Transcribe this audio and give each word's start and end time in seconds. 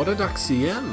Var 0.00 0.06
det 0.06 0.14
dags 0.14 0.50
igen. 0.50 0.84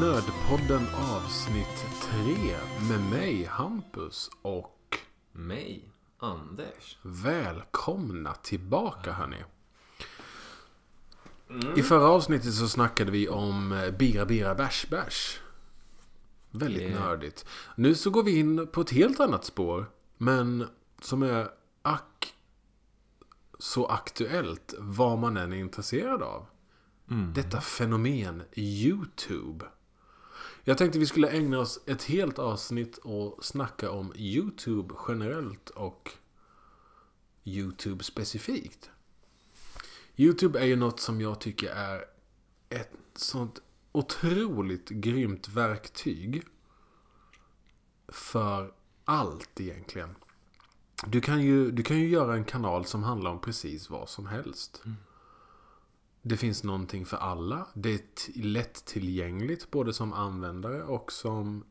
Nödpodden 0.00 0.86
avsnitt 0.94 1.86
3 2.02 2.56
med 2.88 3.10
mig 3.10 3.44
Hampus 3.44 4.30
och 4.42 4.98
Mig? 5.32 5.90
Anders? 6.18 6.98
välkomna 7.02 8.34
tillbaka 8.34 9.12
hörni. 9.12 9.44
I 11.76 11.82
förra 11.82 12.08
avsnittet 12.08 12.54
så 12.54 12.68
snackade 12.68 13.10
vi 13.10 13.28
om 13.28 13.72
eh, 13.72 13.90
Bira 13.90 14.26
Bira 14.26 14.54
Bärs 14.54 14.86
Bärs. 14.90 15.40
Väldigt 16.50 16.82
Yeah. 16.82 17.04
nördigt. 17.04 17.46
Nu 17.76 17.94
så 17.94 18.10
går 18.10 18.22
vi 18.22 18.38
in 18.38 18.66
på 18.66 18.80
ett 18.80 18.90
helt 18.90 19.20
annat 19.20 19.44
spår. 19.44 19.90
Men 20.16 20.66
som 21.00 21.22
är 21.22 21.48
ack 21.82 22.34
så 23.58 23.86
aktuellt 23.86 24.74
vad 24.78 25.18
man 25.18 25.36
än 25.36 25.52
är 25.52 25.56
intresserad 25.56 26.22
av. 26.22 26.46
Detta 27.34 27.60
fenomen 27.60 28.42
YouTube. 28.56 29.66
Jag 30.64 30.78
tänkte 30.78 30.98
vi 30.98 31.06
skulle 31.06 31.30
ägna 31.30 31.58
oss 31.58 31.80
ett 31.86 32.02
helt 32.02 32.38
avsnitt 32.38 32.98
och 32.98 33.44
snacka 33.44 33.90
om 33.90 34.12
YouTube 34.16 34.94
generellt 35.08 35.70
och 35.70 36.12
YouTube 37.44 38.04
specifikt. 38.04 38.90
YouTube 40.16 40.60
är 40.60 40.64
ju 40.64 40.76
något 40.76 41.00
som 41.00 41.20
jag 41.20 41.40
tycker 41.40 41.70
är 41.70 42.04
ett 42.68 42.92
sånt 43.14 43.62
otroligt 43.92 44.88
grymt 44.88 45.48
verktyg 45.48 46.42
för 48.08 48.72
allt 49.04 49.60
egentligen. 49.60 50.14
Du 51.06 51.20
kan, 51.20 51.42
ju, 51.42 51.70
du 51.70 51.82
kan 51.82 51.98
ju 51.98 52.08
göra 52.08 52.34
en 52.34 52.44
kanal 52.44 52.84
som 52.84 53.02
handlar 53.02 53.30
om 53.30 53.40
precis 53.40 53.90
vad 53.90 54.08
som 54.08 54.26
helst. 54.26 54.82
Det 56.22 56.36
finns 56.36 56.64
någonting 56.64 57.06
för 57.06 57.16
alla. 57.16 57.66
Det 57.74 57.94
är 57.94 58.00
lättillgängligt 58.42 59.70
både 59.70 59.92
som 59.92 60.12
användare 60.12 60.82
och 60.82 61.12
som 61.12 61.64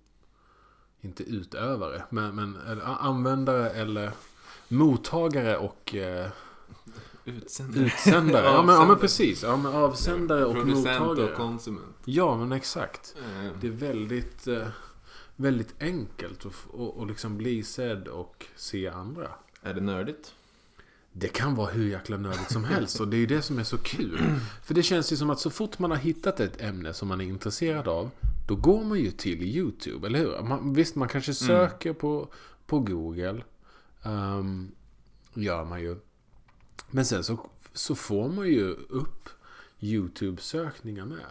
inte 1.02 1.24
utövare, 1.24 2.04
men, 2.10 2.36
men 2.36 2.58
användare 2.82 3.70
eller 3.70 4.12
mottagare 4.68 5.58
och 5.58 5.96
eh, 5.96 6.30
Utsändare? 7.26 7.86
utsändare. 7.86 8.46
ja, 8.54 8.64
men, 8.64 8.76
ja 8.76 8.86
men 8.88 8.98
precis. 8.98 9.44
Ja, 9.44 9.58
men 9.58 9.74
avsändare 9.76 10.46
och 10.46 10.54
Producent 10.54 11.00
mottagare. 11.00 11.32
och 11.32 11.38
konsument. 11.38 11.96
Ja, 12.06 12.38
men 12.38 12.52
exakt. 12.52 13.16
Eh, 13.20 13.52
Det 13.62 13.68
är 13.68 13.72
väldigt, 13.72 14.48
eh, 14.48 14.68
väldigt 15.36 15.76
enkelt 15.82 16.46
att 16.46 16.54
att- 16.80 16.98
att 17.02 17.08
liksom 17.08 17.38
bli 17.38 17.64
sedd 17.64 18.08
och 18.08 18.46
se 18.56 18.88
andra. 18.88 19.28
Är 19.62 19.74
det 19.74 19.82
nördigt? 19.82 20.34
Det 21.20 21.28
kan 21.28 21.56
vara 21.56 21.72
hur 21.72 21.88
jäkla 21.90 22.18
nördigt 22.18 22.52
som 22.52 22.64
helst 22.64 23.00
och 23.00 23.08
det 23.08 23.18
är 23.18 23.20
ju 23.20 23.26
det 23.26 23.42
som 23.42 23.60
är 23.60 23.64
så 23.64 23.78
kul. 23.78 24.20
För 24.64 24.74
det 24.74 24.84
känns 24.84 25.12
ju 25.12 25.18
som 25.18 25.30
att 25.30 25.40
så 25.40 25.50
fort 25.50 25.80
man 25.80 25.92
har 25.92 25.98
hittat 25.98 26.40
ett 26.40 26.62
ämne 26.62 26.94
som 26.94 27.08
man 27.08 27.22
är 27.22 27.26
intresserad 27.26 27.88
av, 27.88 28.10
då 28.48 28.56
går 28.56 28.84
man 28.84 29.00
ju 29.00 29.12
till 29.12 29.44
YouTube, 29.44 30.08
eller 30.08 30.20
hur? 30.20 30.42
Man, 30.44 30.74
visst, 30.74 30.96
man 30.96 31.08
kanske 31.08 31.34
söker 31.34 31.94
på, 31.94 32.34
på 32.66 32.80
Google. 32.80 33.44
Um, 34.04 34.72
gör 35.34 35.66
man 35.66 35.82
ju. 35.82 35.96
Men 36.92 37.06
sen 37.06 37.24
så, 37.24 37.50
så 37.74 37.96
får 37.96 38.30
man 38.30 38.48
ju 38.48 38.72
upp 38.74 39.30
YouTube-sökningar 39.80 41.06
med. 41.06 41.26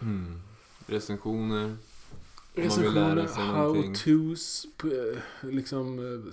Mm. 0.00 0.42
Recensioner? 0.86 1.76
Recensioner, 2.54 3.26
how-tos, 3.26 4.66
p- 4.82 5.20
liksom 5.40 5.98
eh, 5.98 6.32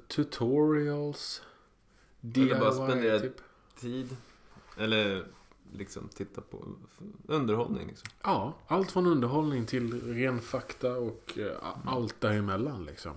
tutorials. 2.24 2.52
Eller 2.52 2.60
bara 2.60 2.88
spendera 2.90 3.20
typ. 3.20 3.42
tid? 3.76 4.18
Eller 4.78 5.26
liksom 5.72 6.10
titta 6.10 6.42
på 6.42 6.66
underhållning 7.28 7.88
liksom? 7.88 8.10
Ja, 8.24 8.54
allt 8.68 8.92
från 8.92 9.06
underhållning 9.06 9.66
till 9.66 10.14
ren 10.14 10.42
fakta 10.42 10.98
och 10.98 11.38
eh, 11.38 11.58
allt 11.86 12.22
däremellan 12.22 12.86
liksom. 12.86 13.14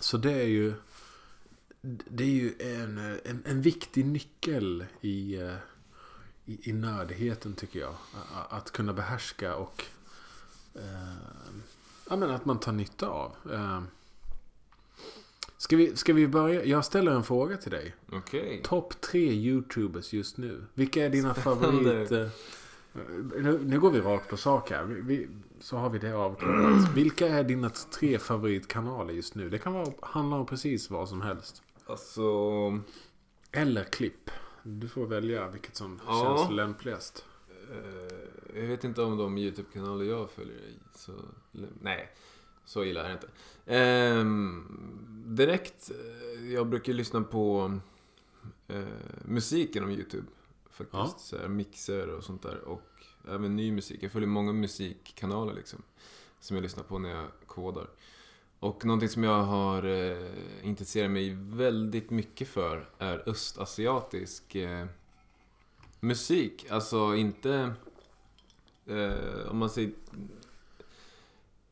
Så 0.00 0.16
det 0.16 0.32
är 0.32 0.46
ju 0.46 0.74
det 1.82 2.24
är 2.24 2.28
ju 2.28 2.54
en, 2.58 2.98
eh, 2.98 3.16
en, 3.24 3.42
en 3.46 3.62
viktig 3.62 4.06
nyckel 4.06 4.84
i, 5.00 5.36
eh, 5.36 5.54
i, 6.44 6.70
i 6.70 6.72
nördigheten 6.72 7.54
tycker 7.54 7.80
jag. 7.80 7.94
Att 8.48 8.70
kunna 8.70 8.92
behärska 8.92 9.54
och 9.54 9.84
eh, 10.74 11.14
ja, 12.10 12.16
men 12.16 12.30
att 12.30 12.44
man 12.44 12.60
tar 12.60 12.72
nytta 12.72 13.08
av. 13.08 13.36
Eh, 13.52 13.82
ska, 15.58 15.76
vi, 15.76 15.96
ska 15.96 16.12
vi 16.12 16.28
börja? 16.28 16.64
Jag 16.64 16.84
ställer 16.84 17.12
en 17.12 17.24
fråga 17.24 17.56
till 17.56 17.70
dig. 17.70 17.94
Okej. 18.12 18.60
Topp 18.64 19.00
tre 19.00 19.32
YouTubers 19.32 20.12
just 20.12 20.36
nu. 20.36 20.64
Vilka 20.74 21.04
är 21.04 21.10
dina 21.10 21.34
Spännande. 21.34 22.06
favorit... 22.06 22.12
eh, 22.12 22.28
Nu, 23.42 23.60
nu 23.64 23.80
går 23.80 23.90
vi 23.90 24.00
rakt 24.00 24.30
på 24.30 24.36
sak 24.36 24.70
här. 24.70 24.84
Vi, 24.84 25.00
vi, 25.00 25.28
så 25.60 25.76
har 25.76 25.90
vi 25.90 25.98
det 25.98 26.12
avklarat. 26.12 26.90
Vilka 26.94 27.28
är 27.28 27.44
dina 27.44 27.70
tre 27.70 28.18
favoritkanaler 28.18 29.14
just 29.14 29.34
nu? 29.34 29.48
Det 29.50 29.58
kan 29.58 29.72
vara, 29.72 29.92
handla 30.00 30.36
om 30.36 30.46
precis 30.46 30.90
vad 30.90 31.08
som 31.08 31.20
helst. 31.20 31.62
Alltså... 31.86 32.22
Eller 33.52 33.84
klipp. 33.84 34.30
Du 34.62 34.88
får 34.88 35.06
välja 35.06 35.48
vilket 35.48 35.76
som 35.76 36.00
Ja. 36.06 36.36
känns 36.38 36.50
lämpligast. 36.56 37.24
eh, 37.70 38.60
jag 38.60 38.66
vet 38.68 38.84
inte 38.84 39.02
om 39.02 39.16
de 39.16 39.38
YouTube-kanaler 39.38 40.04
jag 40.04 40.30
följer 40.30 40.56
i. 40.58 40.74
Så, 40.94 41.12
nej, 41.80 42.08
så 42.68 42.84
illa 42.84 43.04
är 43.04 43.08
det 43.08 43.12
inte. 43.12 43.28
Ehm, 43.66 44.64
direkt, 45.26 45.90
eh, 45.90 46.52
jag 46.52 46.66
brukar 46.66 46.92
lyssna 46.92 47.22
på 47.22 47.78
eh, 48.68 48.84
musik 49.24 49.74
genom 49.74 49.90
YouTube. 49.90 50.26
Faktiskt. 50.70 50.92
Ja. 50.92 51.14
Så 51.18 51.38
här, 51.38 51.48
mixer 51.48 52.08
och 52.08 52.24
sånt 52.24 52.42
där. 52.42 52.60
Och 52.60 53.04
även 53.28 53.56
ny 53.56 53.72
musik. 53.72 54.02
Jag 54.02 54.12
följer 54.12 54.28
många 54.28 54.52
musikkanaler 54.52 55.54
liksom. 55.54 55.82
Som 56.40 56.56
jag 56.56 56.62
lyssnar 56.62 56.84
på 56.84 56.98
när 56.98 57.10
jag 57.10 57.26
kodar. 57.46 57.86
Och 58.60 58.84
någonting 58.84 59.08
som 59.08 59.24
jag 59.24 59.42
har 59.42 59.84
eh, 59.84 60.32
intresserat 60.62 61.10
mig 61.10 61.36
väldigt 61.38 62.10
mycket 62.10 62.48
för 62.48 62.88
är 62.98 63.28
östasiatisk 63.28 64.54
eh, 64.54 64.86
musik. 66.00 66.66
Alltså 66.70 67.14
inte... 67.16 67.72
Eh, 68.86 69.50
om 69.50 69.58
man 69.58 69.70
säger... 69.70 69.92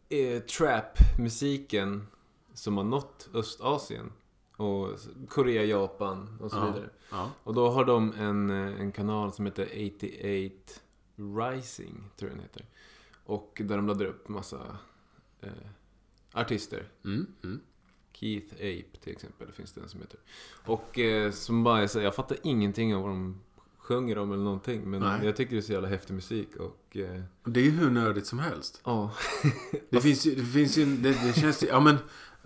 Eh, 0.09 0.43
Trap-musiken 0.43 2.07
som 2.55 2.77
har 2.77 2.85
nått 2.85 3.29
Östasien. 3.35 4.13
Och 4.57 4.91
Korea, 5.29 5.65
Japan 5.65 6.39
och 6.41 6.51
så 6.51 6.57
Ja. 6.57 6.67
vidare. 6.67 6.91
Ja. 7.11 7.31
Och 7.43 7.55
då 7.55 7.69
har 7.71 7.85
de 7.85 8.13
en, 8.13 8.51
eh, 8.51 8.81
en 8.81 8.93
kanal 8.93 9.33
som 9.33 9.47
heter 9.47 9.65
88 9.67 10.81
Rising, 11.17 12.05
tror 12.17 12.31
jag 12.31 12.39
den 12.39 12.43
heter. 12.43 12.67
Och 13.25 13.63
där 13.65 13.77
de 13.77 13.87
laddar 13.87 14.05
upp 14.07 14.29
massa 14.29 14.79
eh, 15.41 15.51
artister. 16.33 16.89
Mm, 17.05 17.27
mm. 17.45 17.61
Keith 18.13 18.55
Ape 18.55 18.99
till 19.01 19.13
exempel, 19.13 19.53
finns 19.53 19.73
det 19.73 19.81
en 19.81 19.89
som 19.89 20.01
heter. 20.01 20.21
Och 20.67 20.99
eh, 20.99 21.31
som 21.33 21.65
bara 21.65 21.83
är 21.83 21.87
så, 21.87 22.01
jag 22.01 22.15
fattar 22.15 22.39
ingenting 22.43 22.95
av 22.95 23.03
vad 23.03 23.11
de 23.11 23.41
sjunger 23.87 24.19
om 24.19 24.33
eller 24.33 24.45
någonting. 24.45 24.91
Men 24.91 25.01
Nej. 25.01 25.27
jag 25.27 25.37
tycker 25.37 25.53
det 25.53 25.61
är 25.61 25.63
så 25.63 25.73
jävla 25.73 25.89
häftig 25.89 26.15
musik 26.15 26.49
och... 26.57 26.97
Eh, 26.97 27.23
Det 27.45 27.61
är 27.61 27.65
ju 27.65 27.71
hur 27.71 27.91
nördigt 27.91 28.27
som 28.27 28.39
helst. 28.39 28.81
ja. 28.85 29.11
Det 29.91 30.01
finns 30.01 30.27
ju, 30.27 30.35
det 30.35 30.45
finns 30.45 30.77
ju, 30.79 30.97
det, 30.97 31.09
det 31.27 31.33
känns 31.41 31.63
ju, 31.63 31.67
ja 31.67 31.81
men 31.81 31.97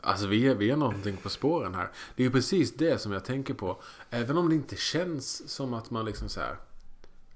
Alltså 0.02 0.26
vi 0.26 0.46
är, 0.46 0.54
vi 0.54 0.70
är 0.70 0.76
någonting 0.76 1.16
på 1.16 1.28
spåren 1.28 1.74
här. 1.74 1.90
Det 2.16 2.22
är 2.22 2.24
ju 2.24 2.30
precis 2.32 2.74
det 2.74 3.00
som 3.00 3.12
jag 3.12 3.24
tänker 3.24 3.54
på. 3.54 3.82
Även 4.10 4.36
om 4.38 4.48
det 4.48 4.54
inte 4.54 4.76
känns 4.76 5.48
som 5.50 5.74
att 5.74 5.90
man 5.90 6.04
liksom 6.04 6.28
så 6.28 6.40
här, 6.40 6.56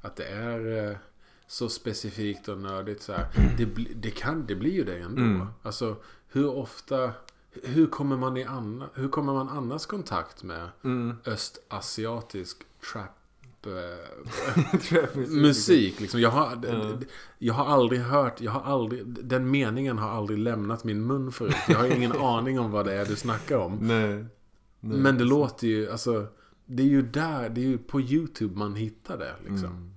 Att 0.00 0.17
det 0.17 0.25
är 0.26 0.90
eh, 0.90 0.96
så 1.46 1.69
specifikt 1.69 2.49
och 2.49 2.58
nördigt 2.58 3.02
så 3.02 3.12
här. 3.12 3.26
Det, 3.58 3.64
det 3.94 4.11
kan, 4.11 4.46
det 4.46 4.55
blir 4.55 4.73
ju 4.73 4.84
det 4.84 4.99
ändå. 4.99 5.23
Mm. 5.23 5.46
Alltså 5.62 5.96
hur 6.29 6.46
ofta, 6.49 7.12
hur 7.62 7.87
kommer 7.87 8.17
man 8.17 8.37
i 8.37 8.44
anna, 8.44 8.88
hur 8.94 9.08
kommer 9.08 9.32
man 9.32 9.49
annars 9.49 9.87
kontakt 9.87 10.43
med 10.43 10.69
Mm. 10.84 11.17
östasiatisk 11.25 12.62
trap 12.93 13.11
Trap-musik. 14.88 15.43
musik. 15.43 16.00
Liksom. 16.00 16.20
Jag, 16.20 16.31
har, 16.31 16.58
Ja. 16.66 16.99
jag 17.38 17.55
har 17.55 17.64
aldrig 17.66 18.00
hört, 18.00 18.40
jag 18.40 18.52
har 18.52 18.72
aldrig, 18.72 19.06
den 19.06 19.50
meningen 19.50 19.99
har 19.99 20.08
aldrig 20.08 20.38
lämnat 20.38 20.84
min 20.84 21.06
mun 21.06 21.32
förut. 21.32 21.56
Jag 21.69 21.78
har 21.78 21.96
ingen 21.96 22.12
aning 22.20 22.58
om 22.61 22.70
vad 22.70 22.87
det 22.87 22.94
är 22.94 23.05
du 23.06 23.16
snackar 23.16 23.56
om. 23.58 23.78
Nej. 23.81 24.25
Nej. 24.81 24.99
Men 24.99 25.19
det 25.19 25.25
låter 25.25 25.66
ju, 25.66 25.90
alltså, 25.90 26.26
det 26.66 26.82
är 26.82 26.87
ju 26.87 27.02
där, 27.02 27.49
det 27.49 27.61
är 27.61 27.66
ju 27.66 27.78
på 27.78 28.00
YouTube 28.00 28.58
man 28.58 28.75
hittar 28.75 29.19
det. 29.19 29.34
Liksom. 29.49 29.67
Mm. 29.70 29.90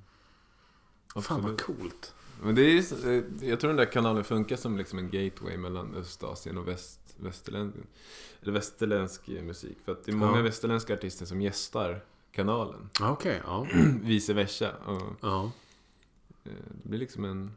Fan 1.24 1.42
vad 1.44 1.62
coolt. 1.62 2.14
Men 2.44 2.56
det 2.56 2.62
är, 2.62 3.08
eh, 3.18 3.24
jag 3.50 3.60
tror 3.60 3.68
den 3.68 3.78
där 3.78 3.92
kanalen 3.92 4.24
funkar 4.24 4.56
som 4.56 4.78
liksom 4.78 5.00
en 5.00 5.10
gateway 5.10 5.58
mellan 5.58 5.96
Östasien 5.96 6.58
och 6.58 6.68
väst, 6.68 7.00
västerländsk, 7.20 7.78
eller 8.42 8.54
västerländsk 8.54 9.28
musik. 9.28 9.78
För 9.86 9.92
att 9.92 10.06
det 10.06 10.12
är 10.12 10.16
många 10.16 10.38
Ja. 10.38 10.42
västerländska 10.44 10.94
artister 10.94 11.26
som 11.26 11.42
gästar 11.42 12.04
kanalen. 12.38 12.90
Okej, 13.02 13.42
ja. 13.46 13.68
Vice 14.04 14.34
versa. 14.34 14.76
Och, 14.86 15.16
ja. 15.22 15.52
eh, 16.44 16.52
det 16.84 16.90
blir 16.90 17.00
liksom 17.00 17.26
en, 17.26 17.52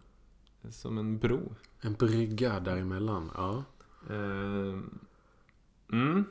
som 0.71 0.99
en 0.99 1.19
bro. 1.19 1.55
En 1.81 1.95
brygga 1.95 2.61
däremellan. 2.61 3.31
Ja. 3.37 3.65
Eh, 4.11 4.79
Mm. 5.93 6.25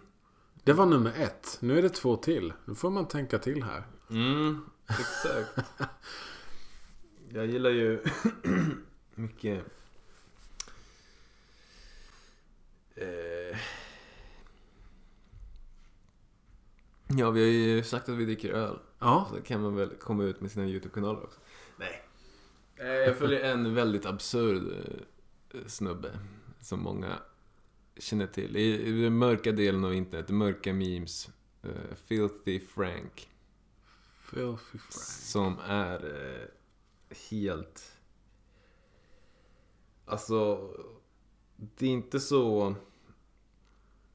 Det 0.63 0.73
var 0.73 0.85
nummer 0.85 1.13
ett. 1.17 1.57
Nu 1.61 1.77
är 1.77 1.81
det 1.81 1.89
två 1.89 2.15
till. 2.17 2.53
Nu 2.65 2.75
får 2.75 2.89
man 2.89 3.07
tänka 3.07 3.39
till 3.39 3.63
här. 3.63 3.83
Mm, 4.09 4.65
exakt. 4.89 5.69
Jag 7.29 7.45
gillar 7.45 7.69
ju 7.69 8.03
mycket... 9.15 9.65
Eh... 12.95 13.57
Ja, 17.17 17.31
vi 17.31 17.41
har 17.41 17.47
ju 17.49 17.83
sagt 17.83 18.09
att 18.09 18.15
vi 18.15 18.25
dricker 18.25 18.49
öl. 18.53 18.79
Ja. 18.99 19.27
Så 19.33 19.41
kan 19.41 19.61
man 19.61 19.75
väl 19.75 19.89
komma 19.89 20.23
ut 20.23 20.41
med 20.41 20.51
sina 20.51 20.65
YouTube-kanaler 20.65 21.23
också. 21.23 21.39
Nej. 21.77 22.03
Jag 23.05 23.17
följer 23.17 23.43
en 23.43 23.75
väldigt 23.75 24.05
absurd 24.05 24.63
eh, 25.53 25.65
snubbe. 25.67 26.19
Som 26.61 26.79
många 26.83 27.19
känner 27.97 28.27
till. 28.27 28.57
I 28.57 28.87
i 28.87 29.01
den 29.01 29.17
mörka 29.17 29.51
delen 29.51 29.85
av 29.85 29.93
internet, 29.93 30.29
mörka 30.29 30.73
memes. 30.73 31.29
eh, 31.63 31.95
Filthy 32.05 32.59
Frank. 32.59 33.29
Filthy 34.31 34.77
Frank. 34.77 34.93
Som 35.23 35.57
är 35.67 36.05
eh, 36.05 36.47
helt... 37.29 37.97
Alltså, 40.05 40.69
det 41.55 41.85
är 41.85 41.89
inte 41.89 42.19
så... 42.19 42.75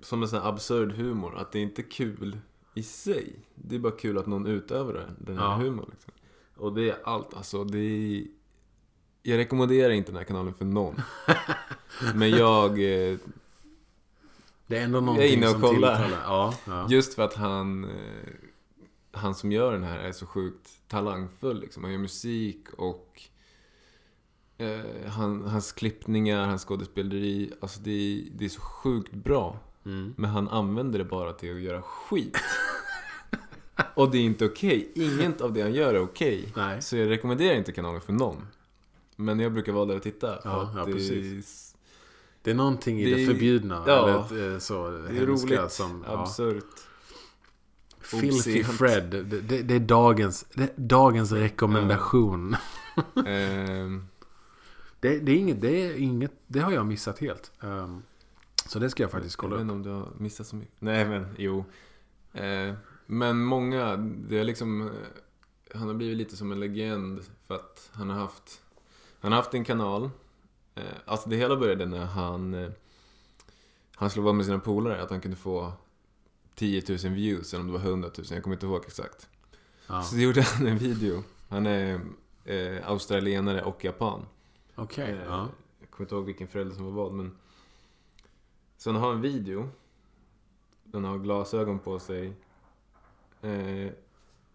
Som 0.00 0.22
en 0.22 0.28
sån 0.28 0.40
här 0.42 0.48
absurd 0.48 0.92
humor, 0.92 1.36
att 1.36 1.52
det 1.52 1.58
är 1.58 1.62
inte 1.62 1.82
kul 1.82 2.38
i 2.74 2.82
sig. 2.82 3.36
Det 3.54 3.74
är 3.74 3.78
bara 3.78 3.92
kul 3.92 4.18
att 4.18 4.26
någon 4.26 4.46
utövar 4.46 5.14
den 5.18 5.38
här 5.38 5.44
Ja. 5.44 5.54
humorn. 5.56 5.88
Liksom. 5.90 6.12
Och 6.56 6.72
det 6.74 6.90
är 6.90 6.96
allt, 7.04 7.34
alltså 7.34 7.64
det 7.64 7.78
är... 7.78 8.24
Jag 9.22 9.38
rekommenderar 9.38 9.90
inte 9.92 10.10
den 10.12 10.16
här 10.16 10.24
kanalen 10.24 10.54
för 10.54 10.64
någon. 10.64 10.94
Men 12.14 12.30
jag... 12.30 12.70
Eh, 12.70 13.16
Det 14.66 14.78
är 14.78 14.84
ändå 14.84 14.98
Jag 14.98 15.02
är 15.02 15.06
någonting 15.06 15.32
inne 15.32 15.46
och 15.46 15.52
som 15.52 15.60
kollar. 15.60 16.10
Ja, 16.24 16.54
ja. 16.66 16.86
Just 16.90 17.14
för 17.14 17.22
att 17.22 17.34
han, 17.34 17.84
eh, 17.84 17.90
han 19.12 19.34
som 19.34 19.52
gör 19.52 19.72
den 19.72 19.82
här 19.84 19.98
är 19.98 20.12
så 20.12 20.26
sjukt 20.26 20.70
talangfull. 20.88 21.60
Liksom. 21.60 21.82
Han 21.84 21.92
gör 21.92 21.98
musik 22.00 22.66
och 22.78 23.22
eh, 24.58 25.10
han, 25.10 25.44
hans 25.44 25.72
klippningar, 25.72 26.46
hans 26.46 26.64
skådespeleri. 26.64 27.52
Alltså 27.60 27.80
det 27.80 28.24
det 28.32 28.44
är 28.44 28.48
så 28.48 28.60
sjukt 28.60 29.12
bra. 29.12 29.58
Mm. 29.86 30.14
Men 30.16 30.30
han 30.30 30.48
använder 30.48 30.98
det 30.98 31.04
bara 31.04 31.32
till 31.32 31.56
att 31.56 31.62
göra 31.62 31.82
skit. 31.82 32.36
och 33.94 34.10
det 34.10 34.18
är 34.18 34.22
inte 34.22 34.44
okej. 34.44 34.92
Inget 34.94 35.40
av 35.40 35.52
det 35.52 35.62
han 35.62 35.74
gör 35.74 35.94
är 35.94 36.02
okej. 36.02 36.52
Nej. 36.56 36.82
Så 36.82 36.96
jag 36.96 37.10
rekommenderar 37.10 37.54
inte 37.56 37.72
kanalen 37.72 38.00
för 38.00 38.12
någon. 38.12 38.46
Men 39.16 39.40
jag 39.40 39.52
brukar 39.52 39.72
vara 39.72 39.84
där 39.86 39.96
och 39.96 40.02
titta. 40.02 40.38
Ja, 40.44 40.72
ja, 40.76 40.84
precis. 40.84 41.74
Det 42.42 42.50
är 42.50 42.54
någonting 42.54 43.00
i 43.00 43.04
Det 43.04 43.16
det, 43.16 43.26
förbjudna. 43.26 43.84
ja. 43.86 44.26
eller 44.28 44.52
eh, 44.52 44.58
så, 44.58 44.90
det 44.90 45.18
är 45.18 45.26
roligt, 45.26 45.70
som... 45.72 46.04
Ja. 46.06 46.20
absurt. 46.22 46.64
Filthy. 48.00 48.64
Fred. 48.64 49.04
Det, 49.04 49.40
det, 49.40 49.62
det 49.62 49.74
är 49.74 49.80
dagens, 49.80 50.46
det 50.54 50.62
är 50.62 50.70
dagens 50.76 51.32
rekommendation. 51.32 52.56
Ehm, 53.26 54.06
Det, 55.00 55.08
är 55.08 55.28
inget, 55.28 55.60
det 55.60 55.82
är 55.82 55.96
inget, 55.96 56.32
det 56.46 56.60
har 56.60 56.72
jag 56.72 56.86
missat 56.86 57.18
helt. 57.18 57.52
Ehm, 57.60 58.02
så 58.66 58.78
det 58.78 58.90
ska 58.90 59.02
jag 59.02 59.10
faktiskt 59.10 59.36
kolla 59.36 59.56
Jag 59.56 59.64
vet 59.64 59.70
upp. 59.72 59.76
inte 59.76 59.90
om 59.90 59.96
du 59.96 60.04
har 60.04 60.12
missat 60.18 60.46
så 60.46 60.56
mycket. 60.56 60.74
Nej 60.80 61.04
men, 61.08 61.26
jo. 61.38 61.64
Eh, 62.32 62.74
men 63.06 63.44
många, 63.44 63.96
det 63.96 64.38
är 64.38 64.44
liksom... 64.44 64.82
eh, 64.82 64.88
Han 65.78 65.88
har 65.88 65.94
blivit 65.94 66.16
lite 66.16 66.36
som 66.36 66.52
en 66.52 66.60
legend 66.60 67.20
för 67.46 67.54
att 67.54 67.90
han 67.92 68.10
har 68.10 68.16
haft... 68.18 68.62
Han 69.20 69.32
har 69.32 69.36
haft 69.36 69.54
en 69.54 69.64
kanal. 69.64 70.10
Eh, 70.74 70.82
alltså 71.04 71.28
det 71.28 71.36
hela 71.36 71.56
började 71.56 71.86
när 71.86 72.04
han... 72.04 72.54
Eh, 72.54 72.70
han 73.96 74.10
slog 74.10 74.24
vad 74.24 74.34
med 74.34 74.46
sina 74.46 74.58
polare 74.58 75.02
att 75.02 75.10
han 75.10 75.20
kunde 75.20 75.36
få 75.36 75.72
10 76.54 76.82
000 76.88 76.98
views, 76.98 77.54
eller 77.54 77.60
om 77.60 77.66
det 77.66 77.72
var 77.78 77.80
100 77.88 78.10
000, 78.18 78.26
jag 78.30 78.42
kommer 78.42 78.56
inte 78.56 78.66
ihåg 78.66 78.84
exakt. 78.86 79.28
Ja. 79.86 80.02
Så 80.02 80.16
gjorde 80.16 80.42
han 80.42 80.66
en 80.66 80.78
video. 80.78 81.22
Han 81.48 81.66
är 81.66 82.00
eh, 82.44 82.88
australienare 82.90 83.62
och 83.62 83.84
japan. 83.84 84.26
Okej, 84.74 85.10
Eh, 85.12 85.24
ja. 85.26 85.48
Jag 85.80 85.90
kommer 85.90 86.04
inte 86.06 86.14
ihåg 86.14 86.24
vilken 86.24 86.48
förälder 86.48 86.74
som 86.76 86.84
var 86.84 86.92
vad, 86.92 87.12
men... 87.12 87.36
Så 88.84 88.90
han 88.92 89.02
har 89.02 89.12
en 89.12 89.20
video. 89.20 89.68
Den 90.82 91.04
har 91.04 91.18
glasögon 91.18 91.78
på 91.78 91.98
sig. 91.98 92.32
Eh, 93.42 93.92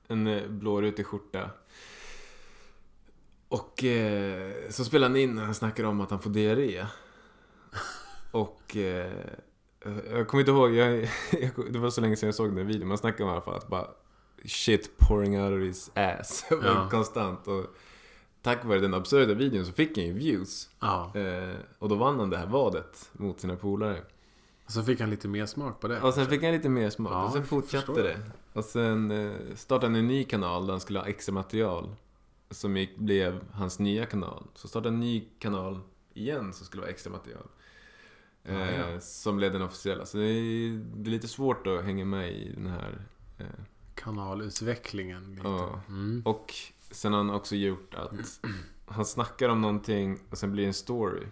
en 0.08 0.28
eh, 0.28 0.48
blårutig 0.48 1.06
skjorta. 1.06 1.50
Och 3.48 3.84
eh, 3.84 4.70
så 4.70 4.86
spelar 4.86 5.08
han 5.08 5.18
in 5.18 5.36
när 5.36 5.44
han 5.46 5.56
snackar 5.56 5.84
om 5.84 6.02
att 6.02 6.10
han 6.10 6.20
får 6.20 6.30
diarré. 6.30 6.86
Och... 8.32 8.76
Eh, 8.78 9.12
jag 10.12 10.28
kommer 10.28 10.42
inte 10.42 10.52
ihåg, 10.52 10.74
jag, 10.74 10.98
jag, 11.32 11.74
det 11.74 11.80
var 11.80 11.90
så 11.90 12.02
länge 12.02 12.16
sedan 12.16 12.28
jag 12.28 12.36
såg 12.36 12.56
den 12.56 12.68
videon. 12.68 12.88
Man 12.88 12.98
snackar 12.98 13.24
om 13.24 13.30
i 13.30 13.34
alla 13.34 13.42
fall 13.42 13.56
att 13.56 13.68
bara 13.68 13.88
shit 14.46 14.98
pouring 14.98 15.42
out 15.42 15.54
of 15.54 15.60
his 15.60 15.92
ass. 15.94 16.46
Ja. 16.64 16.90
Konstant. 16.92 17.48
Och 17.48 17.66
tack 18.42 18.66
vare 18.66 18.80
den 18.80 18.94
absurda 18.94 19.34
videon 19.34 19.66
så 19.66 19.72
fick 19.72 19.98
han 19.98 20.06
ju 20.06 20.14
views. 20.14 20.70
ja. 20.80 21.12
Eh, 21.16 21.56
och 21.80 21.90
då 21.90 21.96
vann 21.96 22.20
han 22.20 22.30
det 22.30 22.38
här 22.38 22.48
vadet 22.48 23.10
mot 23.14 23.40
sina 23.40 23.56
polare. 23.56 24.02
Så 24.70 24.84
fick 24.84 25.00
han 25.00 25.10
lite 25.10 25.28
mer 25.28 25.46
smak 25.46 25.80
på 25.80 25.88
det. 25.88 26.02
Och 26.02 26.14
sen 26.14 26.26
fick 26.26 26.44
han 26.44 26.52
lite 26.52 26.70
mer 26.70 26.90
smak 26.90 27.12
Ja, 27.14 27.26
och 27.26 27.32
sen 27.34 27.46
fortsatte 27.46 28.02
det. 28.04 28.20
Och 28.54 28.66
sen 28.66 29.12
eh, 29.12 29.32
startade 29.56 29.86
han 29.88 29.96
en 29.96 30.08
ny 30.08 30.24
kanal 30.24 30.66
där 30.66 30.74
han 30.74 30.80
skulle 30.82 31.00
ha 31.00 31.06
extra 31.08 31.34
material. 31.34 31.96
Som 32.50 32.78
gick, 32.78 32.98
blev 32.98 33.40
hans 33.52 33.80
nya 33.80 34.06
kanal. 34.06 34.44
Så 34.56 34.68
startade 34.68 34.96
en 34.96 35.00
ny 35.00 35.28
kanal 35.40 35.80
igen 36.14 36.54
som 36.54 36.66
skulle 36.66 36.82
vara 36.82 36.92
extra 36.92 37.12
material. 37.12 37.48
Eh, 38.44 38.56
Ja, 38.60 38.92
ja. 38.92 39.00
Som 39.00 39.38
blev 39.38 39.54
den 39.54 39.62
officiella. 39.62 40.06
Så 40.06 40.18
det 40.18 40.24
är, 40.24 40.82
det 40.96 41.10
är 41.10 41.12
lite 41.12 41.28
svårt 41.28 41.68
att 41.68 41.84
hänga 41.84 42.06
med 42.06 42.32
i 42.32 42.52
den 42.54 42.68
här. 42.68 43.02
Eh, 43.38 43.46
Kanalutvecklingen 43.96 45.36
lite. 45.36 45.48
Ja. 45.48 45.82
Mm. 45.88 46.22
och 46.26 46.54
sen 46.92 47.14
har 47.14 47.20
han 47.20 47.30
också 47.30 47.56
gjort 47.56 47.94
att 47.96 48.40
han 48.86 49.06
snackar 49.06 49.50
om 49.50 49.62
någonting 49.62 50.20
och 50.30 50.38
sen 50.38 50.52
blir 50.52 50.64
det 50.64 50.68
en 50.70 50.74
story. 50.74 51.24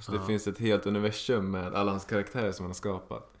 Så 0.00 0.12
det 0.12 0.26
finns 0.26 0.46
ett 0.46 0.58
helt 0.58 0.86
universum 0.86 1.50
med 1.50 1.74
alla 1.74 1.90
hans 1.90 2.04
karaktärer 2.04 2.52
som 2.52 2.64
han 2.64 2.70
har 2.70 2.74
skapat. 2.74 3.36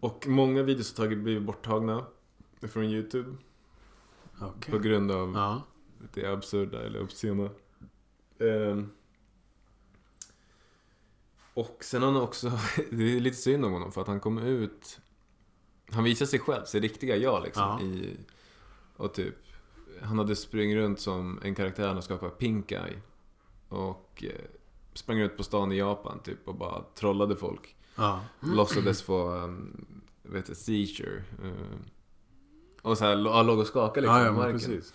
Och 0.00 0.26
många 0.28 0.62
videos 0.62 0.98
har 0.98 1.08
blivit 1.08 1.42
borttagna 1.42 2.06
från 2.60 2.84
YouTube. 2.84 3.36
Okej. 4.40 4.72
På 4.72 4.78
grund 4.78 5.10
av 5.10 5.32
Ja. 5.34 5.62
det 6.14 6.26
absurda 6.26 6.82
eller 6.82 7.02
obscena. 7.02 7.50
Ehm. 8.38 8.90
Och 11.54 11.78
sen 11.84 12.02
har 12.02 12.12
han 12.12 12.22
också, 12.22 12.48
det 12.90 13.16
är 13.16 13.20
lite 13.20 13.36
synd 13.36 13.64
om 13.64 13.72
honom 13.72 13.92
för 13.92 14.00
att 14.00 14.06
han 14.08 14.20
kom 14.20 14.38
ut 14.38 15.00
Han 15.90 16.04
visar 16.04 16.26
sig 16.26 16.38
själv, 16.38 16.64
sig 16.64 16.80
riktiga 16.80 17.16
jag 17.16 17.42
liksom. 17.42 17.62
Ja. 17.62 17.80
I, 17.82 18.16
och 18.96 19.14
typ 19.14 19.34
Han 20.02 20.18
hade 20.18 20.36
sprungit 20.36 20.76
runt 20.76 21.00
som 21.00 21.40
en 21.42 21.54
karaktär 21.54 21.86
han 21.86 21.94
har 21.94 22.02
skapat, 22.02 22.38
Pink 22.38 22.72
Eye. 22.72 23.00
Och 23.68 24.24
eh, 24.24 24.40
sprang 24.94 25.18
ut 25.18 25.36
på 25.36 25.42
stan 25.42 25.72
i 25.72 25.76
Japan 25.78 26.20
typ 26.24 26.48
och 26.48 26.54
bara 26.54 26.84
trollade 26.94 27.36
folk. 27.36 27.76
Ja. 27.96 28.20
Låtsades 28.40 29.02
få, 29.02 29.30
um, 29.30 29.86
vet 30.22 30.46
du, 30.46 30.54
seizure. 30.54 31.22
Uh, 31.44 31.52
och 32.82 32.98
så 32.98 33.04
här, 33.04 33.16
låg 33.44 33.58
och 33.58 33.66
skakade 33.66 34.00
liksom 34.00 34.16
Ja, 34.16 34.24
ja, 34.24 34.28
på 34.28 34.32
men 34.32 34.42
marken. 34.42 34.58
precis. 34.58 34.94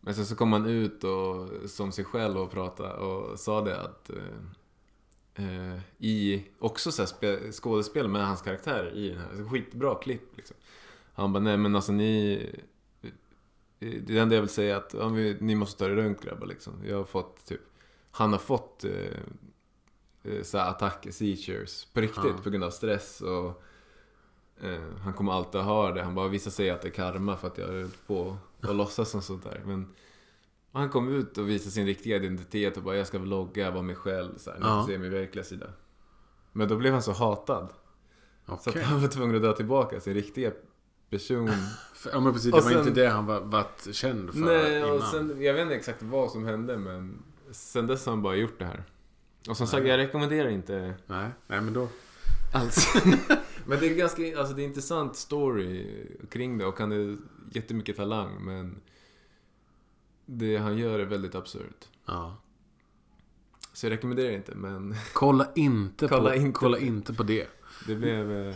Men 0.00 0.14
sen 0.14 0.26
så 0.26 0.36
kom 0.36 0.52
han 0.52 0.66
ut 0.66 1.04
och, 1.04 1.48
som 1.70 1.92
sig 1.92 2.04
själv 2.04 2.38
och 2.38 2.50
pratade 2.50 2.92
och 2.94 3.38
sa 3.38 3.60
det 3.60 3.80
att 3.80 4.10
eh, 4.10 5.44
eh, 5.44 5.78
i 5.98 6.44
också 6.58 6.92
så 6.92 7.02
här 7.02 7.06
spe, 7.06 7.52
skådespel 7.52 8.08
med 8.08 8.26
hans 8.26 8.42
karaktär 8.42 8.92
i 8.94 9.08
den 9.08 9.18
här, 9.18 9.48
skitbra 9.48 9.94
klipp 9.94 10.36
liksom. 10.36 10.56
Han 11.14 11.32
bara, 11.32 11.40
nej 11.40 11.56
men 11.56 11.76
alltså 11.76 11.92
ni 11.92 12.40
eh, 13.02 13.10
Det 14.06 14.18
enda 14.18 14.34
jag 14.34 14.42
vill 14.42 14.50
säga 14.50 14.74
är 14.74 14.78
att 14.78 14.94
ja, 14.94 15.08
vi, 15.08 15.36
ni 15.40 15.54
måste 15.54 15.78
ta 15.78 15.88
det 15.88 15.94
lugnt 15.94 16.22
grabbar 16.22 16.46
liksom. 16.46 16.72
Jag 16.86 16.96
har 16.96 17.04
fått 17.04 17.46
typ 17.46 17.60
Han 18.10 18.32
har 18.32 18.38
fått 18.38 18.84
eh, 18.84 18.92
eh, 20.22 20.42
så 20.42 20.58
attacker, 20.58 21.10
seizures 21.10 21.84
på 21.84 22.00
riktigt 22.00 22.24
Ja. 22.24 22.42
på 22.42 22.50
grund 22.50 22.64
av 22.64 22.70
stress 22.70 23.20
och 23.20 23.62
eh, 24.66 24.80
Han 25.04 25.12
kommer 25.12 25.32
alltid 25.32 25.60
ha 25.60 25.92
det. 25.92 26.02
Han 26.02 26.14
bara, 26.14 26.28
vissa 26.28 26.50
säger 26.50 26.72
att 26.74 26.82
det 26.82 26.88
är 26.88 26.92
karma 26.92 27.36
för 27.36 27.46
att 27.48 27.58
jag 27.58 27.66
höll 27.66 27.90
på 28.06 28.36
och 28.62 28.74
låtsas 28.74 29.10
som 29.10 29.22
sånt 29.22 29.44
där. 29.44 29.62
Men 29.66 29.94
han 30.72 30.88
kom 30.88 31.08
ut 31.08 31.38
och 31.38 31.48
visade 31.48 31.70
sin 31.70 31.86
riktiga 31.86 32.16
identitet 32.16 32.76
och 32.76 32.82
bara, 32.82 32.96
jag 32.96 33.06
ska 33.06 33.18
vlogga, 33.18 33.70
vara 33.70 33.82
mig 33.82 33.96
själv. 33.96 34.38
Så 34.38 34.50
här, 34.50 34.58
ni 34.58 34.64
får 34.64 34.86
se 34.86 34.98
min 34.98 35.10
verkliga 35.12 35.44
sida. 35.44 35.66
Men 36.52 36.68
då 36.68 36.76
blev 36.76 36.92
han 36.92 37.02
så 37.02 37.12
hatad. 37.12 37.68
Så 38.46 38.52
Okej. 38.54 38.82
att 38.82 38.88
han 38.88 39.00
var 39.00 39.08
tvungen 39.08 39.36
att 39.36 39.42
dra 39.42 39.52
tillbaka 39.52 40.00
sin 40.00 40.14
riktiga 40.14 40.52
person. 41.10 41.50
Ja 42.12 42.20
men 42.20 42.32
precis, 42.32 42.50
det 42.52 42.58
Och 42.58 42.64
var 42.64 42.70
sen- 42.70 42.78
inte 42.88 42.90
det 43.02 43.08
han 43.08 43.26
var, 43.26 43.40
varit 43.40 43.94
känd 43.94 44.30
för 44.32 44.38
Nej, 44.40 44.84
och 44.84 44.96
innan. 44.96 45.10
sen, 45.10 45.42
jag 45.42 45.54
vet 45.54 45.62
inte 45.62 45.74
exakt 45.74 46.02
vad 46.02 46.30
som 46.30 46.44
hände 46.44 46.76
men 46.78 47.22
sen 47.50 47.86
dess 47.86 48.06
har 48.06 48.12
han 48.12 48.22
bara 48.22 48.34
gjort 48.36 48.58
det 48.58 48.64
här. 48.64 48.84
Och 49.48 49.56
som 49.56 49.66
sagt, 49.66 49.86
jag 49.86 49.98
rekommenderar 49.98 50.48
inte 50.48 50.94
Nej, 51.06 51.28
nej 51.46 51.60
men 51.60 51.72
då. 51.74 51.88
alls. 52.52 52.94
men 53.66 53.80
det 53.80 53.86
är 53.90 53.94
ganska, 53.94 54.38
alltså 54.38 54.54
det 54.54 54.62
är 54.62 54.66
intressant 54.66 55.16
story 55.16 55.86
kring 56.30 56.58
det 56.58 56.64
och 56.66 56.78
han 56.78 56.92
är 56.92 57.16
jättemycket 57.52 57.96
talang 57.96 58.44
men 58.44 58.80
det 60.26 60.56
han 60.56 60.78
gör 60.78 60.98
är 60.98 61.04
väldigt 61.04 61.34
absurt. 61.34 61.88
Ja. 62.06 62.36
Så 63.72 63.86
jag 63.86 63.90
rekommenderar 63.90 64.30
inte 64.32 64.54
men 64.54 64.94
Kolla 65.12 65.46
inte, 65.54 66.08
Kolla 66.08 66.30
på, 66.30 66.36
inte 66.36 66.58
kolla 66.58 66.78
inte 66.78 67.14
på 67.14 67.22
det. 67.22 67.46
det 67.86 67.94
blev... 67.94 68.32
eh, 68.48 68.54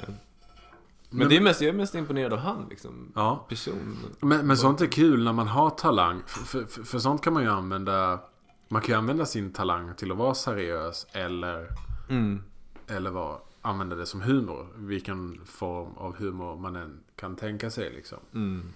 Men 1.10 1.28
det 1.28 1.36
är 1.36 1.40
mest, 1.40 1.60
jag 1.60 1.68
är 1.68 1.72
mest 1.78 1.94
imponerad 1.94 2.32
av 2.32 2.38
han 2.38 2.66
liksom. 2.70 3.12
Ja. 3.14 3.46
Person. 3.48 3.96
Men, 4.20 4.46
men 4.46 4.56
sånt 4.56 4.80
är 4.80 4.86
kul 4.86 5.24
när 5.24 5.32
man 5.32 5.46
har 5.48 5.70
talang. 5.70 6.22
För, 6.26 6.64
för, 6.64 6.82
för 6.82 6.98
sånt 6.98 7.22
kan 7.22 7.32
man 7.32 7.42
ju 7.42 7.48
använda. 7.48 8.20
Man 8.68 8.82
kan 8.82 8.88
ju 8.92 8.98
använda 8.98 9.26
sin 9.26 9.52
talang 9.52 9.94
till 9.94 10.12
att 10.12 10.18
vara 10.18 10.34
seriös 10.34 11.06
eller, 11.12 11.68
Mm. 12.08 12.42
eller 12.86 13.10
vara, 13.10 13.38
använda 13.62 13.96
det 13.96 14.06
som 14.06 14.20
humor. 14.20 14.68
Vilken 14.76 15.44
form 15.46 15.94
av 15.96 16.16
humor 16.16 16.56
man 16.56 16.76
än 16.76 17.00
kan 17.16 17.36
tänka 17.36 17.70
sig 17.70 17.90
liksom. 17.92 18.18
Mm. 18.34 18.72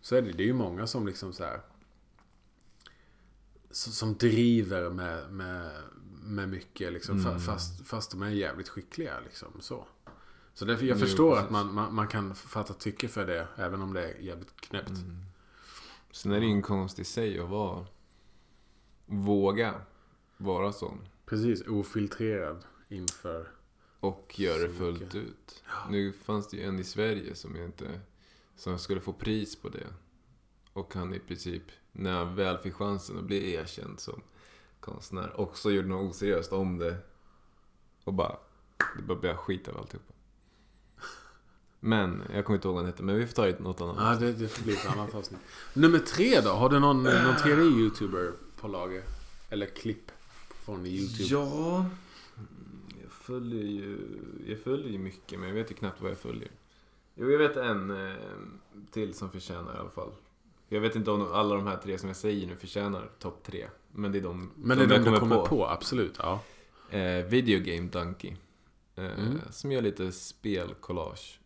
Så 0.00 0.16
är 0.16 0.22
det, 0.22 0.32
det 0.32 0.42
är 0.42 0.46
ju 0.46 0.52
många 0.54 0.86
som 0.86 1.06
liksom 1.06 1.32
så 1.32 1.44
här. 1.44 1.60
Som, 3.70 4.14
driver 4.14 4.90
med, 4.90 5.32
med, 5.32 5.70
med 6.24 6.48
mycket 6.48 6.92
liksom. 6.92 7.18
Mm. 7.26 7.38
Fast, 7.40 7.86
fast 7.86 8.10
de 8.10 8.22
är 8.22 8.28
jävligt 8.28 8.68
skickliga 8.68 9.20
liksom. 9.24 9.48
Så. 9.60 9.86
Så 10.54 10.64
därför 10.64 10.84
jag 10.86 10.96
Jo, 10.96 11.00
förstår 11.00 11.30
precis. 11.30 11.44
att 11.44 11.50
man, 11.50 11.74
man, 11.74 11.94
man 11.94 12.08
kan 12.08 12.34
fatta 12.34 12.74
tycke 12.74 13.08
för 13.08 13.26
det. 13.26 13.48
Även 13.56 13.82
om 13.82 13.92
det 13.92 14.04
är 14.12 14.18
jävligt 14.20 14.60
knäppt. 14.60 14.88
Mm. 14.88 15.16
Sen 16.10 16.32
är 16.32 16.40
det 16.40 16.46
ju 16.46 16.52
en 16.52 16.62
konst 16.62 16.98
i 16.98 17.04
sig 17.04 17.40
att 17.40 17.48
vara... 17.48 17.86
Våga 19.12 19.74
vara 20.36 20.72
sån. 20.72 20.98
Precis, 21.26 21.66
ofiltrerad 21.66 22.64
inför... 22.88 23.48
Och 24.00 24.34
göra 24.38 24.62
det 24.62 24.74
fullt 24.74 25.00
mycket. 25.00 25.14
ut. 25.14 25.64
Nu 25.90 26.12
fanns 26.12 26.48
det 26.48 26.56
ju 26.56 26.62
en 26.62 26.78
i 26.78 26.84
Sverige 26.84 27.34
som 27.34 27.56
jag 27.56 27.64
inte... 27.64 28.00
Som 28.56 28.78
skulle 28.78 29.00
få 29.00 29.12
pris 29.12 29.56
på 29.56 29.68
det. 29.68 29.86
Och 30.72 30.94
han 30.94 31.14
i 31.14 31.18
princip, 31.18 31.62
när 31.92 32.12
han 32.12 32.34
väl 32.34 32.58
fick 32.58 32.74
chansen 32.74 33.18
att 33.18 33.24
bli 33.24 33.54
erkänd 33.54 34.00
som 34.00 34.20
konstnär, 34.80 35.40
också 35.40 35.70
gjorde 35.70 35.88
något 35.88 36.10
oseriöst 36.10 36.52
om 36.52 36.78
det. 36.78 36.96
Och 38.04 38.14
bara... 38.14 38.36
Det 38.96 39.02
bara 39.02 39.18
blev 39.18 39.36
skit 39.36 39.68
av 39.68 39.76
alltihopa. 39.76 40.12
Men, 41.80 42.22
jag 42.34 42.44
kommer 42.44 42.56
inte 42.56 42.68
ihåg 42.68 42.74
vad 42.74 42.84
han 42.84 42.92
hette, 42.92 43.02
men 43.02 43.16
vi 43.16 43.26
får 43.26 43.34
ta 43.34 43.48
ett 43.48 43.60
något 43.60 43.80
annat. 43.80 43.96
Ja, 43.98 44.26
det, 44.26 44.32
det 44.32 44.48
får 44.48 44.64
bli 44.64 44.72
ett 44.72 44.86
annat 44.86 45.14
avsnitt. 45.14 45.40
Nummer 45.74 45.98
tre 45.98 46.40
då? 46.40 46.50
Har 46.50 46.68
du 46.68 46.78
någon, 46.80 47.02
någon 47.02 47.36
tredje 47.36 47.64
YouTuber 47.64 48.32
på 48.60 48.68
lager? 48.68 49.02
Eller 49.48 49.66
klipp 49.66 50.10
från 50.64 50.86
YouTube? 50.86 51.24
Ja, 51.28 51.76
mm, 52.36 52.82
jag 53.02 53.12
följer 53.12 53.62
ju, 53.64 53.98
jag 54.46 54.58
följer 54.60 54.88
ju 54.90 54.98
mycket 54.98 55.38
men 55.40 55.48
jag 55.48 55.54
vet 55.54 55.70
ju 55.70 55.74
knappt 55.74 56.00
vad 56.00 56.10
jag 56.10 56.18
följer. 56.18 56.50
Jo, 57.14 57.30
jag 57.30 57.38
vet 57.38 57.56
en 57.56 57.90
eh, 58.08 58.14
till 58.90 59.14
som 59.14 59.30
förtjänar 59.30 59.74
i 59.74 59.78
alla 59.78 59.90
fall. 59.90 60.12
Jag 60.68 60.80
vet 60.80 60.96
inte 60.96 61.10
om 61.10 61.32
alla 61.32 61.54
de 61.54 61.66
här 61.66 61.76
tre 61.76 61.98
som 61.98 62.08
jag 62.08 62.16
säger 62.16 62.46
nu 62.46 62.56
förtjänar 62.56 63.10
topp 63.18 63.42
tre. 63.42 63.68
Men 63.92 64.12
det 64.12 64.18
är 64.18 64.22
de, 64.22 64.50
Men 64.56 64.78
det 64.78 64.84
är 64.84 64.88
de 64.88 64.94
den 64.94 65.04
jag 65.04 65.14
du 65.14 65.20
kommer 65.20 65.46
på. 65.46 65.66
absolut. 65.66 66.14
Ja. 66.18 66.40
Eh, 66.90 67.24
Video 67.26 67.60
Game 67.60 67.88
Donkey. 67.88 68.30
Eh, 68.94 69.04
Mm. 69.04 69.38
Som 69.50 69.72
gör 69.72 69.82
lite 69.82 70.12
spelcollage. 70.12 71.40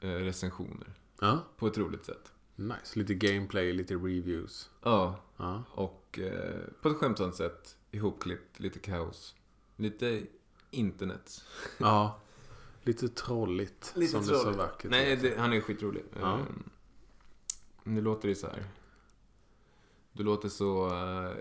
Eh, 0.00 0.08
recensioner. 0.10 0.94
ja. 1.20 1.38
På 1.56 1.66
ett 1.66 1.78
roligt 1.78 2.04
sätt. 2.04 2.32
Nice. 2.56 2.98
Lite 2.98 3.14
gameplay, 3.14 3.72
lite 3.72 3.94
reviews. 3.94 4.70
Ja, 4.82 5.16
Ja. 5.36 5.62
och 5.70 6.03
eh, 6.18 6.60
på 6.82 6.88
ett 6.88 6.96
skämtsamt 6.96 7.36
sätt. 7.36 7.76
Ihopklippt, 7.90 8.60
lite 8.60 8.78
kaos. 8.78 9.34
Lite 9.76 10.22
internet. 10.70 11.44
ja. 11.78 12.20
Lite 12.86 13.08
trolligt. 13.08 13.92
Lite 13.96 14.12
som 14.12 14.20
det 14.20 14.26
så 14.26 14.40
trolligt. 14.42 14.58
vackert 14.58 14.90
Nej, 14.90 15.16
det, 15.16 15.38
han 15.38 15.52
är 15.52 15.60
skitrolig. 15.60 16.04
Ja. 16.20 16.34
Ehm, 16.38 16.70
Nu 17.84 18.00
låter 18.00 18.28
det 18.28 18.34
så 18.34 18.46
här. 18.46 18.64
Du 20.12 20.22
låter 20.22 20.48
så... 20.48 20.86
eh, 20.86 21.34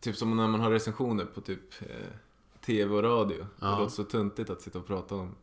typ 0.00 0.16
som 0.16 0.36
när 0.36 0.48
man 0.48 0.60
har 0.60 0.70
recensioner 0.70 1.24
på 1.24 1.40
typ 1.40 1.82
eh, 1.82 2.06
tv 2.60 2.94
och 2.94 3.02
radio. 3.02 3.46
Ja. 3.60 3.66
Det 3.66 3.78
låter 3.78 3.92
så 3.94 4.04
tuntigt 4.04 4.50
att 4.50 4.62
sitta 4.62 4.78
och 4.78 4.86
prata 4.86 5.14
om... 5.14 5.34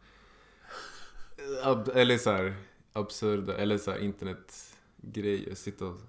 Ab, 1.63 1.89
eller 1.93 2.17
så 2.17 2.31
här 2.31 2.55
absurda, 2.93 3.57
eller 3.57 3.77
så 3.77 3.91
här 3.91 3.99
internetgrejer. 3.99 5.55
Sitta 5.55 5.85
och 5.85 6.01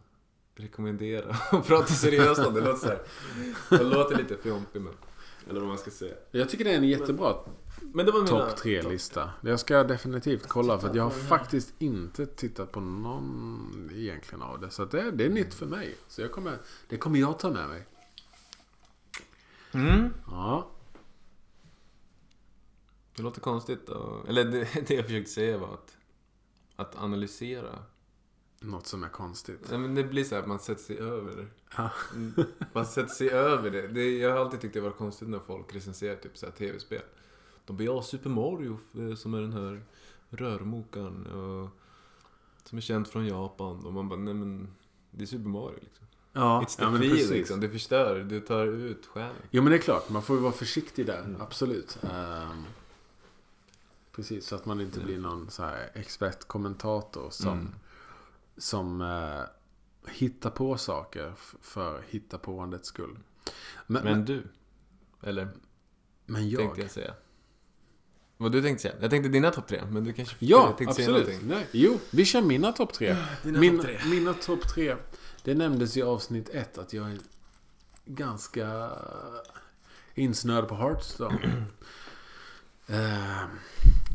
rekommendera 0.61 1.37
och 1.52 1.67
prata 1.67 1.87
seriöst 1.87 2.47
om 2.47 2.55
det. 2.55 2.61
låter 2.61 2.79
så 2.79 2.88
här. 2.88 3.02
Det 3.69 3.85
låter 3.85 4.17
lite 4.17 4.37
fjompig 4.37 4.81
men... 4.81 4.93
Eller 5.49 5.61
vad 5.61 5.69
man 5.69 5.79
ska 5.79 5.90
säga. 5.90 6.14
Jag 6.31 6.49
tycker 6.49 6.64
det 6.64 6.71
är 6.71 6.76
en 6.76 6.88
jättebra 6.88 7.37
Men 7.81 8.07
det 8.07 8.12
var 8.12 8.26
topp 8.26 8.57
tre-lista. 8.57 9.31
Jag 9.40 9.61
ska 9.61 9.85
definitivt 9.85 10.47
kolla 10.47 10.79
för 10.79 10.88
att 10.88 10.95
jag 10.95 11.02
har 11.02 11.11
faktiskt 11.11 11.75
inte 11.79 12.26
tittat 12.26 12.73
på 12.73 12.81
någon 12.81 13.90
egentligen 13.95 14.43
av 14.43 14.61
det. 14.61 14.71
Så 14.71 14.83
att 14.83 14.90
det, 14.90 15.11
det 15.11 15.25
är 15.25 15.31
nytt 15.31 15.55
för 15.55 15.67
mig. 15.67 15.97
Så 16.09 16.21
jag 16.21 16.33
kommer, 16.33 16.59
det 16.88 16.97
kommer 16.97 17.19
jag 17.19 17.38
ta 17.38 17.50
med 17.50 17.69
mig. 17.69 17.87
Mm. 19.73 20.14
Ja. 20.26 20.71
Det 23.17 23.23
låter 23.23 23.40
konstigt 23.40 23.87
då. 23.87 24.25
Eller 24.29 24.45
det, 24.45 24.69
det 24.87 24.95
jag 24.95 25.05
försökte 25.05 25.31
säga 25.31 25.59
var 25.59 25.75
att, 25.75 25.97
att 26.76 26.97
analysera. 26.97 27.79
Något 28.61 28.87
som 28.87 29.05
är 29.05 29.09
konstigt. 29.09 29.67
Nej, 29.71 29.79
men 29.79 29.95
det 29.95 30.05
blir 30.05 30.25
så 30.25 30.35
här 30.35 30.43
att 30.43 30.49
man 30.49 30.59
sätter 30.59 30.83
sig 30.83 30.99
över 30.99 31.37
det. 31.37 31.47
Ja. 31.76 31.90
Mm. 32.14 32.33
Man 32.73 32.87
sätter 32.87 33.14
sig 33.14 33.31
över 33.31 33.71
det. 33.71 33.88
det. 33.88 34.19
Jag 34.19 34.31
har 34.33 34.40
alltid 34.40 34.61
tyckt 34.61 34.75
det 34.75 34.81
var 34.81 34.90
konstigt 34.90 35.29
när 35.29 35.38
folk 35.38 35.75
recenserar 35.75 36.17
typ 36.17 36.37
så 36.38 36.47
här 36.47 36.52
tv-spel. 36.52 37.02
De 37.67 37.76
bara, 37.76 37.85
ja, 37.85 38.02
Super 38.02 38.31
Mario 38.31 38.79
eh, 38.99 39.14
som 39.14 39.35
är 39.35 39.40
den 39.40 39.52
här 39.52 39.83
rörmokaren. 40.31 41.26
Och, 41.26 41.69
som 42.64 42.79
är 42.79 42.83
känd 42.83 43.09
från 43.09 43.26
Japan. 43.26 43.85
Och 43.87 43.93
man 43.93 44.09
bara, 44.09 44.19
nej 44.21 44.35
men 44.35 44.69
det 45.11 45.23
är 45.23 45.26
Super 45.26 45.49
Mario 45.49 45.79
liksom. 45.83 46.07
Ja, 46.33 46.62
It's 46.67 46.76
the 46.76 46.83
ja 46.83 46.90
men 46.90 47.00
feel 47.00 47.11
precis. 47.12 47.31
liksom. 47.31 47.61
Det 47.61 47.69
förstör, 47.69 48.21
du 48.25 48.40
tar 48.40 48.67
ut 48.67 49.07
själen. 49.07 49.35
Jo 49.50 49.62
men 49.62 49.71
det 49.71 49.76
är 49.79 49.83
klart, 49.83 50.09
man 50.11 50.23
får 50.23 50.37
ju 50.37 50.43
vara 50.43 50.52
försiktig 50.52 51.07
där. 51.07 51.23
Mm. 51.25 51.40
Absolut. 51.40 51.99
Ehm, 52.02 52.64
precis, 54.12 54.47
så 54.47 54.55
att 54.57 54.67
man 54.67 54.81
inte 54.81 54.97
Mm. 54.97 55.07
blir 55.07 55.19
någon 55.19 55.50
så 55.50 55.62
här 55.62 55.90
expertkommentator 55.95 57.31
som, 57.31 57.52
Mm. 57.52 57.69
Som 58.61 59.00
eh, 59.00 60.11
hittar 60.12 60.50
på 60.50 60.79
saker 60.79 61.33
för 61.61 62.02
hittapåandets 62.09 62.88
skull. 62.88 63.19
Men, 63.87 64.05
Men 64.05 64.12
men, 64.12 64.25
du. 64.25 64.43
Eller? 65.23 65.49
men 66.26 66.50
jag? 66.50 66.61
Tänkte 66.61 66.81
jag 66.81 66.90
säga. 66.90 67.14
Vad 68.37 68.52
du 68.52 68.62
tänkte 68.62 68.83
säga? 68.83 68.95
Jag 69.00 69.11
tänkte 69.11 69.29
dina 69.29 69.50
topp 69.50 69.67
tre, 69.69 69.83
men 69.90 70.05
du 70.05 70.12
kanske 70.12 70.37
Ja, 70.38 70.75
tänkte 70.79 70.95
säga 70.95 71.17
absolut. 71.17 71.43
Nej, 71.43 71.67
jo, 71.73 71.99
vi 72.11 72.25
kör 72.25 72.43
mina 72.43 72.73
topp 72.73 72.93
tre. 72.93 73.17
Dina 73.43 73.61
Min, 73.61 73.76
topp 73.76 73.87
tre. 73.87 73.99
mina 74.07 74.35
topp 74.35 74.69
tre. 74.69 74.97
Det 75.45 75.55
nämndes 75.55 75.97
i 75.97 76.02
avsnitt 76.02 76.49
ett 76.49 76.79
att 76.79 76.93
jag 76.93 77.11
är 77.11 77.19
ganska 78.05 78.90
insnöad 80.14 80.69
på 80.69 80.75
Hearthstone. 80.75 81.38
eh, 82.87 83.43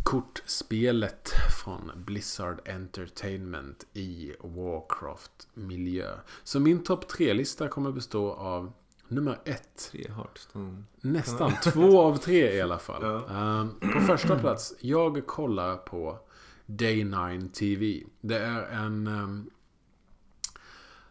kortspelet 0.06 1.34
från 1.64 1.92
Blizzard 1.96 2.70
Entertainment 2.70 3.86
i 3.94 4.34
Warcraft-miljö. 4.40 6.18
Så 6.44 6.60
min 6.60 6.84
topp 6.84 7.08
tre-lista 7.08 7.68
kommer 7.68 7.92
bestå 7.92 8.34
av 8.34 8.74
nummer 9.08 9.40
ett. 9.46 9.90
Tre 9.92 10.08
Hearthstone. 10.16 10.84
Nästan. 11.02 11.52
Två 11.64 12.02
av 12.02 12.18
tre 12.18 12.54
i 12.54 12.62
alla 12.62 12.80
fall. 12.80 13.04
Ja. 13.04 13.30
Ehm, 13.30 13.94
på 13.94 14.00
första 14.02 14.40
plats, 14.40 14.76
jag 14.80 15.28
kollar 15.28 15.76
på 15.76 16.20
Day 16.66 17.04
9 17.04 17.50
TV. 17.50 18.04
Det 18.22 18.38
är 18.38 18.62
en... 18.64 19.08
ehm, 19.08 19.50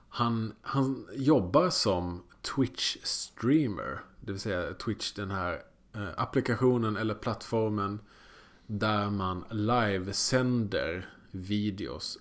han, 0.09 0.53
han 0.63 1.09
jobbar 1.15 1.71
som 1.71 2.23
Twitch-streamer. 2.43 3.99
Det 4.21 4.33
vill 4.33 4.41
säga 4.41 4.75
Twitch, 4.75 5.13
den 5.13 5.31
här 5.31 5.63
eh, 5.95 6.09
applikationen 6.17 6.97
eller 6.97 7.15
plattformen 7.15 7.99
där 8.67 9.11
man 9.11 9.45
livesänder 9.51 11.09
videos 11.31 12.19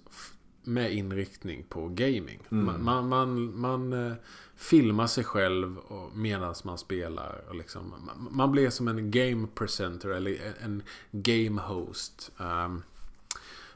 med 0.64 0.94
inriktning 0.94 1.64
på 1.70 1.88
gaming. 1.88 2.40
Mm. 2.52 2.66
Man, 2.66 2.84
man, 2.84 3.08
man, 3.10 3.60
man 3.60 4.08
eh, 4.08 4.14
filmar 4.56 5.08
sig 5.08 5.24
själv 5.24 5.78
medan 6.14 6.56
man 6.64 6.78
spelar. 6.78 7.44
Och 7.50 7.56
liksom, 7.56 8.10
man, 8.32 8.52
blir 8.52 8.70
som 8.70 8.88
en 8.88 9.12
game 9.12 9.48
presenter 9.56 10.10
eller 10.10 10.54
en- 10.62 10.84
game 11.12 11.62
host. 11.62 12.32
Ehm, 12.40 12.84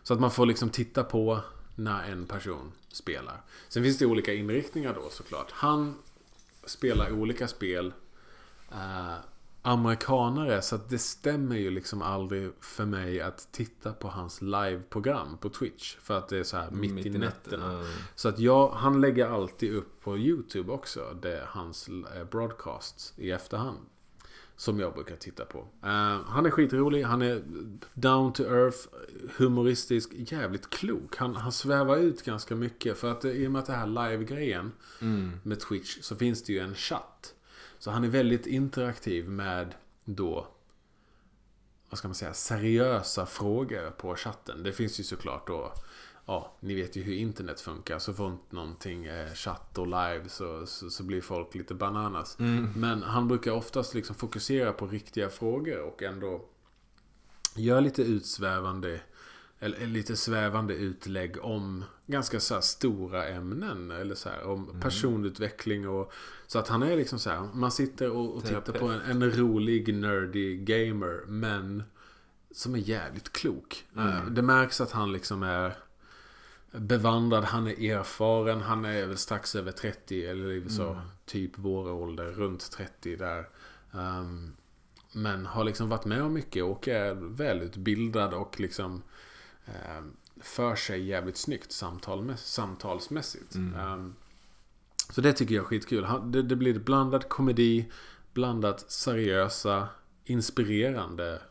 så 0.03 0.13
att 0.13 0.19
man 0.19 0.31
får 0.31 0.45
liksom 0.45 0.69
titta 0.69 1.03
på 1.03 1.39
när 1.75 2.11
en 2.11 2.25
person 2.25 2.71
spelar. 2.91 3.41
Sen 3.67 3.83
finns 3.83 3.97
det 3.97 4.05
olika 4.05 4.33
inriktningar 4.33 4.93
då 4.93 5.09
såklart. 5.09 5.51
Han 5.51 5.95
spelar 6.65 7.11
olika 7.11 7.47
spel. 7.47 7.93
Eh, 8.71 9.15
amerikanare, 9.67 10.61
så 10.61 10.75
att 10.75 10.89
det 10.89 10.97
stämmer 10.97 11.55
ju 11.55 11.69
liksom 11.71 12.01
aldrig 12.01 12.51
för 12.59 12.85
mig 12.85 13.21
att 13.21 13.47
titta 13.51 13.93
på 13.93 14.07
hans 14.07 14.41
liveprogram 14.41 15.37
på 15.37 15.49
Twitch. 15.49 15.95
För 15.95 16.17
att 16.17 16.29
det 16.29 16.37
är 16.37 16.43
så 16.43 16.57
här 16.57 16.71
mitt, 16.71 17.05
i 17.05 17.09
nätterna. 17.09 17.73
Ja. 17.73 17.83
Så 18.15 18.29
att 18.29 18.39
jag, 18.39 18.69
han 18.69 19.01
lägger 19.01 19.27
alltid 19.27 19.75
upp 19.75 20.01
på 20.01 20.17
YouTube 20.17 20.71
också. 20.71 21.17
Det 21.21 21.43
hans 21.47 21.89
eh, 21.89 22.23
broadcasts 22.31 23.13
i 23.17 23.31
efterhand. 23.31 23.77
Som 24.55 24.79
jag 24.79 24.93
brukar 24.93 25.15
titta 25.15 25.45
på. 25.45 25.57
Eh, 25.83 26.19
han 26.25 26.45
är 26.45 26.49
skitrolig, 26.49 27.03
han 27.03 27.21
är 27.21 27.43
down 27.93 28.33
to 28.33 28.43
earth, 28.43 28.77
humoristisk, 29.37 30.09
jävligt 30.13 30.69
klok. 30.69 31.15
Han, 31.17 31.35
han 31.35 31.51
svävar 31.51 31.97
ut 31.97 32.23
ganska 32.23 32.55
mycket. 32.55 32.97
För 32.97 33.11
att 33.11 33.25
i 33.25 33.47
och 33.47 33.51
med 33.51 33.59
att 33.59 33.65
det 33.65 33.73
här 33.73 33.87
live-grejen 33.87 34.71
Mm. 35.01 35.31
med 35.43 35.59
Twitch 35.59 35.97
så 36.01 36.15
finns 36.15 36.43
det 36.43 36.53
ju 36.53 36.59
en 36.59 36.75
chatt. 36.75 37.33
Så 37.79 37.91
han 37.91 38.03
är 38.03 38.07
väldigt 38.07 38.47
interaktiv 38.47 39.29
med 39.29 39.75
då 40.05 40.47
vad 41.89 41.97
ska 41.97 42.07
man 42.07 42.15
säga, 42.15 42.33
seriösa 42.33 43.25
frågor 43.25 43.91
på 43.91 44.15
chatten. 44.15 44.63
Det 44.63 44.73
finns 44.73 44.99
ju 44.99 45.03
såklart 45.03 45.47
då 45.47 45.73
ja, 46.25 46.55
ni 46.59 46.75
vet 46.75 46.95
ju 46.95 47.03
hur 47.03 47.13
internet 47.13 47.61
funkar. 47.61 47.99
Så 47.99 48.13
fort 48.13 48.51
någonting 48.51 49.05
är 49.05 49.35
chatt 49.35 49.77
och 49.77 49.87
live 49.87 50.23
så, 50.27 50.65
så, 50.65 50.89
så 50.89 51.03
blir 51.03 51.21
folk 51.21 51.55
lite 51.55 51.73
bananas. 51.73 52.39
Mm. 52.39 52.71
Men 52.75 53.03
han 53.03 53.27
brukar 53.27 53.51
oftast 53.51 53.93
liksom 53.93 54.15
fokusera 54.15 54.73
på 54.73 54.87
riktiga 54.87 55.29
frågor 55.29 55.81
och 55.81 56.03
ändå 56.03 56.45
göra 57.55 57.79
lite 57.79 58.01
utsvävande 58.01 59.01
eller 59.59 59.87
lite 59.87 60.15
svävande 60.15 60.73
utlägg 60.73 61.43
om 61.43 61.83
ganska 62.07 62.39
så 62.39 62.61
stora 62.61 63.27
ämnen. 63.27 63.91
Eller 63.91 64.15
så 64.15 64.29
här, 64.29 64.43
om 64.43 64.69
mm. 64.69 64.81
personutveckling 64.81 65.89
och... 65.89 66.13
Så 66.47 66.59
att 66.59 66.67
han 66.67 66.83
är 66.83 66.97
liksom 66.97 67.19
så 67.19 67.29
här, 67.29 67.49
man 67.53 67.71
sitter 67.71 68.09
och, 68.09 68.35
och 68.35 68.45
tittar 68.45 68.73
på 68.73 68.87
en, 68.87 69.01
en 69.01 69.31
rolig, 69.31 69.95
nerdy 69.95 70.57
gamer. 70.57 71.23
Men 71.27 71.83
som 72.51 72.75
är 72.75 72.79
jävligt 72.79 73.33
klok. 73.33 73.85
Mm. 73.95 74.07
Eh, 74.07 74.25
det 74.25 74.41
märks 74.41 74.81
att 74.81 74.91
han 74.91 75.13
liksom 75.13 75.43
är 75.43 75.73
bevandrad, 76.71 77.43
han 77.43 77.67
är 77.67 77.91
erfaren. 77.91 78.61
Han 78.61 78.85
är 78.85 79.05
väl 79.05 79.17
strax 79.17 79.55
över 79.55 79.71
30 79.71 80.25
eller 80.25 80.69
så. 80.69 80.89
Mm. 80.89 81.03
Typ 81.25 81.51
vår 81.55 81.91
ålder, 81.91 82.25
runt 82.25 82.71
30 82.71 83.15
där. 83.15 83.49
Um, 83.91 84.55
men 85.11 85.45
har 85.45 85.63
liksom 85.63 85.89
varit 85.89 86.05
med 86.05 86.23
om 86.23 86.33
mycket 86.33 86.63
och 86.63 86.87
är 86.87 87.13
välutbildad 87.13 88.33
och 88.33 88.59
liksom 88.59 89.03
um, 89.65 90.15
för 90.41 90.75
sig 90.75 91.03
jävligt 91.03 91.37
snyggt 91.37 91.71
samtal, 91.71 92.37
samtalsmässigt. 92.37 93.55
Mm. 93.55 93.93
Um, 93.93 94.15
så 95.09 95.21
det 95.21 95.33
tycker 95.33 95.55
jag 95.55 95.63
är 95.63 95.67
skitkul. 95.67 96.07
Det, 96.23 96.41
det 96.41 96.55
blir 96.55 96.79
blandad 96.79 97.29
komedi, 97.29 97.91
blandat 98.33 98.91
seriösa, 98.91 99.87
inspirerande 100.25 101.41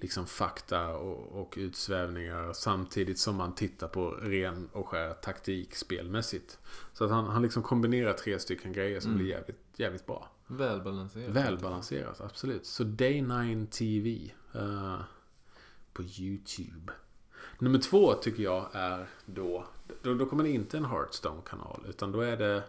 liksom 0.00 0.26
fakta 0.26 0.88
och, 0.88 1.40
och 1.40 1.54
utsvävningar 1.58 2.52
samtidigt 2.52 3.18
som 3.18 3.36
man 3.36 3.54
tittar 3.54 3.88
på 3.88 4.10
ren 4.10 4.68
och 4.72 4.88
skär 4.88 5.14
taktik 5.14 5.74
spelmässigt. 5.74 6.58
Så 6.92 7.04
att 7.04 7.10
han, 7.10 7.24
han 7.24 7.42
liksom 7.42 7.62
kombinerar 7.62 8.12
tre 8.12 8.38
stycken 8.38 8.72
grejer 8.72 9.00
som 9.00 9.10
mm. 9.10 9.22
blir 9.22 9.34
jävligt, 9.34 9.60
jävligt 9.76 10.06
bra. 10.06 10.28
Välbalanserat. 10.46 11.36
Välbalanserat, 11.36 12.20
absolut. 12.20 12.66
Så 12.66 12.84
Day 12.84 13.22
9 13.22 13.66
TV 13.66 14.30
uh, 14.56 15.00
på 15.92 16.02
YouTube. 16.02 16.92
Nummer 17.60 17.78
två 17.78 18.14
tycker 18.14 18.42
jag 18.42 18.68
är 18.72 19.08
då, 19.26 19.66
då, 20.02 20.14
då 20.14 20.26
kommer 20.26 20.44
det 20.44 20.50
inte 20.50 20.76
en 20.76 20.84
Hearthstone-kanal 20.84 21.84
utan 21.88 22.12
då 22.12 22.20
är 22.20 22.36
det 22.36 22.62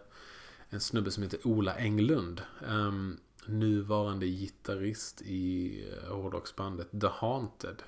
en 0.69 0.79
snubbe 0.79 1.11
som 1.11 1.23
heter 1.23 1.47
Ola 1.47 1.75
Englund. 1.75 2.41
Um, 2.67 3.17
nuvarande 3.45 4.25
gitarrist 4.25 5.21
i 5.21 5.83
eh, 5.91 6.15
hårdrocksbandet 6.15 6.91
The 7.01 7.07
Haunted. 7.07 7.83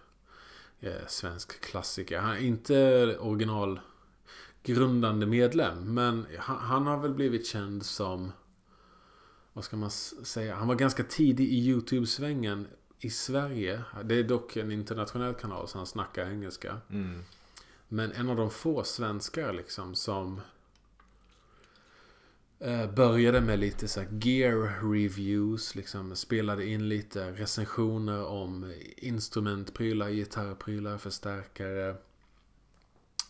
Eh, 0.79 1.07
svensk 1.07 1.61
klassiker. 1.61 2.19
Han 2.19 2.35
är 2.35 2.39
inte 2.39 3.17
original 3.19 3.79
grundande 4.63 5.25
medlem. 5.25 5.93
Men 5.93 6.25
han, 6.39 6.57
han, 6.57 6.87
har 6.87 6.97
väl 6.97 7.13
blivit 7.13 7.47
känd 7.47 7.85
som... 7.85 8.31
Vad 9.53 9.63
ska 9.63 9.77
man 9.77 9.91
säga? 9.91 10.55
Han 10.55 10.67
var 10.67 10.75
ganska 10.75 11.03
tidig 11.03 11.47
i 11.47 11.69
YouTube-svängen 11.69 12.67
i 13.03 13.09
Sverige. 13.09 13.83
Det 14.03 14.15
är 14.15 14.23
dock 14.23 14.55
en 14.55 14.71
internationell 14.71 15.33
kanal 15.33 15.67
så 15.67 15.77
han 15.77 15.87
snackar 15.87 16.25
engelska. 16.25 16.77
Mm. 16.89 17.23
Men 17.87 18.11
en 18.11 18.29
av 18.29 18.35
de 18.35 18.49
få 18.49 18.83
svenskar 18.83 19.53
liksom 19.53 19.95
som 19.95 20.41
Eh, 22.63 22.91
började 22.91 23.41
med 23.41 23.59
lite 23.59 23.87
så 23.87 24.03
gear 24.21 24.91
reviews, 24.93 25.75
liksom 25.75 26.15
spelade 26.15 26.65
in 26.65 26.89
lite 26.89 27.31
recensioner 27.31 28.25
om 28.25 28.73
instrumentprylar, 28.97 30.09
gitarrprylar, 30.09 30.97
förstärkare. 30.97 31.89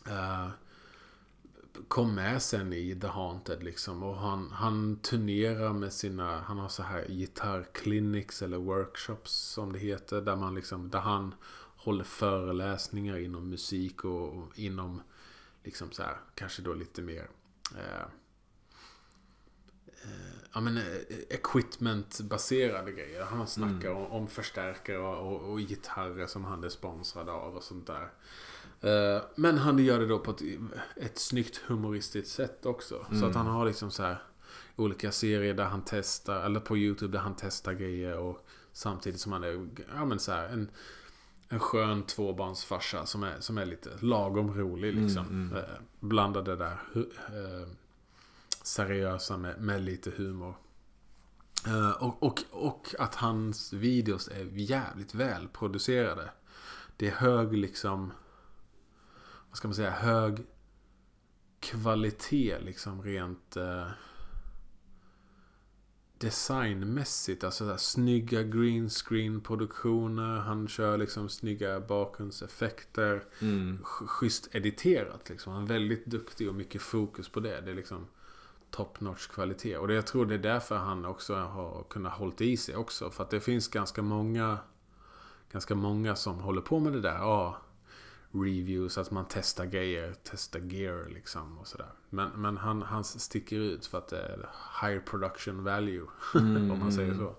Uh, 0.08 0.48
kom 1.88 2.14
med 2.14 2.42
sen 2.42 2.72
i 2.72 3.00
The 3.00 3.06
Haunted 3.06 3.62
liksom. 3.62 4.02
Och 4.02 4.16
han, 4.16 4.50
han 4.50 4.96
turnerar 4.96 5.72
med 5.72 5.92
sina, 5.92 6.40
han 6.40 6.58
har 6.58 6.68
så 6.68 6.82
här 6.82 7.06
gitarrclinics 7.08 8.42
eller 8.42 8.56
workshops 8.56 9.32
som 9.32 9.72
det 9.72 9.78
heter. 9.78 10.20
Där 10.20 10.36
man 10.36 10.54
liksom, 10.54 10.90
där 10.90 11.00
han 11.00 11.34
håller 11.76 12.04
föreläsningar 12.04 13.18
inom 13.18 13.50
musik 13.50 14.04
och, 14.04 14.38
och 14.38 14.58
inom 14.58 15.02
liksom 15.64 15.90
så 15.90 16.02
här, 16.02 16.16
kanske 16.34 16.62
då 16.62 16.74
lite 16.74 17.02
mer 17.02 17.28
uh, 17.72 18.06
ja, 20.54 20.60
men, 20.60 20.76
eh, 20.76 20.82
equipment-baserade 21.28 22.92
grejer. 22.92 23.24
Han 23.24 23.46
snackar 23.46 23.90
mm. 23.90 24.02
om, 24.02 24.12
om 24.12 24.28
förstärkare 24.28 24.98
och, 24.98 25.32
och, 25.32 25.50
och, 25.50 25.60
gitarrer 25.60 26.26
som 26.26 26.44
han 26.44 26.64
är 26.64 26.68
sponsrad 26.68 27.28
av 27.28 27.56
och 27.56 27.62
sånt 27.62 27.86
där. 27.86 28.10
Uh, 28.84 29.22
men 29.34 29.58
han 29.58 29.78
gör 29.78 30.00
det 30.00 30.06
då 30.06 30.18
på 30.18 30.30
ett, 30.30 30.42
ett 30.96 31.18
snyggt 31.18 31.56
humoristiskt 31.56 32.30
sätt 32.30 32.66
också. 32.66 33.06
Mm. 33.08 33.20
Så 33.20 33.26
att 33.26 33.34
han 33.34 33.46
har 33.46 33.66
liksom 33.66 33.90
så 33.90 34.02
här 34.02 34.22
olika 34.76 35.12
serier 35.12 35.54
där 35.54 35.64
han 35.64 35.82
testar, 35.86 36.44
eller 36.44 36.60
på 36.60 36.76
YouTube 36.76 37.12
där 37.12 37.18
han 37.18 37.34
testar 37.38 37.72
grejer 37.72 38.18
och 38.18 38.46
samtidigt 38.72 39.20
som 39.20 39.32
han 39.32 39.44
är, 39.44 39.68
ja 39.94 40.04
men 40.04 40.18
så 40.18 40.32
här, 40.32 40.48
en, 40.48 40.70
en 41.48 41.60
skön 41.60 42.02
tvåbarnsfarsa 42.02 43.06
som 43.06 43.22
är, 43.22 43.40
som 43.40 43.58
är 43.58 43.66
lite 43.66 43.90
lagom 44.00 44.54
rolig 44.54 44.94
liksom. 44.94 45.26
Mm, 45.26 45.48
mm. 45.48 45.56
Uh, 45.56 45.64
blandade 46.00 46.56
där 46.56 46.78
uh, 46.96 47.68
seriösa 48.62 49.36
med, 49.36 49.60
med 49.60 49.82
lite 49.82 50.10
humor. 50.10 50.54
Uh, 51.68 51.90
och, 51.90 52.22
och, 52.22 52.44
och 52.50 52.94
att 52.98 53.14
hans 53.14 53.72
videos 53.72 54.28
är 54.28 54.44
jävligt 54.52 55.14
välproducerade. 55.14 56.30
Det 56.96 57.06
är 57.06 57.12
hög 57.12 57.52
liksom... 57.52 58.12
Vad 59.54 59.58
ska 59.58 59.68
man 59.68 59.74
säga? 59.74 59.90
Hög 59.90 60.46
kvalitet 61.60 62.58
liksom 62.58 63.02
rent... 63.02 63.56
Uh, 63.56 63.86
designmässigt. 66.18 67.44
Alltså 67.44 67.66
där, 67.66 67.76
snygga 67.76 68.42
green 68.42 68.90
screen 68.90 69.40
produktioner. 69.40 70.38
Han 70.38 70.68
kör 70.68 70.98
liksom 70.98 71.28
snygga 71.28 71.80
bakgrundseffekter. 71.80 73.24
Mm. 73.40 73.78
Schysst 73.84 74.54
editerat 74.54 75.28
liksom. 75.28 75.52
Han 75.52 75.62
är 75.62 75.68
väldigt 75.68 76.06
duktig 76.06 76.48
och 76.48 76.54
mycket 76.54 76.82
fokus 76.82 77.28
på 77.28 77.40
det. 77.40 77.60
Det 77.60 77.70
är 77.70 77.74
liksom 77.74 78.06
top 78.70 79.00
notch 79.00 79.26
kvalitet. 79.26 79.76
Och 79.76 79.88
det, 79.88 79.94
jag 79.94 80.06
tror 80.06 80.26
det 80.26 80.34
är 80.34 80.38
därför 80.38 80.76
han 80.76 81.04
också 81.04 81.34
har 81.34 81.84
kunnat 81.90 82.12
hålla 82.12 82.34
i 82.38 82.56
sig 82.56 82.76
också. 82.76 83.10
För 83.10 83.24
att 83.24 83.30
det 83.30 83.40
finns 83.40 83.68
ganska 83.68 84.02
många 84.02 84.58
ganska 85.52 85.74
många 85.74 86.16
som 86.16 86.38
håller 86.38 86.60
på 86.60 86.80
med 86.80 86.92
det 86.92 87.00
där. 87.00 87.14
Ja, 87.14 87.60
reviews, 88.34 88.98
att 88.98 89.10
man 89.10 89.24
testar 89.28 89.66
grejer, 89.66 90.14
testar 90.22 90.60
gear 90.60 91.08
liksom 91.08 91.58
och 91.58 91.66
sådär. 91.66 91.88
Men, 92.10 92.30
men 92.30 92.56
han, 92.56 92.82
han 92.82 93.04
sticker 93.04 93.56
ut 93.56 93.86
för 93.86 93.98
att 93.98 94.08
det 94.08 94.18
är 94.18 94.48
high 94.82 95.04
production 95.04 95.64
value. 95.64 96.06
Mm. 96.34 96.70
om 96.70 96.78
man 96.78 96.92
säger 96.92 97.14
så. 97.14 97.34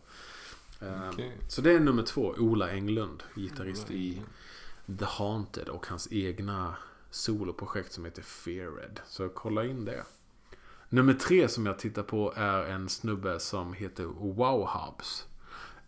Ehm, 0.85 1.09
okay. 1.09 1.31
Så 1.47 1.61
det 1.61 1.71
är 1.71 1.79
nummer 1.79 2.03
två, 2.03 2.35
Ola 2.37 2.69
Englund, 2.69 3.23
gitarrist 3.35 3.91
i 3.91 4.21
The 4.99 5.05
Haunted 5.05 5.69
och 5.69 5.87
hans 5.87 6.07
egna 6.11 6.75
soloprojekt 7.09 7.93
som 7.93 8.05
heter 8.05 8.21
Feared. 8.21 8.99
Så 9.07 9.29
kolla 9.29 9.65
in 9.65 9.85
det. 9.85 10.03
Nummer 10.89 11.13
tre 11.13 11.47
som 11.47 11.65
jag 11.65 11.79
tittar 11.79 12.03
på 12.03 12.33
är 12.35 12.63
en 12.63 12.89
snubbe 12.89 13.39
som 13.39 13.73
heter 13.73 14.05
Wow 14.05 14.67
Hubs. 14.67 15.27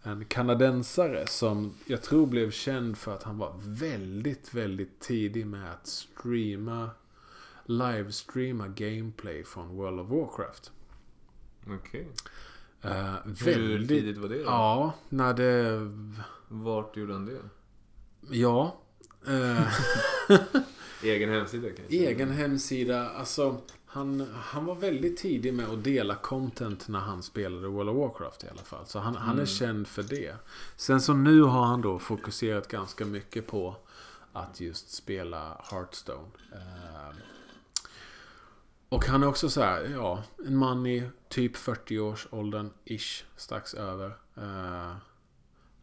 En 0.08 0.26
kanadensare 0.26 1.28
som 1.28 1.74
jag 1.86 2.02
tror 2.02 2.28
blev 2.28 2.52
känd 2.52 2.98
för 2.98 3.16
att 3.16 3.24
han 3.24 3.38
var 3.38 3.54
väldigt, 3.64 4.54
väldigt 4.54 5.00
tidig 5.00 5.48
med 5.48 5.72
att 5.72 5.88
streama 5.88 6.90
livestreama 7.66 8.68
gameplay 8.68 9.44
från 9.44 9.76
World 9.76 10.00
of 10.00 10.10
Warcraft. 10.10 10.72
Okej. 11.64 12.08
Okay. 12.82 12.92
Uh, 12.92 13.16
eh, 13.16 13.16
Hur 13.46 13.88
tidigt 13.88 14.18
var 14.18 14.30
det 14.30 14.38
då? 14.38 14.44
Ja, 14.44 14.94
när 15.10 15.34
det... 15.34 15.92
Vart 16.48 16.98
gjorde 16.98 17.14
han 17.14 17.26
det? 17.26 17.40
Ja. 18.30 18.78
Uh... 19.28 19.68
Egen 21.04 21.30
hemsida 21.30 21.68
kanske? 21.68 21.96
Egen 21.96 22.32
hemsida. 22.32 23.10
Alltså, 23.10 23.58
han, 23.98 24.28
han 24.34 24.66
var 24.66 24.76
väldigt 24.76 25.18
tidig 25.18 25.54
med 25.54 25.70
att 25.70 25.84
dela 25.84 26.16
content 26.16 26.88
när 26.88 27.00
han 27.00 27.24
spelade 27.24 27.68
World 27.68 27.90
of 27.90 27.96
Warcraft 27.96 28.44
i 28.44 28.48
alla 28.48 28.62
fall. 28.62 28.86
Så 28.86 29.00
han, 29.00 29.16
mm. 29.16 29.22
han 29.22 29.30
är 29.30 29.34
mm. 29.34 29.46
känd 29.46 29.88
för 29.88 30.04
det. 30.04 30.36
Sen 30.76 31.02
så 31.02 31.14
nu 31.14 31.42
har 31.42 31.66
han 31.66 31.82
då 31.82 32.00
fokuserat 32.00 32.68
ganska 32.68 33.06
mycket 33.06 33.48
på 33.48 33.76
att 34.34 34.60
just 34.60 34.90
spela 34.90 35.62
Hearthstone. 35.72 36.28
Uh, 36.54 37.18
och 38.90 39.06
han 39.06 39.24
är 39.24 39.28
också 39.28 39.50
så 39.50 39.62
här, 39.62 39.90
ja, 39.94 40.24
en 40.46 40.58
man 40.58 40.86
i 40.86 41.10
typ 41.30 41.56
40-årsåldern, 41.56 42.70
ish, 42.86 43.24
strax 43.36 43.74
över. 43.74 44.18
Uh, 44.38 44.96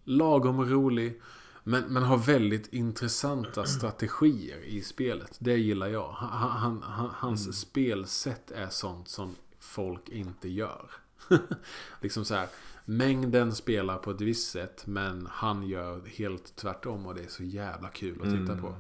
lagom 0.05 0.65
rolig. 0.65 1.21
Men, 1.67 1.85
men 1.85 2.03
har 2.03 2.17
väldigt 2.17 2.73
intressanta 2.73 3.65
strategier 3.65 4.59
i 4.65 4.83
spelet. 4.83 5.37
Det 5.39 5.57
gillar 5.57 5.87
jag. 5.87 6.13
Han, 6.13 6.51
han, 6.51 6.83
han, 6.83 7.11
hans 7.15 7.45
mm. 7.45 7.53
spelsätt 7.53 8.51
är 8.51 8.69
sånt 8.69 9.09
som 9.09 9.37
folk 9.59 10.09
inte 10.09 10.49
gör. 10.49 10.91
liksom 12.01 12.25
så 12.25 12.35
här. 12.35 12.49
Mängden 12.87 13.55
spelar 13.55 13.99
på 13.99 14.11
ett 14.11 14.21
visst 14.21 14.51
sätt 14.51 14.87
men 14.87 15.29
han 15.31 15.69
gör 15.69 16.07
helt 16.07 16.57
tvärtom 16.57 17.07
och 17.07 17.15
det 17.15 17.23
är 17.23 17.29
så 17.29 17.43
jävla 17.43 17.89
kul 17.89 18.23
att 18.23 18.31
titta 18.31 18.53
Mm. 18.53 18.61
på. 18.61 18.75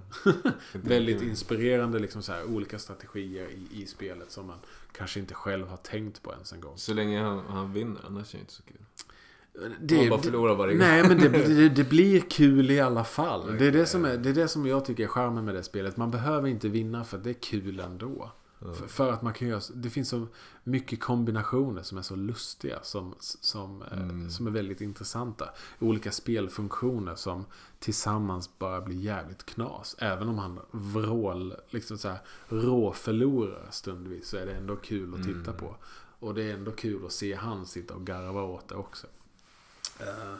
Väldigt 0.72 1.22
inspirerande 1.22 1.98
liksom 1.98 2.22
så 2.22 2.32
här, 2.32 2.44
olika 2.44 2.78
strategier 2.78 3.48
i, 3.48 3.82
i 3.82 3.86
spelet 3.86 4.30
som 4.30 4.46
man 4.46 4.58
kanske 4.92 5.20
inte 5.20 5.34
själv 5.34 5.68
har 5.68 5.76
tänkt 5.76 6.22
på 6.22 6.32
ens 6.32 6.52
en 6.52 6.60
gång. 6.60 6.78
Så 6.78 6.94
länge 6.94 7.22
han, 7.22 7.38
han 7.46 7.72
vinner, 7.72 8.00
annars 8.06 8.34
är 8.34 8.38
det 8.38 8.40
inte 8.40 8.52
så 8.52 8.62
kul. 8.62 8.76
Det, 9.80 9.98
han 9.98 10.08
bara 10.08 10.20
förlorar 10.22 10.54
varje 10.54 10.72
gång. 10.74 10.86
Nej, 10.86 11.08
men 11.08 11.18
det, 11.18 11.28
det, 11.28 11.68
det 11.68 11.84
blir 11.84 12.20
kul 12.20 12.70
i 12.70 12.80
alla 12.80 13.04
fall. 13.04 13.56
Det 13.58 13.66
är 13.66 13.72
det, 13.72 13.86
som 13.86 14.04
är, 14.04 14.16
det 14.16 14.28
är 14.28 14.34
det 14.34 14.48
som 14.48 14.66
jag 14.66 14.84
tycker 14.84 15.04
är 15.04 15.08
charmen 15.08 15.44
med 15.44 15.54
det 15.54 15.62
spelet. 15.62 15.96
Man 15.96 16.10
behöver 16.10 16.48
inte 16.48 16.68
vinna 16.68 17.04
för 17.04 17.16
att 17.18 17.24
det 17.24 17.30
är 17.30 17.34
kul 17.34 17.80
ändå. 17.80 18.30
För, 18.58 18.86
för 18.88 19.12
att 19.12 19.22
man 19.22 19.32
kan 19.32 19.48
göra, 19.48 19.60
det 19.74 19.90
finns 19.90 20.08
så 20.08 20.26
mycket 20.64 21.00
kombinationer 21.00 21.82
som 21.82 21.98
är 21.98 22.02
så 22.02 22.16
lustiga. 22.16 22.78
Som, 22.82 23.14
som, 23.20 23.82
eh, 23.82 23.98
Mm. 24.02 24.30
som 24.30 24.46
är 24.46 24.50
väldigt 24.50 24.80
intressanta. 24.80 25.48
Olika 25.78 26.10
spelfunktioner 26.12 27.14
som 27.14 27.44
tillsammans 27.78 28.58
bara 28.58 28.80
blir 28.80 28.96
jävligt 28.96 29.46
knas. 29.46 29.96
Även 29.98 30.28
om 30.28 30.38
han 30.38 30.60
vrål, 30.70 31.54
liksom 31.70 31.98
så 31.98 32.08
här, 32.08 32.18
råförlorar 32.48 33.66
stundvis. 33.70 34.28
Så 34.28 34.36
är 34.36 34.46
det 34.46 34.52
ändå 34.52 34.76
kul 34.76 35.14
att 35.14 35.22
titta 35.24 35.50
Mm. 35.50 35.56
på. 35.56 35.76
Och 36.18 36.34
det 36.34 36.42
är 36.50 36.54
ändå 36.54 36.70
kul 36.70 37.06
att 37.06 37.12
se 37.12 37.34
han 37.34 37.66
sitta 37.66 37.94
och 37.94 38.06
garva 38.06 38.42
åt 38.42 38.68
det 38.68 38.74
också. 38.74 39.06
Eh, 40.00 40.34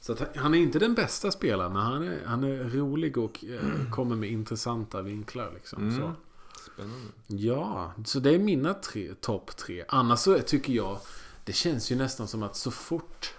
Så 0.00 0.12
att 0.12 0.36
han- 0.36 0.54
är 0.54 0.58
inte 0.58 0.78
den 0.78 0.94
bästa 0.94 1.30
spelaren, 1.30 1.72
men 1.72 1.82
han 1.82 2.02
är, 2.08 2.24
han 2.26 2.44
är 2.44 2.64
rolig 2.64 3.18
och 3.18 3.44
eh, 3.44 3.90
kommer 3.90 4.16
med 4.16 4.30
intressanta 4.30 5.02
vinklar. 5.02 5.50
Liksom, 5.54 5.82
Mm. 5.82 5.96
så. 5.96 6.12
Spännande. 6.72 7.06
Ja, 7.26 7.92
så 8.04 8.20
det 8.20 8.34
är 8.34 8.38
mina 8.38 8.74
tre, 8.74 9.14
topp 9.20 9.56
tre. 9.56 9.84
Annars 9.88 10.18
så 10.18 10.38
tycker 10.38 10.72
jag, 10.72 10.98
det 11.44 11.52
känns 11.52 11.92
ju 11.92 11.96
nästan 11.96 12.28
som 12.28 12.42
att 12.42 12.56
så 12.56 12.70
fort 12.70 13.34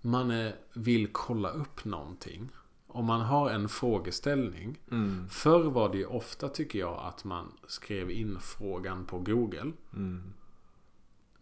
man 0.00 0.30
är, 0.30 0.54
vill 0.72 1.08
kolla 1.12 1.50
upp 1.50 1.84
någonting. 1.84 2.48
Om 2.86 3.04
man 3.04 3.20
har 3.20 3.50
en 3.50 3.68
frågeställning. 3.68 4.78
Mm. 4.90 5.28
Förr 5.30 5.62
var 5.70 5.88
det 5.88 5.98
ju 5.98 6.06
ofta 6.06 6.48
tycker 6.48 6.78
jag 6.78 7.00
att 7.04 7.24
man 7.24 7.52
skrev 7.66 8.10
in 8.10 8.38
frågan 8.40 9.06
på 9.06 9.18
Google. 9.18 9.72
Mm. 9.96 10.22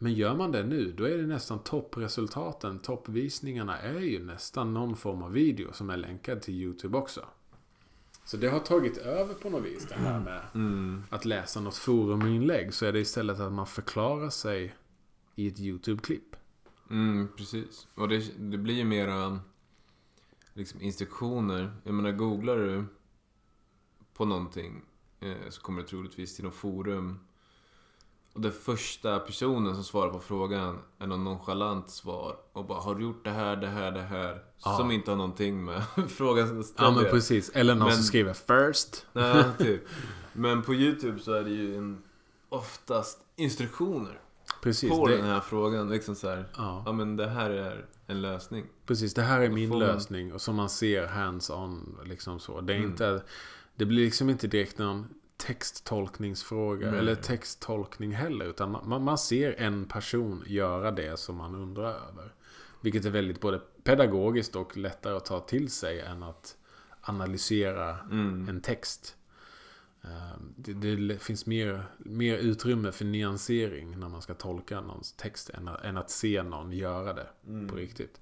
Men 0.03 0.15
gör 0.15 0.37
man 0.37 0.53
det 0.53 0.65
nu, 0.65 0.93
då 0.93 1.05
är 1.05 1.19
det 1.19 1.27
nästan 1.27 1.59
toppresultaten, 1.59 2.79
toppvisningarna 2.79 3.79
är 3.79 4.01
ju 4.01 4.25
nästan 4.25 4.75
någon 4.75 4.97
form 4.97 5.23
av 5.23 5.33
video 5.33 5.73
som 5.73 5.91
är 5.91 5.97
länkad 5.97 6.43
till 6.43 6.55
YouTube 6.55 6.99
också. 6.99 7.25
Så 8.25 8.37
det 8.37 8.49
har 8.49 8.59
tagit 8.61 8.99
över 8.99 9.35
på 9.35 9.51
något 9.51 9.65
vis 9.65 9.87
det 9.89 9.95
här 9.95 10.21
med 10.21 10.43
Mm. 10.55 11.03
att 11.11 11.25
läsa 11.25 11.61
något 11.61 11.77
foruminlägg. 11.77 12.75
Så 12.75 12.87
är 12.87 12.93
det 12.93 13.01
istället 13.01 13.41
att 13.41 13.53
man 13.53 13.67
förklarar 13.67 14.31
sig 14.31 14.75
i 15.35 15.49
ett 15.49 15.59
YouTube-klipp. 15.59 16.37
Mm, 16.91 17.29
precis. 17.37 17.89
Och 17.95 18.09
det, 18.09 18.39
det 18.51 18.59
blir 18.59 18.75
ju 18.75 18.85
mera 18.85 19.41
liksom 20.55 20.81
instruktioner. 20.81 21.73
Jag 21.85 21.95
menar, 21.95 22.13
googlar 22.13 22.57
du 22.57 22.85
på 24.15 24.25
någonting 24.25 24.83
eh, 25.21 25.49
så 25.51 25.63
kommer 25.63 25.83
du 25.83 25.89
troligtvis 25.89 26.37
till 26.37 26.45
något 26.45 26.55
forum. 26.55 27.19
Och 28.35 28.41
den 28.41 28.53
första 28.53 29.19
personen 29.19 29.75
som 29.75 29.85
svarar 29.85 30.11
på 30.11 30.21
frågan 30.21 30.79
är 30.99 31.07
någon 31.07 31.25
nonchalant 31.25 31.91
svar. 31.91 32.37
Och 32.53 32.65
bara, 32.67 32.81
har 32.81 32.95
du 32.95 33.03
gjort 33.03 33.25
det 33.25 33.31
här, 33.31 33.57
det 33.57 33.67
här, 33.69 33.91
det 33.93 34.03
här? 34.03 34.43
Ja. 34.65 34.77
Som 34.77 34.91
inte 34.91 35.11
har 35.11 35.17
någonting 35.17 35.65
med 35.65 35.83
frågan 36.09 36.49
som 36.49 36.65
Ja 36.79 36.91
men 36.91 37.05
precis. 37.05 37.49
Eller 37.55 37.75
någon 37.75 37.87
Men- 37.89 37.97
som 37.97 38.05
skriver 38.05 38.33
first. 38.33 39.07
Nej, 39.13 39.45
typ. 39.59 39.83
Men 40.33 40.63
på 40.63 40.75
YouTube 40.75 41.19
så 41.19 41.33
är 41.33 41.43
det 41.43 41.51
ju 41.51 41.77
en, 41.77 42.03
oftast 42.49 43.19
instruktioner 43.37 44.21
Precis. 44.63 44.91
på 44.91 45.07
den 45.09 45.21
Det, 45.21 45.27
här 45.27 45.41
frågan. 45.41 45.89
Liksom 45.91 46.15
så 46.15 46.29
här, 46.29 46.49
ja, 46.57 46.83
ja 46.87 46.93
men 46.93 47.17
det 47.17 47.29
här 47.29 47.51
är 47.51 47.87
en 48.07 48.23
lösning. 48.23 48.65
precis. 48.87 49.15
Det 49.15 49.23
här 49.23 49.41
är 49.41 49.49
min 49.51 49.69
man- 49.69 49.79
lösning. 49.79 50.33
Och 50.33 50.41
som 50.41 50.57
man 50.57 50.69
ser 50.69 51.07
hands-on. 51.07 51.99
Liksom 52.05 52.41
så. 52.41 52.61
Det, 52.61 52.73
är 52.73 52.77
Mm. 52.79 52.91
inte, 52.91 53.23
det 53.77 53.85
blir 53.85 54.05
liksom 54.05 54.31
inte 54.31 54.47
direkt 54.47 54.79
någon 54.79 55.07
texttolkningsfråga. 55.47 56.91
Nej. 56.91 56.99
Eller 56.99 57.15
texttolkning 57.15 58.13
heller. 58.13 58.45
Utan 58.45 58.71
man- 58.71 59.03
man, 59.05 59.19
ser 59.19 59.53
en 59.61 59.85
person 59.85 60.45
göra 60.47 60.91
det 60.91 61.17
som 61.19 61.37
man 61.37 61.55
undrar 61.55 61.89
över. 61.91 62.35
Vilket 62.81 63.05
är 63.05 63.11
väldigt 63.11 63.41
både 63.41 63.61
pedagogiskt 63.85 64.57
och 64.57 64.77
lättare 64.77 65.17
att 65.17 65.25
ta 65.25 65.41
till 65.41 65.71
sig 65.71 66.01
än 66.01 66.23
att 66.23 66.57
analysera 67.01 67.99
Mm. 67.99 68.49
en 68.49 68.61
text. 68.61 69.17
Eh, 70.05 70.37
Det, 70.57 70.73
det 70.97 71.23
finns 71.23 71.47
mer, 71.47 71.85
mer 71.99 72.37
utrymme 72.39 72.93
för 72.93 73.05
nyansering 73.05 73.99
när 74.01 74.09
man 74.09 74.23
ska 74.23 74.35
tolka 74.35 74.81
någons 74.81 75.13
text 75.13 75.51
än 75.51 75.69
att, 75.69 75.85
än 75.85 75.97
att 75.97 76.11
se 76.11 76.43
någon 76.43 76.73
göra 76.73 77.13
det 77.13 77.27
Mm. 77.47 77.69
på 77.69 77.77
riktigt. 77.77 78.21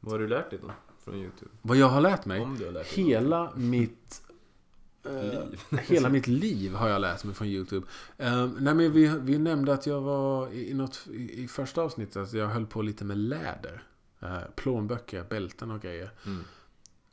Vad 0.00 0.12
har 0.12 0.18
du 0.18 0.28
lärt 0.28 0.50
dig 0.50 0.58
då? 0.62 0.70
Från 1.04 1.14
YouTube? 1.14 1.50
Vad 1.62 1.76
jag 1.76 1.88
har 1.88 2.00
lärt 2.00 2.24
mig? 2.24 2.40
Har 2.40 2.70
lärt 2.72 2.86
Hela 2.86 3.52
mitt... 3.56 4.22
eh, 5.04 5.22
Liv. 5.22 5.60
hela 5.82 6.08
mitt 6.08 6.26
liv 6.26 6.74
har 6.74 6.88
jag 6.88 7.00
lärt 7.00 7.24
mig 7.24 7.34
från 7.34 7.48
YouTube. 7.48 7.86
Eh, 8.18 8.46
nej 8.46 8.74
men 8.74 8.92
vi, 8.92 9.12
vi 9.20 9.38
nämnde 9.38 9.72
att 9.72 9.86
jag 9.86 10.00
var 10.00 10.52
i, 10.52 10.74
något, 10.74 11.06
i, 11.12 11.48
första 11.48 11.82
avsnittet 11.82 12.16
att 12.16 12.32
jag 12.32 12.48
höll 12.48 12.66
på 12.66 12.82
lite 12.82 13.04
med 13.04 13.18
läder. 13.18 13.82
Uh, 14.22 14.38
plånböcker, 14.56 15.24
bälten 15.24 15.70
och 15.70 15.82
grejer. 15.82 16.10
Mm. 16.26 16.44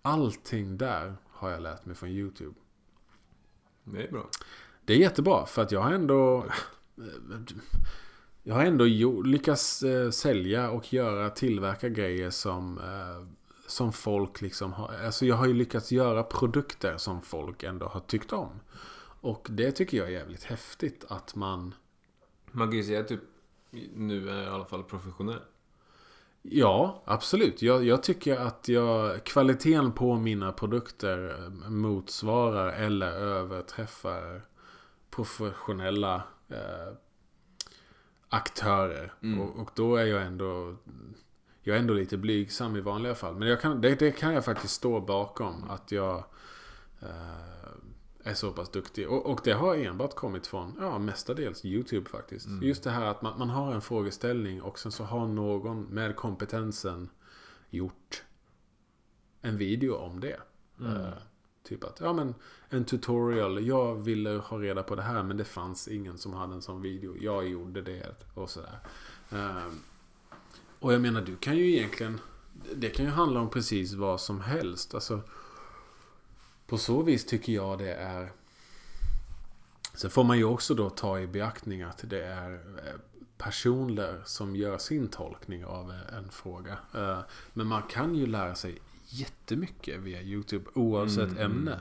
Allting 0.02 0.78
där 0.78 1.16
har 1.28 1.50
jag 1.50 1.62
lärt 1.62 1.86
mig 1.86 1.96
från 1.96 2.10
YouTube. 2.10 2.54
Det 3.84 4.04
är 4.04 4.12
bra. 4.12 4.30
Det 4.86 4.94
är 4.94 4.98
jättebra 4.98 5.46
för 5.46 5.62
att 5.62 5.72
jag 5.72 5.82
har 5.82 5.92
ändå... 5.92 6.46
Jag 8.44 8.56
har 8.56 8.66
ändå 8.66 8.86
lyckats 9.24 9.84
eh, 9.84 10.10
sälja 10.10 10.70
och 10.70 10.94
göra, 10.94 11.30
tillverka 11.30 11.90
grejer 11.90 12.30
som, 12.30 12.78
eh, 12.78 13.28
som 13.72 13.94
folk 13.94 14.42
liksom 14.42 14.74
har... 14.74 14.94
Alltså 15.06 15.26
jag 15.26 15.36
har 15.36 15.48
ju 15.48 15.54
lyckats 15.54 15.92
göra 15.92 16.24
produkter 16.24 16.98
som 16.98 17.22
folk 17.22 17.64
ändå 17.64 17.86
har 17.86 18.00
tyckt 18.00 18.34
om. 18.34 18.60
Och 19.22 19.48
det 19.50 19.72
tycker 19.72 19.98
jag 19.98 20.08
är 20.08 20.12
jävligt 20.12 20.44
häftigt 20.44 21.06
att 21.08 21.36
man... 21.36 21.74
Man 22.52 22.68
kan 22.68 22.78
ju 22.78 22.84
säga 22.84 23.00
att 23.00 23.08
du 23.08 23.20
nu 23.94 24.30
är 24.30 24.44
i 24.44 24.48
alla 24.48 24.66
fall 24.66 24.84
professionell. 24.84 25.42
Ja, 26.42 27.04
absolut. 27.06 27.62
Jag, 27.62 27.84
jag 27.84 28.04
tycker 28.04 28.38
att 28.38 28.68
jag, 28.68 29.24
kvaliteten 29.24 29.92
på 29.92 30.16
mina 30.16 30.52
produkter 30.52 31.50
motsvarar 31.70 32.74
eller 32.74 33.12
överträffar 33.12 34.42
professionella 35.10 36.24
eh, 36.50 36.94
aktörer. 38.30 39.14
Mm. 39.24 39.42
Och, 39.42 39.60
och 39.60 39.72
då 39.76 39.96
är 39.96 40.06
jag 40.06 40.22
ändå 40.22 40.76
jag 41.64 41.76
är 41.76 41.80
ändå 41.80 41.94
lite 41.94 42.18
blygsam 42.18 42.76
i 42.76 42.82
vanliga 42.82 43.16
fall. 43.16 43.36
Men 43.36 43.48
jag 43.48 43.62
kan, 43.62 43.82
det, 43.82 44.00
det 44.00 44.12
kan 44.12 44.34
jag 44.34 44.46
faktiskt 44.46 44.74
stå 44.74 45.00
bakom. 45.00 45.70
Att 45.70 45.92
jag 45.92 46.24
eh, 47.02 47.62
är 48.24 48.34
så 48.34 48.52
pass 48.52 48.72
duktig. 48.72 49.10
Och, 49.10 49.26
och 49.26 49.42
det 49.44 49.54
har 49.54 49.76
enbart 49.76 50.16
kommit 50.16 50.48
från, 50.48 50.78
ja 50.80 51.00
mestadels 51.00 51.66
YouTube 51.66 52.10
faktiskt. 52.10 52.46
Mm. 52.46 52.64
Just 52.64 52.84
det 52.84 52.90
här 52.90 53.06
att 53.06 53.22
man, 53.22 53.40
man 53.40 53.50
har 53.50 53.74
en 53.74 53.82
frågeställning 53.82 54.62
och 54.62 54.80
sen 54.80 54.92
så 54.92 55.04
har 55.04 55.28
någon 55.28 55.84
med 55.84 56.16
kompetensen 56.16 57.10
gjort 57.70 58.24
en 59.42 59.58
video 59.58 59.96
om 59.96 60.20
det. 60.20 60.40
Mm. 60.80 60.96
Eh, 60.96 61.14
typ 61.64 61.84
att, 61.84 62.00
ja 62.00 62.14
men 62.14 62.36
en 62.70 62.86
tutorial. 62.86 63.68
Jag 63.68 63.96
ville 63.96 64.30
ha 64.30 64.58
reda 64.60 64.84
på 64.84 64.96
det 64.96 65.02
här 65.02 65.24
men 65.24 65.38
det 65.38 65.46
fanns 65.46 65.88
ingen 65.88 66.18
som 66.18 66.34
hade 66.34 66.54
en 66.54 66.62
sån 66.62 66.82
video. 66.82 67.18
Jag 67.20 67.48
gjorde 67.48 67.82
det 67.82 68.16
och 68.34 68.50
sådär. 68.50 68.80
Eh, 69.32 69.68
och 70.82 70.94
jag 70.94 71.02
menar, 71.02 71.22
du 71.22 71.36
kan 71.36 71.58
ju 71.58 71.76
egentligen... 71.76 72.20
Det 72.76 72.90
kan 72.90 73.06
ju 73.06 73.12
handla 73.12 73.40
om 73.40 73.50
precis 73.50 73.94
vad 73.94 74.22
som 74.22 74.42
helst. 74.42 74.94
Alltså, 74.94 75.22
på 76.68 76.78
så 76.78 77.02
vis 77.02 77.26
tycker 77.26 77.54
jag 77.54 77.80
det 77.80 77.94
är... 77.94 78.32
Sen 79.94 80.10
får 80.10 80.24
man 80.24 80.38
ju 80.38 80.44
också 80.44 80.76
då 80.76 80.90
ta 80.90 81.20
i 81.20 81.28
beaktning 81.28 81.82
att 81.82 82.04
det 82.10 82.24
är 82.26 82.54
eh, 82.54 83.00
personer 83.38 84.22
som 84.26 84.56
gör 84.56 84.78
sin 84.78 85.08
tolkning 85.08 85.66
av 85.66 85.92
eh, 85.92 86.18
en 86.18 86.30
fråga. 86.32 86.78
Eh, 86.94 87.20
Men 87.54 87.68
man 87.68 87.84
kan 87.84 88.16
ju 88.16 88.26
lära 88.28 88.56
sig 88.56 88.78
jättemycket 89.06 90.00
via 90.00 90.22
YouTube 90.22 90.66
oavsett 90.74 91.30
Mm, 91.30 91.40
ämne. 91.40 91.80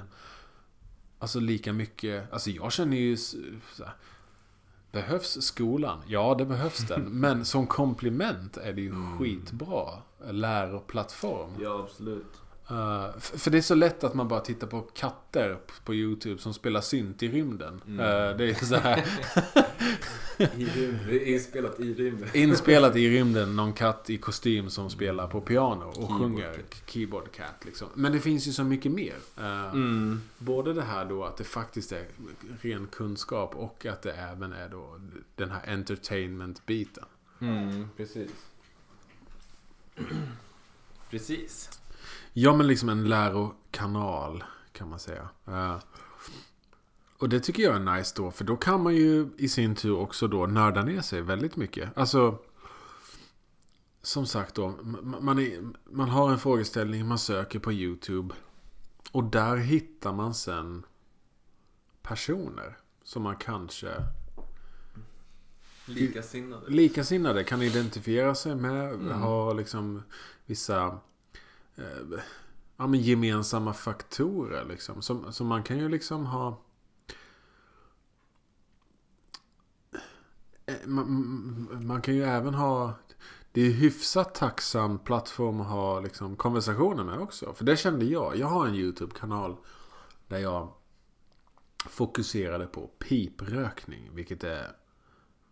Alltså 1.18 1.40
lika 1.40 1.72
mycket, 1.72 2.32
alltså 2.32 2.50
jag 2.50 2.72
känner 2.72 2.96
ju 2.96 3.16
så 3.16 3.38
här, 3.78 3.94
Behövs 4.92 5.42
skolan? 5.42 5.98
Ja, 6.06 6.34
det 6.38 6.44
behövs 6.44 6.78
den. 6.88 7.02
Men 7.20 7.44
som 7.44 7.66
komplement 7.66 8.56
är 8.56 8.72
det 8.72 8.80
ju 8.80 8.88
Mm. 8.90 9.18
skitbra 9.18 9.84
läroplattform. 10.30 11.50
Ja, 11.60 11.80
absolut. 11.84 12.39
Uh, 12.70 13.18
för 13.18 13.50
det 13.50 13.58
är 13.58 13.62
så 13.62 13.74
lätt 13.74 14.04
att 14.04 14.14
man 14.14 14.28
bara 14.28 14.40
tittar 14.40 14.66
på 14.66 14.80
katter 14.80 15.58
på 15.84 15.94
YouTube 15.94 16.40
som 16.40 16.54
spelar 16.54 16.80
synt 16.80 17.22
i 17.22 17.28
rymden. 17.28 17.80
Mm. 17.86 18.00
Uh, 18.00 18.36
det 18.36 18.50
är 18.50 18.64
så 18.64 18.76
här... 18.76 19.04
I 20.56 20.64
rymden. 20.64 21.20
Inspelat 21.22 21.80
i 21.80 21.94
rymden. 21.94 22.28
inspelat 22.34 22.96
i 22.96 23.10
rymden. 23.10 23.56
Någon 23.56 23.72
katt 23.72 24.10
i 24.10 24.18
kostym 24.18 24.70
som 24.70 24.90
spelar 24.90 25.26
på 25.26 25.40
piano 25.40 25.84
och 25.84 25.94
Keyboard. 25.94 26.18
sjunger 26.18 26.62
Keyboard 26.86 27.32
Cat. 27.32 27.64
Liksom. 27.64 27.88
Men 27.94 28.12
det 28.12 28.20
finns 28.20 28.48
ju 28.48 28.52
så 28.52 28.64
mycket 28.64 28.92
mer. 28.92 29.16
Uh, 29.38 29.72
mm. 29.72 30.22
Både 30.38 30.72
det 30.72 30.82
här 30.82 31.04
då 31.04 31.24
att 31.24 31.36
det 31.36 31.44
faktiskt 31.44 31.92
är 31.92 32.04
ren 32.60 32.86
kunskap 32.86 33.54
och 33.54 33.86
att 33.86 34.02
det 34.02 34.12
även 34.12 34.52
är 34.52 34.68
då 34.68 35.00
den 35.36 35.50
här 35.50 35.62
entertainment-biten. 35.66 37.04
Mm, 37.40 37.88
precis. 37.96 38.30
precis. 41.10 41.80
Ja, 42.32 42.56
men 42.56 42.66
liksom 42.66 42.88
en 42.88 43.08
lärokanal 43.08 44.44
kan 44.72 44.88
man 44.88 44.98
säga. 44.98 45.28
Uh, 45.48 45.78
och 47.18 47.28
det 47.28 47.40
tycker 47.40 47.62
jag 47.62 47.74
är 47.74 47.96
nice 47.96 48.14
då, 48.16 48.30
för 48.30 48.44
då 48.44 48.56
kan 48.56 48.82
man 48.82 48.94
ju 48.94 49.28
i 49.36 49.48
sin 49.48 49.74
tur 49.74 49.98
också 49.98 50.28
då 50.28 50.46
nörda 50.46 50.84
ner 50.84 51.00
sig 51.00 51.22
väldigt 51.22 51.56
mycket. 51.56 51.98
Alltså, 51.98 52.38
som 54.02 54.26
sagt 54.26 54.54
då, 54.54 54.68
man, 55.20 55.38
är, 55.38 55.60
man 55.90 56.08
har 56.08 56.30
en 56.30 56.38
frågeställning, 56.38 57.06
man 57.06 57.18
söker 57.18 57.58
på 57.58 57.72
YouTube. 57.72 58.34
Och 59.12 59.24
där 59.24 59.56
hittar 59.56 60.12
man 60.12 60.34
sen 60.34 60.82
personer 62.02 62.78
som 63.04 63.22
man 63.22 63.36
kanske 63.36 63.94
Likasinnade. 65.84 66.70
Likasinnade 66.70 67.44
kan 67.44 67.62
identifiera 67.62 68.34
sig 68.34 68.54
med. 68.54 68.94
Mm. 68.94 69.20
Har 69.20 69.54
liksom 69.54 70.02
vissa 70.46 70.98
eh, 71.76 72.20
ja, 72.76 72.86
men 72.86 73.00
gemensamma 73.00 73.72
faktorer. 73.72 74.64
Liksom. 74.64 75.02
Så, 75.02 75.32
så 75.32 75.44
man 75.44 75.62
kan 75.62 75.78
ju 75.78 75.88
liksom 75.88 76.26
ha... 76.26 76.60
Eh, 80.66 80.86
man, 80.86 81.86
man, 81.86 82.02
kan 82.02 82.14
ju 82.14 82.22
även 82.22 82.54
ha... 82.54 82.94
Det 83.52 83.60
är 83.60 83.70
hyfsat 83.70 84.34
tacksam 84.34 84.98
plattform 84.98 85.60
att 85.60 85.66
ha 85.66 86.00
liksom, 86.00 86.36
konversationer 86.36 87.04
med 87.04 87.18
också. 87.18 87.54
För 87.54 87.64
det 87.64 87.76
kände 87.76 88.04
jag. 88.04 88.36
Jag 88.36 88.46
har 88.46 88.66
en 88.66 88.74
YouTube-kanal 88.74 89.56
där 90.28 90.38
jag 90.38 90.72
fokuserade 91.86 92.66
på 92.66 92.86
piprökning. 92.86 94.10
Vilket 94.14 94.44
är 94.44 94.76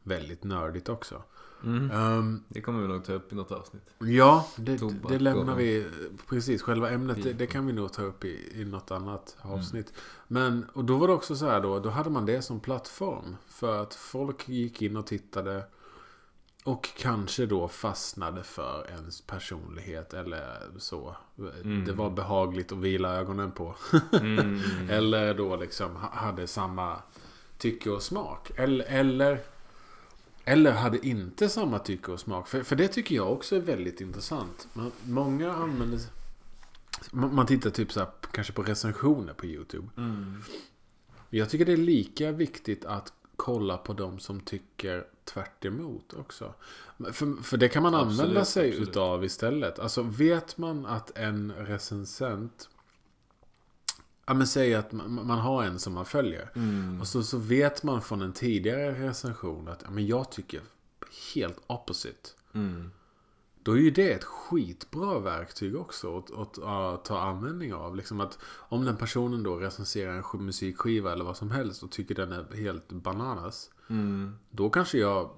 väldigt 0.03 0.45
nördigt 0.45 0.89
också. 0.89 1.23
Mm. 1.65 1.91
Um, 1.91 2.45
det 2.49 2.61
kommer 2.61 2.81
vi 2.83 2.89
nog 2.89 3.05
ta 3.05 3.13
upp 3.13 3.33
i 3.33 3.35
något 3.35 3.53
avsnitt. 3.53 3.83
Ja, 3.99 4.49
det, 4.57 4.81
det 5.09 5.19
lämnar 5.19 5.53
och... 5.53 5.61
vi. 5.61 5.87
Precis, 6.29 6.63
själva 6.63 6.91
ämnet 6.91 7.23
det, 7.23 7.33
det, 7.33 7.47
kan 7.47 7.67
vi 7.67 7.73
nog 7.73 7.93
ta 7.93 8.03
upp 8.03 8.25
i, 8.25 8.61
i 8.61 8.65
något 8.65 8.91
annat 8.91 9.37
mm. 9.45 9.59
avsnitt. 9.59 9.93
Mm. 9.93 10.03
Men, 10.29 10.67
och 10.73 10.85
då 10.85 10.97
var 10.97 11.09
det 11.09 11.15
också 11.15 11.37
så 11.37 11.47
här 11.47 11.61
då, 11.61 11.79
då 11.79 11.91
hade 11.91 12.11
man 12.11 12.27
det 12.27 12.43
som 12.43 12.61
plattform. 12.61 13.37
För 13.49 13.83
att 13.83 13.95
folk 13.95 14.49
gick 14.49 14.83
in 14.83 14.97
och 14.97 15.07
tittade. 15.07 15.65
Och 16.65 16.89
kanske 16.97 17.47
då 17.47 17.69
fastnade 17.69 18.43
för 18.43 18.87
ens 18.91 19.21
personlighet 19.21 20.15
eller 20.15 20.59
så. 20.79 21.17
Mm. 21.39 21.85
Det 21.85 21.93
var 21.93 22.11
behagligt 22.11 22.73
att 22.73 22.79
vila 22.79 23.15
ögonen 23.15 23.53
på. 23.53 23.75
mm. 24.13 24.61
eller 24.91 25.35
då 25.35 25.57
liksom 25.57 25.97
hade 25.97 26.47
samma 26.47 26.97
tycke 27.59 27.91
och 27.91 28.03
smak. 28.03 28.51
Eller, 28.57 28.85
eller 28.85 29.41
eller 30.49 30.73
hade 30.73 31.07
inte 31.07 31.49
samma 31.49 31.79
tycke 31.79 32.13
och 32.13 32.21
smak. 32.21 32.49
För, 32.49 32.63
för 32.63 32.77
det 32.77 32.89
tycker 32.89 33.15
jag 33.15 33.33
också 33.33 33.57
är 33.57 33.61
väldigt 33.61 34.01
intressant. 34.01 34.69
Man, 34.73 34.93
många 35.03 35.53
använder... 35.53 36.01
Man, 37.11 37.35
man 37.35 37.47
tittar 37.47 37.71
typ 37.71 37.93
så 37.93 38.01
här, 38.01 38.09
kanske 38.33 38.53
på 38.53 38.63
recensioner 38.63 39.33
på 39.33 39.47
YouTube. 39.47 39.89
Mm. 39.97 40.43
Jag 41.31 41.51
tycker 41.51 41.65
det 41.65 41.73
är 41.73 41.77
lika 41.77 42.33
viktigt 42.33 42.85
att 42.85 43.13
kolla 43.37 43.77
på 43.77 43.93
de 43.93 44.19
som 44.19 44.41
tycker 44.41 45.07
tvärt 45.25 45.67
också. 46.17 46.55
För, 47.13 47.43
för 47.43 47.57
det 47.57 47.69
kan 47.69 47.83
man 47.83 47.95
absolut, 47.95 48.21
använda 48.21 48.45
sig 48.45 48.69
absolut. 48.69 48.89
utav 48.89 49.25
istället. 49.25 49.79
Alltså 49.79 50.03
vet 50.03 50.59
man 50.59 50.87
att 50.87 51.19
en 51.19 51.53
recensent 51.53 52.69
Ja 54.29 54.35
men 54.35 54.47
säg 54.47 54.75
att 54.75 54.93
man, 54.93 55.39
har 55.39 55.63
en 55.65 55.79
som 55.79 55.93
man 55.93 56.05
följer. 56.05 56.51
Mm. 56.55 57.01
Och 57.01 57.07
så, 57.07 57.23
så 57.23 57.39
vet 57.39 57.83
man 57.83 58.03
från 58.03 58.23
en 58.23 58.33
tidigare 58.33 59.09
recension 59.09 59.69
att 59.69 59.83
ja, 59.85 59.91
men 59.91 60.07
jag 60.07 60.31
tycker 60.31 60.61
helt 61.35 61.59
opposite. 61.67 62.31
Mm. 62.53 62.91
Då 63.63 63.73
är 63.73 63.81
ju 63.81 63.91
det 63.91 64.13
ett 64.13 64.25
skitbra 64.25 65.19
verktyg 65.19 65.77
också 65.77 66.19
att, 66.19 66.31
att, 66.31 66.59
att, 66.63 67.05
ta 67.05 67.21
användning 67.21 67.75
av. 67.75 67.97
Liksom 67.97 68.21
att 68.21 68.39
om 68.45 68.85
den 68.85 68.97
personen 68.97 69.43
då 69.43 69.57
recenserar 69.57 70.23
en 70.35 70.45
musikskiva 70.45 71.13
eller 71.13 71.25
vad 71.25 71.37
som 71.37 71.51
helst 71.51 71.83
och 71.83 71.91
tycker 71.91 72.15
den 72.15 72.33
är 72.33 72.57
helt 72.57 72.89
bananas. 72.89 73.71
Mm. 73.91 74.35
Då 74.51 74.71
kanske 74.71 74.99
jag... 74.99 75.31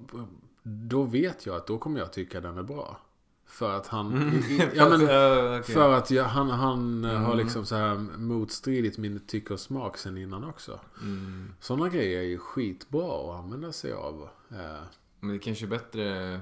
Då 0.63 1.03
vet 1.03 1.47
jag 1.47 1.57
att 1.57 1.67
då 1.67 1.79
kommer 1.79 2.01
jag 2.01 2.13
tycka 2.13 2.41
den 2.41 2.59
är 2.59 2.63
bra. 2.63 3.01
För 3.51 3.77
att 3.77 3.87
han... 3.87 4.13
Mm. 4.13 4.43
ja, 4.75 4.89
men, 4.89 5.03
okay. 5.03 5.75
För 5.75 5.93
att 5.93 6.11
ja, 6.11 6.25
han, 6.25 6.51
han 6.51 7.05
mm. 7.05 7.23
har 7.23 7.35
liksom 7.35 7.67
så 7.67 7.77
här 7.77 7.95
motstridit 8.19 8.99
min 8.99 9.21
tycke 9.27 9.53
och 9.53 9.61
smak 9.61 9.99
sen 9.99 10.19
innan 10.19 10.45
också. 10.45 10.81
Mm. 11.03 11.55
Sådana 11.61 11.89
grejer 11.89 12.19
är 12.19 12.25
ju 12.25 12.39
skitbra 12.39 13.31
att 13.31 13.45
använda 13.45 13.73
sig 13.73 13.93
av. 13.93 14.29
Eh. 14.51 14.83
Men 15.21 15.33
det 15.33 15.39
kanske 15.39 15.65
är 15.65 15.69
bättre... 15.69 16.35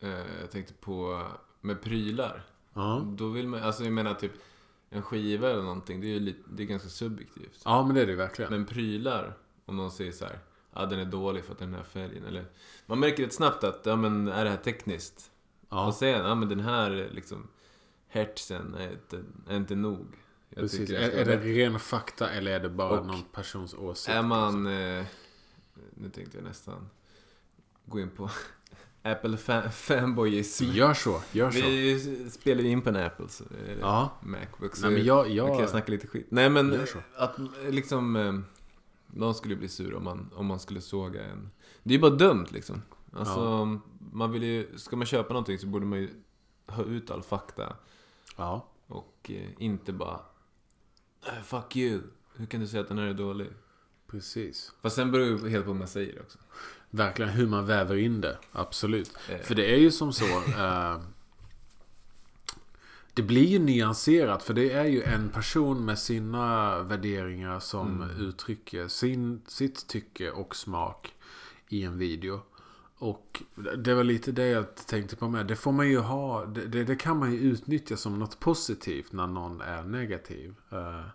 Eh, 0.00 0.40
jag 0.40 0.50
tänkte 0.50 0.74
på 0.74 1.26
med 1.60 1.82
prylar. 1.82 2.44
Ja. 2.74 3.06
Då 3.06 3.28
vill 3.28 3.48
man... 3.48 3.62
Alltså 3.62 3.84
jag 3.84 3.92
menar 3.92 4.14
typ 4.14 4.32
en 4.90 5.02
skiva 5.02 5.50
eller 5.50 5.62
någonting. 5.62 6.00
Det 6.00 6.06
är 6.06 6.14
ju 6.14 6.20
lite, 6.20 6.42
det 6.50 6.62
är 6.62 6.66
ganska 6.66 6.88
subjektivt. 6.88 7.62
Ja 7.64 7.86
men 7.86 7.94
det 7.94 8.02
är 8.02 8.06
det 8.06 8.16
verkligen. 8.16 8.50
Men 8.50 8.66
prylar. 8.66 9.36
Om 9.64 9.76
någon 9.76 9.90
säger 9.90 10.12
så 10.12 10.24
här. 10.24 10.38
Ja 10.74 10.86
den 10.86 10.98
är 10.98 11.04
dålig 11.04 11.44
för 11.44 11.52
att 11.52 11.58
den 11.58 11.74
här 11.74 11.82
färgen. 11.82 12.24
Eller, 12.24 12.44
man 12.86 13.00
märker 13.00 13.22
rätt 13.22 13.32
snabbt 13.32 13.64
att, 13.64 13.86
ja 13.86 13.96
men 13.96 14.28
är 14.28 14.44
det 14.44 14.50
här 14.50 14.56
tekniskt? 14.56 15.31
Ja. 15.72 15.86
Och 15.86 15.94
sen, 15.94 16.24
ja 16.24 16.34
men 16.34 16.48
den 16.48 16.60
här 16.60 17.08
liksom 17.12 17.48
hertzen 18.08 18.74
är 18.74 18.92
inte, 18.92 19.22
är 19.48 19.56
inte 19.56 19.74
nog. 19.74 20.06
Jag 20.48 20.58
Precis. 20.58 20.90
Är, 20.90 21.10
är 21.10 21.24
det 21.24 21.36
ren 21.36 21.78
fakta 21.78 22.30
eller 22.30 22.52
är 22.52 22.60
det 22.60 22.68
bara 22.68 23.00
och 23.00 23.06
någon 23.06 23.22
persons 23.32 23.74
åsikt? 23.74 24.16
Är 24.16 24.22
man... 24.22 24.66
Eh, 24.66 25.04
nu 25.94 26.08
tänkte 26.08 26.36
jag 26.36 26.44
nästan 26.44 26.90
gå 27.84 28.00
in 28.00 28.10
på 28.10 28.30
Apple 29.02 29.36
fan, 29.36 29.72
fanboyism. 29.72 30.64
Gör 30.64 30.94
så, 30.94 31.22
gör 31.32 31.50
så. 31.50 31.60
Vi 31.60 32.30
spelar 32.30 32.62
ju 32.62 32.68
in 32.68 32.82
på 32.82 32.88
en 32.88 32.96
Apple, 32.96 33.28
så, 33.28 33.44
ja. 33.80 34.10
Macbook. 34.22 34.76
Så 34.76 34.86
Nej, 34.86 34.96
men 34.96 35.04
jag, 35.04 35.30
jag, 35.30 35.48
jag 35.48 35.58
kan 35.58 35.68
snacka 35.68 35.92
lite 35.92 36.06
skit. 36.06 36.26
Nej 36.30 36.50
men, 36.50 36.86
att 37.16 37.36
liksom... 37.70 38.16
Eh, 38.16 38.32
någon 39.06 39.34
skulle 39.34 39.56
bli 39.56 39.68
sur 39.68 39.94
om 39.94 40.04
man, 40.04 40.30
om 40.34 40.46
man 40.46 40.60
skulle 40.60 40.80
såga 40.80 41.24
en... 41.24 41.50
Det 41.82 41.94
är 41.94 41.96
ju 41.96 42.00
bara 42.02 42.10
dumt 42.10 42.46
liksom. 42.50 42.82
Alltså, 43.12 43.40
ja. 43.40 43.80
Man 44.12 44.32
vill 44.32 44.42
ju, 44.42 44.78
ska 44.78 44.96
man 44.96 45.06
köpa 45.06 45.28
någonting 45.28 45.58
så 45.58 45.66
borde 45.66 45.86
man 45.86 45.98
ju 45.98 46.10
ha 46.66 46.84
ut 46.84 47.10
all 47.10 47.22
fakta. 47.22 47.76
Ja. 48.36 48.68
Och 48.86 49.30
eh, 49.30 49.48
inte 49.58 49.92
bara 49.92 50.20
äh, 51.26 51.42
Fuck 51.42 51.76
you, 51.76 52.00
hur 52.34 52.46
kan 52.46 52.60
du 52.60 52.66
säga 52.66 52.80
att 52.80 52.88
den 52.88 52.98
här 52.98 53.06
är 53.06 53.14
dålig? 53.14 53.48
Precis. 54.06 54.72
Fast 54.82 54.96
sen 54.96 55.12
beror 55.12 55.38
det 55.38 55.50
helt 55.50 55.64
på 55.64 55.70
vad 55.70 55.78
man 55.78 55.88
säger 55.88 56.20
också. 56.20 56.38
Verkligen 56.90 57.30
hur 57.30 57.46
man 57.46 57.66
väver 57.66 57.96
in 57.96 58.20
det, 58.20 58.38
absolut. 58.52 59.18
Eh. 59.28 59.38
För 59.38 59.54
det 59.54 59.74
är 59.74 59.78
ju 59.78 59.90
som 59.90 60.12
så. 60.12 60.24
Eh, 60.58 61.00
det 63.14 63.22
blir 63.22 63.46
ju 63.46 63.58
nyanserat 63.58 64.42
för 64.42 64.54
det 64.54 64.72
är 64.72 64.84
ju 64.84 65.02
en 65.02 65.28
person 65.28 65.84
med 65.84 65.98
sina 65.98 66.78
värderingar 66.82 67.60
som 67.60 68.02
mm. 68.02 68.16
uttrycker 68.20 68.88
sin, 68.88 69.42
sitt 69.46 69.86
tycke 69.86 70.30
och 70.30 70.56
smak 70.56 71.14
i 71.68 71.84
en 71.84 71.98
video. 71.98 72.40
Och 73.02 73.42
det 73.78 73.94
var 73.94 74.04
lite 74.04 74.32
det 74.32 74.46
jag 74.46 74.74
tänkte 74.76 75.16
på 75.16 75.28
med. 75.28 75.46
Det 75.46 75.56
får 75.56 75.72
man 75.72 75.88
ju 75.88 75.98
ha. 75.98 76.46
Det, 76.46 76.66
det, 76.66 76.84
det 76.84 76.96
kan 76.96 77.18
man 77.18 77.32
ju 77.32 77.38
utnyttja 77.38 77.96
som 77.96 78.18
något 78.18 78.40
positivt 78.40 79.12
när 79.12 79.26
någon 79.26 79.60
är 79.60 79.82
negativ. 79.82 80.54
Uh, 80.72 81.06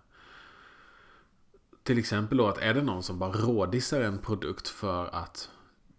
till 1.83 1.99
exempel 1.99 2.37
då 2.37 2.47
att 2.47 2.57
är 2.57 2.73
det 2.73 2.81
någon 2.81 3.03
som 3.03 3.19
bara 3.19 3.31
rådissar 3.31 4.01
en 4.01 4.17
produkt 4.17 4.67
för 4.67 5.05
att 5.15 5.49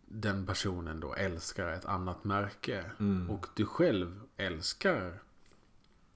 den 0.08 0.46
personen 0.46 1.00
då 1.00 1.14
älskar 1.14 1.68
ett 1.68 1.84
annat 1.84 2.24
märke. 2.24 2.84
Mm. 3.00 3.30
Och 3.30 3.46
du 3.54 3.66
själv 3.66 4.20
älskar 4.36 5.18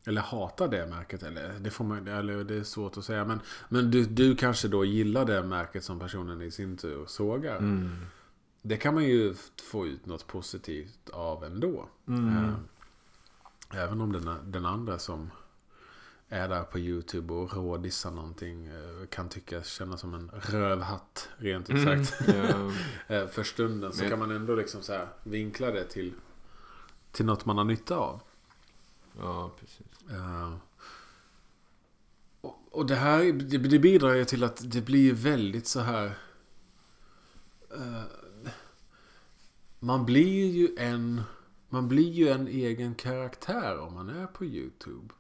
eller 0.07 0.21
hatar 0.21 0.69
det 0.69 0.87
märket. 0.87 1.23
Eller 1.23 1.59
det, 1.61 1.71
får 1.71 1.85
man, 1.85 2.09
eller 2.09 2.45
det 2.45 2.55
är 2.55 2.65
svårt 2.65 2.97
att 2.97 3.05
säga. 3.05 3.25
Men, 3.25 3.41
men 3.69 3.91
du, 3.91 4.05
du 4.05 4.37
kanske 4.37 4.69
då 4.69 4.85
gillar 4.85 5.25
det 5.25 5.43
märket 5.43 5.85
som 5.85 5.99
personen 5.99 6.43
i 6.43 6.51
sin 6.51 6.77
tur 6.77 7.07
sågar. 7.07 7.57
Mm. 7.57 7.91
Det 8.63 8.77
kan 8.77 8.95
man 8.95 9.05
ju 9.05 9.35
få 9.63 9.87
ut 9.87 10.07
något 10.07 10.27
positivt 10.27 11.11
av 11.13 11.45
ändå. 11.45 11.89
Mm. 12.09 12.29
Eh, 12.29 12.55
även 13.71 14.01
om 14.01 14.13
den, 14.13 14.53
den 14.53 14.67
andra 14.67 14.99
som 14.99 15.31
är 16.29 16.49
där 16.49 16.63
på 16.63 16.79
YouTube 16.79 17.35
och 17.35 17.57
rådissar 17.57 18.11
någonting 18.11 18.67
eh, 18.67 19.07
kan 19.11 19.29
tyckas 19.29 19.69
kännas 19.69 20.01
som 20.01 20.15
en 20.15 20.31
rövhatt 20.35 21.29
rent 21.37 21.71
ut 21.71 21.85
sagt. 21.85 22.29
Mm. 22.29 22.73
Ja. 23.07 23.27
För 23.33 23.43
stunden 23.43 23.93
så 23.93 24.09
kan 24.09 24.19
man 24.19 24.31
ändå 24.31 24.55
liksom 24.55 24.83
så 24.83 24.93
här 24.93 25.09
vinkla 25.23 25.71
det 25.71 25.85
till, 25.85 26.13
till 27.13 27.27
något 27.27 27.45
man 27.45 27.59
har 27.59 27.65
nytta 27.65 27.97
av. 27.97 28.21
Ja, 29.19 29.51
precis. 29.61 29.87
Uh, 30.11 30.55
och, 32.41 32.59
och, 32.71 32.87
det 32.87 32.95
här 32.95 33.33
det, 33.33 33.59
det 33.59 33.79
bidrar 33.79 34.15
ju 34.15 34.25
till 34.25 34.45
att 34.45 34.73
det 34.73 34.81
blir 34.81 35.13
väldigt 35.15 35.67
så 35.67 35.81
här... 35.81 36.19
Uh, 37.77 38.03
man 39.83 40.05
blir 40.05 40.51
ju 40.51 40.69
en... 40.77 41.23
Man 41.69 41.89
blir 41.89 42.11
ju 42.11 42.29
en 42.29 42.49
egen 42.49 42.95
karaktär 42.95 43.79
om 43.79 43.95
man 43.95 44.09
är 44.09 44.27
på 44.27 44.45
YouTube. 44.45 45.15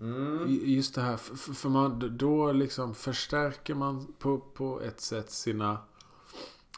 Mm. 0.00 0.46
Just 0.48 0.94
det 0.94 1.00
här, 1.00 1.16
för, 1.16 1.52
för 1.54 1.68
man, 1.68 2.16
då 2.16 2.52
liksom 2.52 2.94
förstärker 2.94 3.74
man 3.74 4.12
på, 4.18 4.38
på 4.38 4.80
ett 4.80 5.00
sätt 5.00 5.30
sina... 5.30 5.78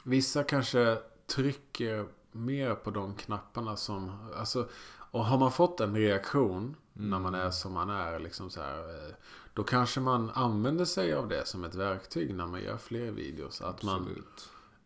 Vissa 0.03 0.45
kanske 0.45 0.99
trycker 1.27 2.07
mer 2.33 2.75
på 2.75 2.91
de 2.91 3.15
knapparna 3.15 3.77
som... 3.77 4.31
Alltså, 4.37 4.69
och 5.11 5.25
har 5.25 5.39
man 5.39 5.53
fått 5.53 5.81
en 5.81 5.97
reaktion 5.97 6.77
mm. 6.97 7.11
när 7.11 7.19
man 7.19 7.35
är 7.35 7.51
som 7.51 7.73
man 7.73 7.91
är, 7.91 8.19
liksom 8.19 8.51
så 8.51 8.61
här, 8.61 8.79
eh, 8.79 9.15
då 9.55 9.63
kanske 9.63 10.01
man 10.01 10.31
använder 10.31 10.85
sig 10.85 11.15
av 11.15 11.29
det 11.29 11.47
som 11.47 11.65
ett 11.65 11.75
verktyg 11.75 12.35
när 12.35 12.47
man 12.47 12.63
gör 12.63 12.77
fler 12.77 13.11
videos. 13.11 13.61
Att 13.61 13.75
Absolut. 13.75 14.01
man, 14.01 14.25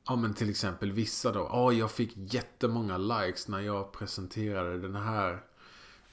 ja 0.09 0.17
men 0.17 0.35
till 0.35 0.51
exempel 0.51 0.93
vissa 0.93 1.33
då. 1.33 1.49
Ja, 1.53 1.73
jag 1.73 1.91
fick 1.91 2.13
jättemånga 2.17 2.99
likes 2.99 3.49
när 3.49 3.61
jag 3.61 3.93
presenterade 3.93 4.79
den 4.79 4.97
här 4.97 5.43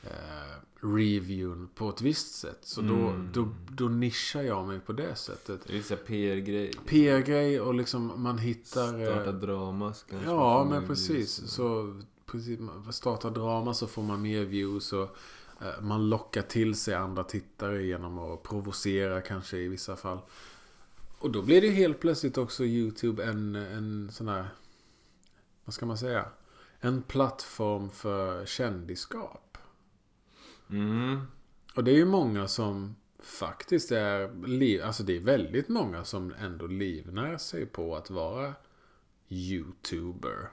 eh, 0.03 0.59
reviewn 0.81 1.69
på 1.75 1.89
ett 1.89 2.01
visst 2.01 2.35
sätt. 2.35 2.59
Så 2.61 2.81
mm. 2.81 3.29
då, 3.33 3.41
då, 3.41 3.49
då 3.69 3.85
nischar 3.85 4.41
jag 4.41 4.67
mig 4.67 4.79
på 4.79 4.93
det 4.93 5.15
sättet. 5.15 5.61
Det 5.67 5.91
är 5.91 5.95
PR-grej. 5.95 6.71
PR-grej 6.85 7.61
och 7.61 7.73
liksom 7.73 8.23
man 8.23 8.37
hittar... 8.37 9.01
Eh, 9.01 9.11
Starta 9.11 9.31
drama 9.31 9.93
kanske. 10.09 10.29
Ja, 10.29 10.67
men 10.69 10.87
precis. 10.87 11.47
Så 11.47 11.95
precis, 12.25 12.59
starta 12.91 13.29
drama 13.29 13.73
så 13.73 13.87
får 13.87 14.03
man 14.03 14.21
mer 14.21 14.45
views 14.45 14.93
och 14.93 15.17
eh, 15.61 15.81
man 15.81 16.09
lockar 16.09 16.41
till 16.41 16.75
sig 16.75 16.93
andra 16.93 17.23
tittare 17.23 17.83
genom 17.83 18.19
att 18.19 18.43
provocera 18.43 19.21
kanske 19.21 19.57
i 19.57 19.67
vissa 19.67 19.95
fall. 19.95 20.19
Och 21.25 21.31
då 21.31 21.41
blir 21.41 21.61
det 21.61 21.69
helt 21.69 21.99
plötsligt 21.99 22.37
också 22.37 22.65
YouTube 22.65 23.23
en, 23.23 23.55
en 23.55 24.11
sån 24.11 24.27
här... 24.27 24.47
Vad 25.63 25.73
ska 25.73 25.85
man 25.85 25.97
säga? 25.97 26.25
En 26.79 27.01
plattform 27.01 27.89
för 27.89 28.45
kändisskap. 28.45 29.57
Mm. 30.69 31.21
Och 31.75 31.83
det 31.83 31.91
är 31.91 31.95
ju 31.95 32.05
många 32.05 32.47
som 32.47 32.95
faktiskt 33.19 33.91
är... 33.91 34.47
Liv, 34.47 34.83
alltså 34.83 35.03
det 35.03 35.15
är 35.15 35.19
väldigt 35.19 35.69
många 35.69 36.03
som 36.03 36.33
ändå 36.39 36.67
livnär 36.67 37.37
sig 37.37 37.65
på 37.65 37.95
att 37.95 38.09
vara 38.09 38.53
YouTuber. 39.29 40.49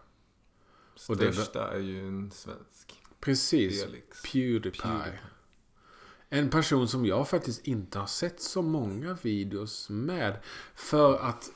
Största 0.95 1.73
är 1.73 1.81
ju 1.81 2.09
en 2.09 2.31
svensk. 2.31 3.03
Precis. 3.21 3.85
Felix. 3.85 4.23
Pewdiepie. 4.23 4.83
Pewdiepie. 4.83 5.19
En 6.35 6.51
person 6.51 6.89
som 6.89 7.07
jag 7.07 7.29
faktiskt 7.29 7.67
inte 7.67 7.99
har 7.99 8.07
sett 8.07 8.41
så 8.41 8.63
många 8.63 9.19
videos 9.23 9.91
med. 9.91 10.37
För 10.75 11.19
att... 11.19 11.53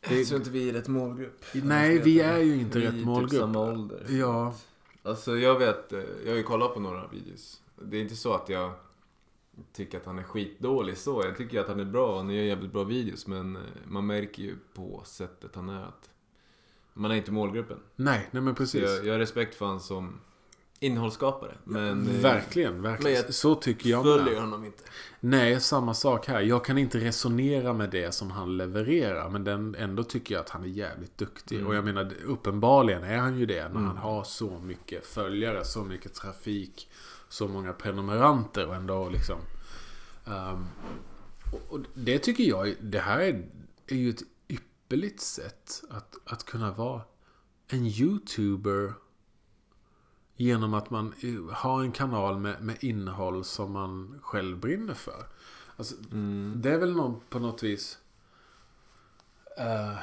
Det... 0.00 0.18
Jag 0.18 0.26
tror 0.26 0.40
inte 0.40 0.50
vi 0.50 0.68
är 0.68 0.72
rätt 0.72 0.88
målgrupp. 0.88 1.44
Nej, 1.52 1.98
vi 1.98 2.20
är 2.20 2.38
ju 2.38 2.54
inte 2.60 2.78
vi 2.78 2.86
rätt 2.86 2.94
målgrupp. 2.94 3.32
Vi 3.32 3.36
är 3.36 3.40
typ 3.40 3.54
samma 3.54 3.72
ålder. 3.72 4.06
Ja. 4.08 4.54
Alltså 5.02 5.36
jag 5.36 5.58
vet, 5.58 5.92
eh, 5.92 6.00
jag 6.24 6.30
har 6.30 6.36
ju 6.36 6.42
kollat 6.42 6.74
på 6.74 6.80
några 6.80 7.08
videos. 7.08 7.62
Det 7.82 7.96
är 7.96 8.00
inte 8.00 8.16
så 8.16 8.34
att 8.34 8.48
jag 8.48 8.72
tycker 9.72 9.98
att 9.98 10.06
han 10.06 10.18
är 10.18 10.22
skitdålig 10.22 10.98
så. 10.98 11.22
Jag 11.24 11.36
tycker 11.36 11.60
att 11.60 11.68
han 11.68 11.80
är 11.80 11.84
bra, 11.84 12.16
han 12.16 12.30
gör 12.30 12.42
jävligt 12.42 12.72
bra 12.72 12.84
videos. 12.84 13.26
Men 13.26 13.56
eh, 13.56 13.62
man 13.84 14.06
märker 14.06 14.42
ju 14.42 14.56
på 14.74 15.02
sättet 15.04 15.54
han 15.54 15.68
är 15.68 15.82
att 15.82 16.10
man 16.92 17.10
är 17.10 17.14
inte 17.14 17.32
målgruppen. 17.32 17.78
Nej, 17.96 18.28
nej 18.30 18.42
men 18.42 18.54
precis. 18.54 18.82
Jag, 18.82 19.06
jag 19.06 19.12
har 19.14 19.18
respekt 19.18 19.54
för 19.54 19.66
honom 19.66 19.80
som 19.80 20.20
innehållsskapare. 20.80 21.54
Men, 21.64 22.08
ja, 22.14 22.20
verkligen, 22.20 22.82
verkligen. 22.82 23.22
Men 23.22 23.32
så 23.32 23.54
tycker 23.54 23.90
jag 23.90 24.04
följer 24.04 24.32
med. 24.32 24.40
honom 24.40 24.64
inte. 24.64 24.82
Nej, 25.20 25.60
samma 25.60 25.94
sak 25.94 26.26
här. 26.26 26.40
Jag 26.40 26.64
kan 26.64 26.78
inte 26.78 26.98
resonera 26.98 27.72
med 27.72 27.90
det 27.90 28.14
som 28.14 28.30
han 28.30 28.56
levererar. 28.56 29.30
Men 29.30 29.44
den, 29.44 29.74
ändå 29.74 30.04
tycker 30.04 30.34
jag 30.34 30.42
att 30.42 30.50
han 30.50 30.62
är 30.62 30.68
jävligt 30.68 31.18
duktig. 31.18 31.56
Mm. 31.56 31.68
Och 31.68 31.74
jag 31.74 31.84
menar, 31.84 32.12
uppenbarligen 32.24 33.04
är 33.04 33.16
han 33.16 33.38
ju 33.38 33.46
det. 33.46 33.62
När 33.62 33.66
mm. 33.66 33.86
han 33.86 33.96
har 33.96 34.24
så 34.24 34.58
mycket 34.58 35.06
följare, 35.06 35.64
så 35.64 35.84
mycket 35.84 36.14
trafik, 36.14 36.88
så 37.28 37.48
många 37.48 37.72
prenumeranter 37.72 38.66
och 38.66 38.74
ändå 38.74 39.08
liksom. 39.08 39.38
Um, 40.24 40.66
och, 41.52 41.74
och 41.74 41.80
det 41.94 42.18
tycker 42.18 42.44
jag, 42.44 42.74
det 42.80 42.98
här 43.00 43.20
är, 43.20 43.48
är 43.86 43.96
ju 43.96 44.10
ett 44.10 44.22
ypperligt 44.48 45.20
sätt 45.20 45.82
att, 45.90 46.14
att 46.24 46.44
kunna 46.44 46.72
vara 46.72 47.02
en 47.68 47.86
YouTuber 47.86 48.92
genom 50.36 50.74
att 50.74 50.90
man 50.90 51.14
har 51.52 51.82
en 51.82 51.92
kanal 51.92 52.38
med, 52.38 52.62
med 52.62 52.84
innehåll 52.84 53.44
som 53.44 53.72
man 53.72 54.20
själv 54.22 54.58
brinner 54.58 54.94
för. 54.94 55.26
Alltså, 55.76 55.94
mm. 56.12 56.52
Det 56.56 56.70
är 56.70 56.78
väl 56.78 56.96
någon, 56.96 57.20
på 57.28 57.38
något 57.38 57.62
vis... 57.62 57.98
Uh, 59.58 59.98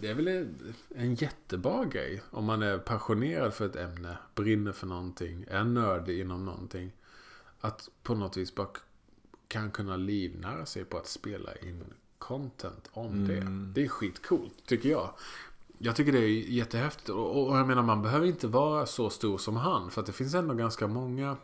det 0.00 0.08
är 0.08 0.14
väl 0.14 0.54
en 0.88 1.14
jättebra 1.14 1.84
grej 1.84 2.22
om 2.30 2.44
man 2.44 2.62
är 2.62 2.78
passionerad 2.78 3.54
för 3.54 3.66
ett 3.66 3.76
ämne, 3.76 4.16
brinner 4.34 4.72
för 4.72 4.86
någonting, 4.86 5.44
är 5.48 5.64
nördig 5.64 6.20
inom 6.20 6.44
någonting. 6.44 6.92
Att 7.60 7.88
på 8.02 8.14
något 8.14 8.36
vis 8.36 8.54
bara 8.54 8.68
kan 9.48 9.70
kunna 9.70 9.96
livnära 9.96 10.66
sig 10.66 10.84
på 10.84 10.98
att 10.98 11.06
spela 11.06 11.54
in 11.54 11.84
content 12.18 12.90
om 12.92 13.12
mm. 13.12 13.26
det. 13.26 13.80
Det 13.80 13.86
är 13.86 13.88
skitcoolt, 13.88 14.66
tycker 14.66 14.88
jag. 14.88 15.14
Jag 15.84 15.96
tycker 15.96 16.12
det 16.12 16.18
är 16.18 16.28
jättehäftigt. 16.28 17.08
Och, 17.08 17.48
och 17.48 17.58
jag 17.58 17.66
menar, 17.66 17.82
man 17.82 18.02
behöver 18.02 18.26
inte 18.26 18.46
vara 18.46 18.86
så 18.86 19.10
stor 19.10 19.38
som 19.38 19.56
han. 19.56 19.90
För 19.90 20.00
att 20.00 20.06
det 20.06 20.12
finns 20.12 20.34
ändå 20.34 20.54
ganska 20.54 20.86
många... 20.86 21.36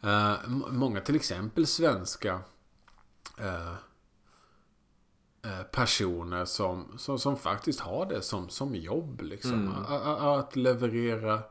Eh, 0.00 0.34
många 0.70 1.00
till 1.00 1.16
exempel 1.16 1.66
svenska 1.66 2.40
eh, 3.38 3.72
eh, 5.42 5.62
personer 5.72 6.44
som, 6.44 6.98
som, 6.98 7.18
som, 7.18 7.36
faktiskt 7.36 7.80
har 7.80 8.06
det 8.06 8.22
som, 8.22 8.48
som 8.48 8.74
jobb. 8.74 9.20
Liksom. 9.20 9.52
Mm. 9.52 9.74
Att, 9.74 10.20
att 10.20 10.56
leverera 10.56 11.42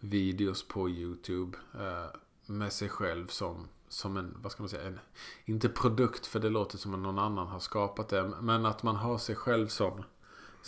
videos 0.00 0.68
på 0.68 0.88
YouTube 0.88 1.58
eh, 1.74 2.06
med 2.46 2.72
sig 2.72 2.88
själv 2.88 3.26
som 3.26 3.68
som 3.88 4.16
en, 4.16 4.36
vad 4.42 4.52
ska 4.52 4.62
man 4.62 4.68
säga, 4.68 4.86
en, 4.86 5.00
inte 5.44 5.68
produkt 5.68 6.26
för 6.26 6.40
det 6.40 6.48
låter 6.48 6.78
som 6.78 6.94
att 6.94 7.00
någon 7.00 7.18
annan 7.18 7.46
har 7.46 7.60
skapat 7.60 8.08
det. 8.08 8.32
Men 8.40 8.66
att 8.66 8.82
man 8.82 8.96
har 8.96 9.18
sig 9.18 9.34
själv 9.34 9.68
som, 9.68 10.04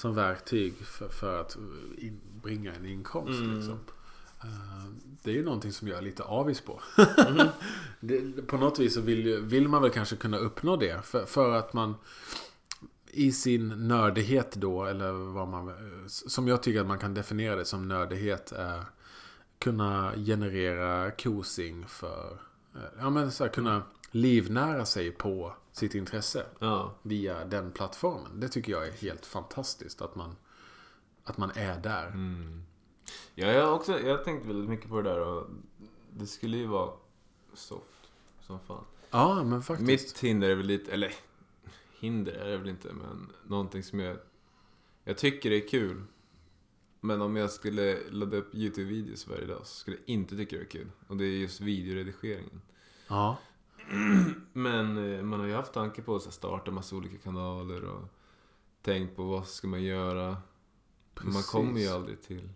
som 0.00 0.14
verktyg 0.14 0.74
för, 0.76 1.08
för 1.08 1.40
att 1.40 1.56
in, 1.98 2.20
bringa 2.42 2.74
en 2.74 2.86
inkomst. 2.86 3.40
Mm. 3.40 3.56
Liksom. 3.56 3.78
Uh, 4.44 4.92
det 5.22 5.30
är 5.30 5.34
ju 5.34 5.44
någonting 5.44 5.72
som 5.72 5.88
jag 5.88 5.98
är 5.98 6.02
lite 6.02 6.22
avis 6.22 6.60
på. 6.60 6.80
Mm. 7.28 7.48
det, 8.00 8.46
på 8.46 8.56
något 8.56 8.78
vis 8.78 8.94
så 8.94 9.00
vill, 9.00 9.36
vill 9.36 9.68
man 9.68 9.82
väl 9.82 9.90
kanske 9.90 10.16
kunna 10.16 10.38
uppnå 10.38 10.76
det. 10.76 11.04
För, 11.04 11.26
för 11.26 11.52
att 11.52 11.72
man 11.72 11.94
i 13.12 13.32
sin 13.32 13.88
nördighet 13.88 14.54
då, 14.54 14.84
eller 14.84 15.12
vad 15.12 15.48
man... 15.48 15.72
Som 16.08 16.48
jag 16.48 16.62
tycker 16.62 16.80
att 16.80 16.86
man 16.86 16.98
kan 16.98 17.14
definiera 17.14 17.56
det 17.56 17.64
som 17.64 17.88
nördighet. 17.88 18.52
Är 18.52 18.84
kunna 19.58 20.12
generera 20.16 21.10
kosing 21.10 21.86
för 21.86 22.38
ja, 22.98 23.10
men 23.10 23.32
så 23.32 23.44
här, 23.44 23.50
kunna 23.50 23.82
livnära 24.10 24.84
sig 24.84 25.10
på 25.10 25.54
sitt 25.80 25.94
intresse. 25.94 26.46
Ja. 26.58 26.94
Via 27.02 27.44
den 27.44 27.72
plattformen. 27.72 28.40
Det 28.40 28.48
tycker 28.48 28.72
jag 28.72 28.88
är 28.88 28.92
helt 28.92 29.26
fantastiskt 29.26 30.02
att 30.02 30.14
man, 30.14 30.36
att 31.24 31.38
man 31.38 31.50
är 31.54 31.80
där. 31.80 32.06
Mm. 32.06 32.62
Ja, 33.34 33.46
jag 33.46 33.66
har 33.66 33.72
också 33.72 34.00
jag 34.00 34.16
har 34.16 34.24
tänkt 34.24 34.46
väldigt 34.46 34.70
mycket 34.70 34.88
på 34.88 35.02
det 35.02 35.10
där 35.10 35.20
och 35.20 35.46
det 36.10 36.26
skulle 36.26 36.56
ju 36.56 36.66
vara 36.66 36.92
soft 37.54 38.10
som 38.40 38.60
fan. 38.60 38.84
Ja, 39.10 39.44
men 39.44 39.62
faktiskt. 39.62 39.86
Mitt 39.86 40.18
hinder 40.18 40.48
är 40.48 40.54
väl 40.54 40.66
lite, 40.66 40.92
eller 40.92 41.14
hinder 42.00 42.32
är 42.32 42.50
det 42.50 42.56
väl 42.56 42.68
inte, 42.68 42.92
men 42.92 43.32
någonting 43.46 43.82
som 43.82 44.00
jag, 44.00 44.16
jag 45.04 45.18
tycker 45.18 45.50
är 45.50 45.68
kul. 45.68 46.04
Men 47.00 47.20
om 47.20 47.36
jag 47.36 47.50
skulle 47.50 48.10
ladda 48.10 48.36
upp 48.36 48.54
YouTube-videos 48.54 49.28
varje 49.28 49.46
dag 49.46 49.66
så 49.66 49.74
skulle 49.74 49.96
jag 49.96 50.08
inte 50.08 50.36
tycka 50.36 50.56
det 50.56 50.62
var 50.62 50.70
kul. 50.70 50.90
Och 51.06 51.16
det 51.16 51.24
är 51.24 51.38
just 51.38 51.60
videoredigeringen. 51.60 52.62
Ja. 53.08 53.36
Men 54.52 55.14
eh, 55.14 55.22
man 55.22 55.40
har 55.40 55.46
ju 55.46 55.54
haft 55.54 55.72
tanke 55.72 56.02
på 56.02 56.16
att 56.16 56.34
starta 56.34 56.70
massa 56.70 56.96
olika 56.96 57.18
kanaler 57.18 57.84
och 57.84 58.08
tänkt 58.82 59.16
på 59.16 59.22
vad 59.22 59.46
ska 59.46 59.68
man 59.68 59.82
göra. 59.82 60.36
Precis. 61.14 61.34
Man 61.34 61.42
kommer 61.42 61.80
ju 61.80 61.88
aldrig 61.88 62.22
till... 62.22 62.48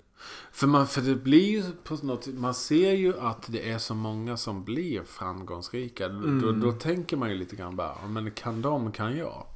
För, 0.53 0.67
man, 0.67 0.87
för 0.87 1.01
det 1.01 1.15
blir 1.15 1.51
ju 1.51 1.63
på 1.85 1.95
något 2.03 2.27
Man 2.27 2.55
ser 2.55 2.93
ju 2.93 3.19
att 3.19 3.53
det 3.53 3.71
är 3.71 3.79
så 3.79 3.95
många 3.95 4.37
som 4.37 4.65
blir 4.65 5.03
framgångsrika. 5.03 6.07
Mm. 6.07 6.41
Då, 6.41 6.53
då 6.53 6.73
tänker 6.73 7.17
man 7.17 7.31
ju 7.31 7.37
lite 7.37 7.57
grann 7.57 7.77
bara, 7.77 8.07
men 8.09 8.31
kan 8.31 8.63
de, 8.63 8.93
kan 8.93 9.17
jag. 9.17 9.47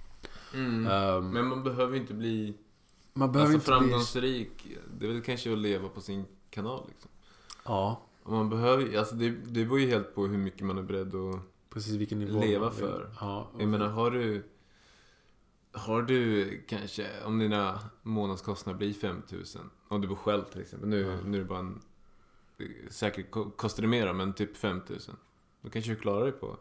Mm. 0.54 0.86
Um, 0.86 1.30
men 1.30 1.46
man 1.46 1.64
behöver 1.64 1.96
inte 1.96 2.14
bli 2.14 2.54
man 3.12 3.32
behöver 3.32 3.54
alltså 3.54 3.72
inte 3.72 3.80
framgångsrik, 3.80 4.64
bli... 4.64 4.78
det 4.98 5.06
är 5.06 5.12
väl 5.12 5.22
kanske 5.22 5.52
att 5.52 5.58
leva 5.58 5.88
på 5.88 6.00
sin 6.00 6.24
kanal 6.50 6.84
liksom. 6.88 7.10
Ja. 7.64 8.02
Och 8.22 8.32
man 8.32 8.50
behöver, 8.50 8.98
alltså 8.98 9.14
det, 9.14 9.30
det 9.30 9.64
beror 9.64 9.80
ju 9.80 9.86
helt 9.86 10.14
på 10.14 10.26
hur 10.26 10.38
mycket 10.38 10.66
man 10.66 10.78
är 10.78 10.82
beredd 10.82 11.14
att 11.14 11.40
Precis, 11.70 11.94
vilken 11.94 12.18
nivå 12.18 12.40
leva 12.40 12.70
för. 12.70 13.10
Ja, 13.20 13.50
Jag 13.58 13.68
menar, 13.68 13.88
har 13.88 14.10
du... 14.10 14.44
Har 15.72 16.02
du 16.02 16.50
kanske, 16.68 17.06
om 17.24 17.38
dina 17.38 17.80
månadskostnader 18.02 18.78
blir 18.78 18.92
5000 18.92 19.70
Om 19.88 20.00
du 20.00 20.08
bor 20.08 20.16
själv 20.16 20.42
till 20.44 20.60
exempel. 20.60 20.88
Nu, 20.88 21.00
ja. 21.00 21.16
nu 21.24 21.36
är 21.36 21.42
det 21.42 21.48
bara 21.48 21.58
en 21.58 21.80
säkert 22.90 23.30
ko- 23.30 23.50
kostar 23.50 23.82
det 23.82 23.88
mer 23.88 24.12
men 24.12 24.32
typ 24.32 24.56
5000. 24.56 25.16
Då 25.62 25.70
kanske 25.70 25.90
du 25.90 25.96
klarar 25.96 26.22
dig 26.22 26.32
på 26.32 26.56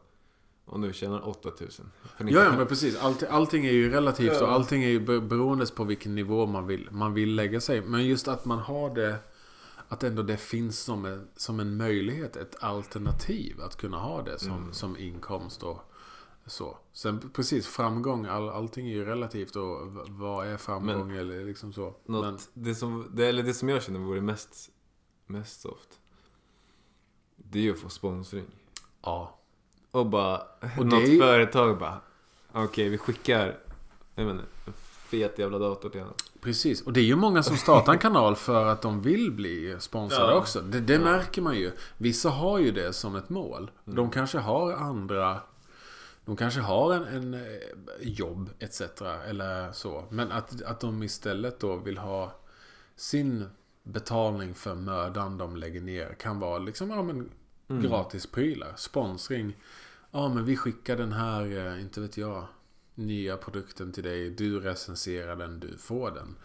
om 0.66 0.82
du 0.82 0.94
tjänar 0.94 1.28
8000. 1.28 1.92
För 2.18 2.24
ni 2.24 2.32
Ja, 2.32 2.44
ja, 2.44 2.58
men 2.58 2.68
precis. 2.68 2.98
Allt, 3.00 3.24
allting 3.24 3.66
är 3.66 3.72
ju 3.72 3.90
relativt 3.92 4.34
Ja. 4.34 4.44
och 4.46 4.52
allting 4.52 4.84
är 4.84 4.90
ju 4.90 5.00
be- 5.00 5.22
beroende 5.22 5.66
på 5.76 5.84
vilken 5.84 6.16
nivå 6.16 6.46
man 6.46 6.68
vill, 6.68 6.88
man 6.92 7.14
vill 7.14 7.36
lägga 7.36 7.62
sig. 7.62 7.82
Men 7.82 8.06
just 8.06 8.28
att 8.28 8.46
man 8.46 8.60
har 8.60 8.96
det, 8.96 9.16
att 9.88 10.04
ändå 10.04 10.24
det 10.24 10.38
finns 10.38 10.80
som 10.80 11.06
en, 11.06 11.28
som 11.36 11.60
en 11.60 11.78
möjlighet, 11.78 12.36
ett 12.36 12.64
alternativ 12.64 13.62
att 13.62 13.76
kunna 13.76 13.98
ha 14.00 14.22
det 14.22 14.40
som, 14.40 14.52
Mm. 14.58 14.74
som 14.74 14.98
inkomst 14.98 15.64
och 15.64 15.80
så. 16.46 16.78
Sen 16.94 17.30
precis, 17.34 17.68
framgång, 17.68 18.26
all, 18.26 18.50
allting 18.50 18.88
är 18.88 18.94
ju 18.94 19.06
relativt 19.06 19.56
och 19.56 19.88
vad 20.10 20.48
är 20.48 20.58
framgång 20.58 21.12
eller 21.12 21.46
liksom 21.46 21.74
så. 21.74 21.96
Något, 22.06 22.26
Men, 22.26 22.64
det, 22.64 22.76
som, 22.76 23.12
det, 23.14 23.28
eller 23.28 23.44
det 23.44 23.54
som 23.54 23.70
jag 23.70 23.84
känner 23.84 24.00
vore 24.00 24.22
mest, 24.22 24.70
mest 25.26 25.62
soft. 25.62 26.00
Det 27.36 27.60
är 27.60 27.64
ju 27.64 27.72
att 27.72 27.80
få 27.80 27.90
sponsring. 27.90 28.46
ja. 29.02 29.34
Och 29.92 30.06
bara, 30.06 30.42
Och 30.80 30.86
något 30.86 31.06
det 31.06 31.20
företag 31.20 31.78
bara, 31.80 32.02
okej 32.52 32.90
vi 32.90 32.98
skickar, 32.98 33.60
jag 34.16 34.32
inte, 34.32 34.44
en 34.66 34.74
fet 35.10 35.40
jävla 35.40 35.60
dator 35.60 35.90
till 35.90 36.00
honom. 36.02 36.16
Precis, 36.48 36.82
och 36.82 36.94
det 36.94 37.00
är 37.00 37.04
ju 37.04 37.16
många 37.16 37.44
som 37.44 37.58
startar 37.58 37.94
en 37.94 38.00
kanal 38.00 38.36
för 38.36 38.66
att 38.66 38.82
de 38.82 39.02
vill 39.02 39.32
bli 39.32 39.76
sponsrade 39.80 40.32
Ja. 40.32 40.38
också. 40.38 40.62
Det, 40.62 40.80
det 40.80 41.00
märker 41.00 41.42
man 41.42 41.56
ju. 41.58 41.72
Vissa 41.98 42.30
har 42.30 42.60
ju 42.60 42.72
det 42.72 42.94
som 42.94 43.16
ett 43.16 43.30
mål. 43.30 43.72
De 43.86 44.10
kanske 44.10 44.38
har 44.38 44.72
andra... 44.74 45.40
De 46.26 46.36
kanske 46.36 46.60
har 46.60 46.94
en, 46.94 47.04
en 47.04 47.34
eh, 47.34 47.40
jobb 48.02 48.50
etc. 48.60 48.82
Eller 49.28 49.72
så. 49.72 50.04
Men 50.10 50.32
att, 50.32 50.62
att 50.62 50.80
de 50.80 51.04
istället 51.04 51.60
då 51.60 51.76
vill 51.76 51.98
ha 51.98 52.36
sin 52.96 53.46
betalning 53.84 54.54
för 54.54 54.76
mödan 54.76 55.38
de 55.38 55.56
lägger 55.56 55.82
ner 55.82 56.14
kan 56.20 56.40
vara 56.40 56.58
liksom, 56.60 56.90
ja 56.90 57.04
men 57.04 57.30
gratisprylar. 57.68 58.74
Sponsring. 58.76 59.56
Ja 60.12 60.30
men 60.30 60.46
vi 60.46 60.58
skickar 60.58 60.98
den 60.98 61.12
här, 61.14 61.68
eh, 61.68 61.82
inte 61.82 62.02
vet 62.02 62.18
jag, 62.18 62.46
nya 62.98 63.38
produkten 63.38 63.92
till 63.92 64.04
dig. 64.04 64.30
Du 64.30 64.60
recenserar 64.60 65.36
den, 65.36 65.60
du 65.60 65.78
får 65.78 66.12
den. 66.12 66.36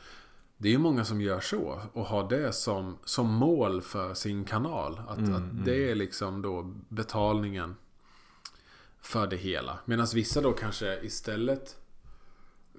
Det 0.57 0.69
är 0.69 0.73
ju 0.73 0.79
många 0.79 1.05
som 1.05 1.21
gör 1.21 1.41
så 1.41 1.83
och 1.93 2.05
har 2.05 2.29
det 2.29 2.53
som, 2.53 2.99
som 3.05 3.27
mål 3.33 3.83
för 3.83 4.15
sin 4.15 4.45
kanal. 4.45 5.01
Att, 5.09 5.19
Mm, 5.19 5.35
att 5.35 5.65
det 5.65 5.91
är 5.91 5.95
liksom 5.95 6.43
då 6.43 6.63
betalningen 6.89 7.75
för 9.01 9.27
det 9.27 9.37
hela. 9.37 9.79
Medan 9.85 10.07
vissa 10.15 10.41
då 10.41 10.53
kanske 10.53 11.01
istället... 11.03 11.77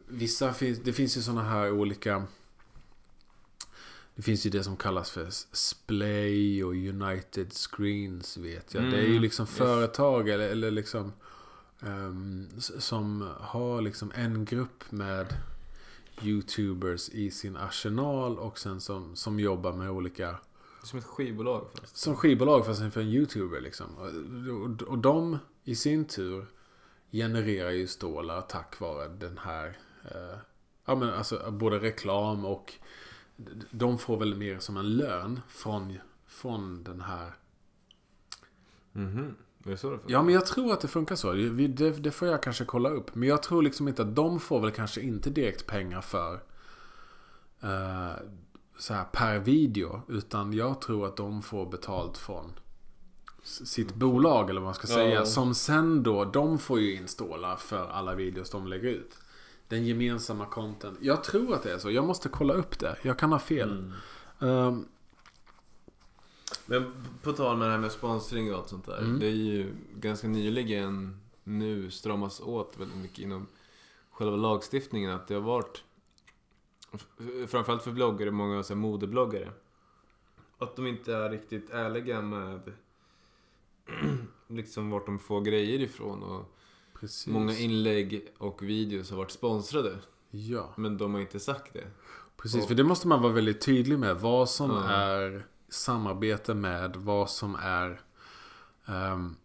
Vissa 0.08 0.54
finns, 0.54 0.80
det 0.80 0.94
finns 0.94 1.18
ju 1.18 1.22
sådana 1.22 1.44
här 1.44 1.72
olika... 1.72 2.24
Det 4.16 4.22
finns 4.22 4.46
ju 4.46 4.50
det 4.50 4.64
som 4.64 4.78
kallas 4.78 5.12
för 5.12 5.28
Splay 5.52 6.64
och 6.64 6.72
United 6.72 7.54
Screens 7.54 8.38
vet 8.38 8.74
jag. 8.74 8.84
det 8.84 8.98
är 8.98 9.02
ju 9.02 9.08
Mm, 9.08 9.22
liksom 9.22 9.44
yes. 9.46 9.56
företag 9.56 10.30
eller, 10.30 10.50
eller 10.50 10.72
liksom... 10.72 11.12
ehm, 11.86 12.50
som 12.60 13.30
har 13.40 13.82
liksom 13.82 14.12
en 14.16 14.46
grupp 14.46 14.92
med 14.92 15.34
YouTubers 16.22 17.10
i 17.10 17.32
sin 17.32 17.58
arsenal 17.58 18.40
och 18.40 18.60
sen 18.60 18.82
som, 18.82 19.16
som 19.16 19.40
jobbar 19.40 19.74
med 19.74 19.90
olika 19.90 20.38
som 20.84 21.00
ett 21.00 21.06
skivbolag 21.06 21.68
fast. 21.80 21.98
som 21.98 22.16
skivbolag 22.16 22.66
fast 22.66 22.94
för 22.94 23.02
en 23.02 23.08
YouTuber 23.08 23.62
liksom. 23.62 23.88
Och, 23.98 24.82
och, 24.82 24.98
de 24.98 25.38
i 25.64 25.76
sin 25.76 26.06
tur 26.06 26.46
genererar 27.12 27.72
ju 27.72 27.88
stålar 27.88 28.42
tack 28.42 28.80
vare 28.80 29.08
den 29.08 29.38
här 29.38 29.78
eh, 30.04 30.38
Ja 30.86 30.96
men 30.96 31.10
alltså 31.10 31.52
både 31.52 31.80
reklam 31.80 32.46
och 32.46 32.74
de 33.72 33.98
får 33.98 34.18
väl 34.18 34.36
mer 34.36 34.60
som 34.60 34.78
en 34.78 34.98
lön 34.98 35.40
från, 35.48 35.98
från 36.28 36.84
den 36.84 37.02
här 37.02 37.34
Mhm, 38.96 39.36
är 39.53 39.53
det 39.64 39.90
det? 39.90 40.00
Ja 40.08 40.24
men 40.24 40.34
jag 40.34 40.46
tror 40.46 40.74
att 40.74 40.80
det 40.82 40.88
funkar 40.88 41.16
så. 41.16 41.32
Vi- 41.32 41.68
Det, 41.68 41.90
det 41.92 42.12
får 42.12 42.28
jag 42.28 42.44
kanske 42.44 42.66
kolla 42.66 42.90
upp. 42.90 43.16
Men 43.16 43.30
jag 43.30 43.44
tror 43.44 43.62
liksom 43.62 43.88
inte 43.88 44.02
att 44.02 44.16
de 44.16 44.40
får 44.40 44.60
väl 44.60 44.72
kanske 44.72 45.02
inte 45.02 45.30
direkt 45.30 45.68
pengar 45.68 46.02
för 46.02 46.34
eh, 47.62 48.12
så 48.78 48.94
här 48.94 49.04
per 49.12 49.40
video. 49.40 50.02
Utan 50.08 50.54
jag 50.54 50.82
tror 50.82 51.06
att 51.08 51.16
de 51.18 51.42
får 51.42 51.66
betalt 51.66 52.18
från 52.18 52.54
sitt 53.44 53.96
bolag 53.96 54.50
eller 54.50 54.62
vad 54.62 54.68
man 54.68 54.74
ska 54.74 54.88
Ja. 54.88 54.94
säga. 54.96 55.26
Som 55.26 55.56
sen 55.56 56.04
då, 56.04 56.26
de 56.26 56.60
får 56.60 56.80
ju 56.80 56.96
in 56.96 57.08
stålar 57.08 57.56
för 57.56 57.90
alla 57.90 58.16
videos 58.16 58.50
de 58.50 58.68
lägger 58.68 58.90
ut. 58.90 59.16
Den 59.68 59.86
gemensamma 59.86 60.46
content. 60.46 60.98
Jag 61.02 61.24
tror 61.24 61.54
att 61.54 61.64
det 61.64 61.74
är 61.74 61.78
så. 61.78 61.92
Jag 61.92 62.06
måste 62.06 62.30
kolla 62.30 62.54
upp 62.54 62.80
det. 62.80 62.96
Jag 63.02 63.20
kan 63.20 63.32
ha 63.32 63.40
fel. 63.40 63.72
Mm. 63.72 63.94
Ehm, 64.68 64.86
Men 66.66 66.94
på 67.22 67.32
tal 67.34 67.58
med 67.58 67.68
det 67.68 67.72
här 67.72 67.80
med 67.80 67.92
sponsring 67.92 68.52
och 68.54 68.58
allt 68.60 68.70
sånt 68.70 68.86
där. 68.86 68.98
Mm. 69.00 69.20
Det 69.20 69.26
är 69.28 69.32
ju 69.32 69.74
ganska 69.96 70.28
nyligen 70.28 71.20
nu 71.44 71.92
stramas 71.92 72.40
åt 72.42 72.78
väldigt 72.78 72.98
mycket 72.98 73.20
inom 73.20 73.48
själva 74.12 74.36
lagstiftningen. 74.36 75.12
Att 75.12 75.28
det 75.28 75.34
har 75.34 75.42
varit, 75.42 75.84
framförallt 77.48 77.84
för 77.84 77.92
bloggare, 77.92 78.32
många 78.32 78.64
så 78.64 78.74
här 78.74 78.82
modebloggare. 78.82 79.52
Att 80.58 80.76
de 80.76 80.88
inte 80.88 81.16
är 81.16 81.30
riktigt 81.30 81.70
ärliga 81.70 82.22
med 82.22 82.60
liksom 84.48 84.90
vart 84.90 85.06
de 85.06 85.20
får 85.20 85.42
grejer 85.42 85.80
ifrån. 85.80 86.24
Och 86.24 86.56
precis. 87.00 87.28
många 87.28 87.58
inlägg 87.58 88.28
och 88.38 88.64
videos 88.64 89.10
har 89.10 89.18
varit 89.18 89.32
sponsrade. 89.32 89.98
Ja. 90.30 90.74
Men 90.78 90.98
de 90.98 91.14
har 91.14 91.22
inte 91.22 91.40
sagt 91.40 91.74
det. 91.74 91.88
Precis, 92.38 92.62
Och- 92.62 92.68
för 92.68 92.76
det 92.76 92.84
måste 92.84 93.08
man 93.08 93.22
vara 93.22 93.34
väldigt 93.34 93.62
tydlig 93.62 94.00
med. 94.00 94.16
Vad 94.20 94.50
som 94.50 94.70
Ja. 94.72 94.84
är 94.90 95.46
samarbete 95.74 96.54
med, 96.54 96.96
vad 96.96 97.30
som 97.30 97.56
är... 97.56 98.02
ehm, 98.86 99.36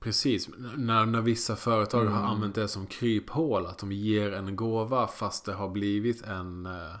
precis, 0.00 0.48
när, 0.76 1.06
när 1.06 1.20
vissa 1.20 1.56
företag 1.56 2.04
har 2.04 2.18
Mm. 2.18 2.30
använt 2.30 2.54
det 2.54 2.68
som 2.68 2.86
kryphål. 2.86 3.66
Att 3.66 3.78
de 3.78 3.92
ger 3.92 4.32
en 4.32 4.56
gåva 4.56 5.06
fast 5.06 5.44
det 5.44 5.52
har 5.54 5.68
blivit 5.68 6.22
en... 6.22 6.66
eh, 6.66 6.94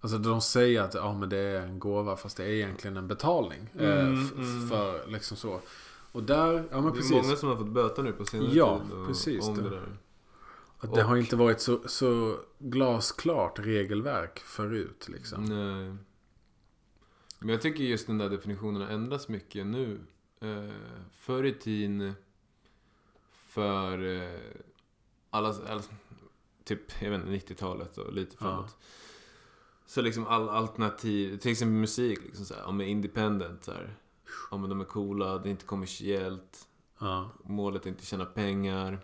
Alltså 0.00 0.18
de 0.18 0.40
säger 0.40 0.82
att 0.82 0.94
ja, 0.94 1.12
men 1.18 1.28
det 1.28 1.36
är 1.38 1.62
en 1.62 1.78
gåva 1.78 2.16
fast 2.16 2.36
det 2.36 2.44
är 2.44 2.48
egentligen 2.48 2.96
en 2.96 3.08
betalning. 3.08 3.70
eh, 3.78 4.00
Mm, 4.00 4.28
mm. 4.36 4.68
För 4.68 5.06
liksom 5.06 5.36
så. 5.36 5.60
Och 6.12 6.22
där, 6.22 6.52
ja 6.70 6.80
men 6.80 6.82
det 6.82 6.88
är 6.88 6.92
precis. 6.92 7.10
många 7.12 7.36
som 7.36 7.48
har 7.48 7.56
fått 7.56 7.68
böta 7.68 8.02
nu 8.02 8.12
på 8.12 8.24
senare 8.24 8.50
Ja, 8.52 8.80
tid. 8.80 8.92
Och, 8.92 9.06
precis 9.06 9.48
Om 9.48 9.56
det. 9.56 9.62
det 9.62 9.70
där. 9.70 9.96
Att 10.80 10.94
det 10.94 11.02
har 11.02 11.12
och- 11.12 11.18
inte 11.18 11.36
varit 11.36 11.60
så, 11.60 11.80
så 11.86 12.36
glasklart 12.58 13.58
regelverk 13.58 14.38
förut 14.38 15.06
liksom. 15.08 15.44
Nej. 15.44 15.96
Men 17.38 17.48
jag 17.48 17.62
tycker 17.62 17.84
just 17.84 18.06
den 18.06 18.18
där 18.18 18.30
definitionen 18.30 18.82
har 18.82 18.88
ändrats 18.88 19.28
mycket 19.28 19.66
nu. 19.66 20.00
Eh, 20.40 20.70
förr 21.12 21.44
i 21.44 21.52
tiden 21.52 22.12
för 23.32 24.16
eh, 24.22 24.40
alla, 25.30 25.48
alla, 25.68 25.82
typ, 26.64 27.02
jag 27.02 27.10
vet 27.10 27.26
inte, 27.26 27.52
90-talet 27.54 27.98
och 27.98 28.12
lite 28.12 28.36
Ja. 28.40 28.46
framåt. 28.46 28.76
Så 29.86 30.02
liksom 30.02 30.26
all 30.26 30.48
alternativ, 30.48 31.36
till 31.38 31.50
exempel 31.52 31.74
musik, 31.78 32.18
liksom 32.24 32.44
så 32.44 32.54
här, 32.54 32.60
ja 32.62 32.72
men 32.72 32.86
independent 32.86 33.64
så 33.64 33.72
här. 33.72 33.94
Ja 34.50 34.56
men 34.56 34.70
de 34.70 34.80
är 34.80 34.84
coola, 34.84 35.38
det 35.38 35.48
är 35.48 35.50
inte 35.50 35.64
kommersiellt, 35.64 36.68
Ja. 37.00 37.30
målet 37.44 37.84
är 37.86 37.88
inte 37.90 38.00
att 38.00 38.06
tjäna 38.06 38.24
pengar. 38.24 38.98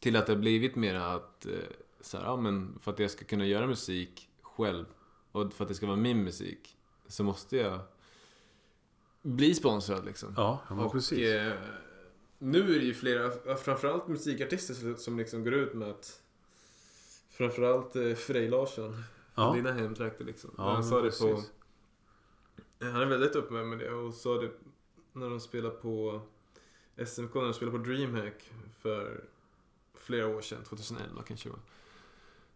Till 0.00 0.16
att 0.16 0.26
det 0.26 0.32
har 0.32 0.40
blivit 0.40 0.76
mer 0.76 0.94
att, 0.94 1.46
eh, 1.46 1.52
så 2.00 2.16
här, 2.18 2.24
ja 2.24 2.36
men 2.36 2.78
för 2.80 2.92
att 2.92 2.98
jag 2.98 3.10
ska 3.10 3.24
kunna 3.24 3.46
göra 3.46 3.66
musik 3.66 4.28
själv 4.42 4.84
och 5.32 5.52
för 5.52 5.64
att 5.64 5.68
det 5.68 5.74
ska 5.74 5.86
vara 5.86 5.96
min 5.96 6.24
musik 6.24 6.76
så 7.06 7.24
måste 7.24 7.56
jag 7.56 7.80
bli 9.22 9.54
sponsrad 9.54 10.04
liksom. 10.04 10.34
Ja, 10.36 10.58
ja 10.68 10.84
och 10.84 10.92
precis. 10.92 11.18
eh, 11.18 11.52
nu 12.38 12.60
är 12.74 12.78
det 12.78 12.84
ju 12.84 12.94
flera, 12.94 13.56
framförallt 13.56 14.08
musikartister 14.08 14.74
som- 14.74 14.96
som 14.96 15.18
liksom 15.18 15.44
går 15.44 15.54
ut 15.54 15.74
med 15.74 15.88
att 15.90 16.20
Framförallt 17.30 17.96
eh, 17.96 18.14
Frej 18.14 18.48
Larsson. 18.48 19.02
Ja. 19.34 19.52
Dina 19.52 19.72
hemtrakter 19.72 20.24
liksom. 20.24 20.50
Ja, 20.58 20.72
han 20.72 20.84
sa 20.84 20.96
det 21.00 21.18
på... 21.20 21.34
precis. 21.34 21.50
Han 22.80 23.00
är 23.02 23.06
väldigt 23.06 23.36
uppe 23.36 23.54
med 23.54 23.78
det 23.78 23.90
och 23.90 24.14
sa 24.14 24.40
det 24.40 24.50
när 25.12 25.30
de 25.30 25.40
spelade 25.40 25.74
på 25.74 26.20
SMK, 27.06 27.34
när 27.34 27.42
de 27.42 27.54
spelade 27.54 27.78
på 27.78 27.84
DreamHack 27.84 28.50
för 28.78 29.24
flera 29.94 30.28
år 30.28 30.40
sedan, 30.40 30.64
2011 30.64 31.22
kanske 31.26 31.48
det 31.48 31.52
var. 31.52 31.60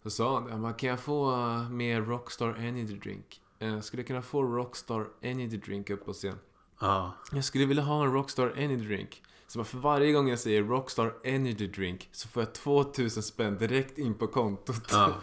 Så 0.03 0.11
sa 0.11 0.35
han 0.35 0.45
det, 0.45 0.51
han 0.53 0.63
bara, 0.63 0.73
kan 0.73 0.89
jag 0.89 1.01
få 1.01 1.31
uh, 1.37 1.71
mer 1.71 2.03
Rockstar 2.03 2.55
Energy 2.55 2.95
Drink? 2.99 3.41
Uh, 3.63 3.81
skulle 3.81 4.01
jag 4.01 4.07
kunna 4.07 4.23
få 4.23 4.43
Rockstar 4.43 5.07
Energy 5.21 5.57
Drink 5.57 5.91
upp 5.91 6.05
på 6.05 6.13
scen? 6.13 6.39
Ja. 6.81 7.13
Jag 7.33 7.45
skulle 7.45 7.67
vilja 7.67 7.83
ha 7.83 8.05
en 8.05 8.13
Rockstar 8.13 8.53
Energy 8.57 8.87
Drink. 8.89 9.23
Så 9.47 9.65
för 9.65 9.79
varje 9.79 10.13
gång 10.13 10.29
jag 10.29 10.39
säger 10.39 10.63
Rockstar 10.63 11.15
Energy 11.25 11.67
Drink 11.67 12.09
så 12.13 12.29
får 12.29 12.43
jag 12.43 12.53
2000 12.55 13.23
spänn 13.23 13.59
direkt 13.59 13.99
in 13.99 14.15
på 14.15 14.27
kontot. 14.27 14.83
Ja. 14.91 15.15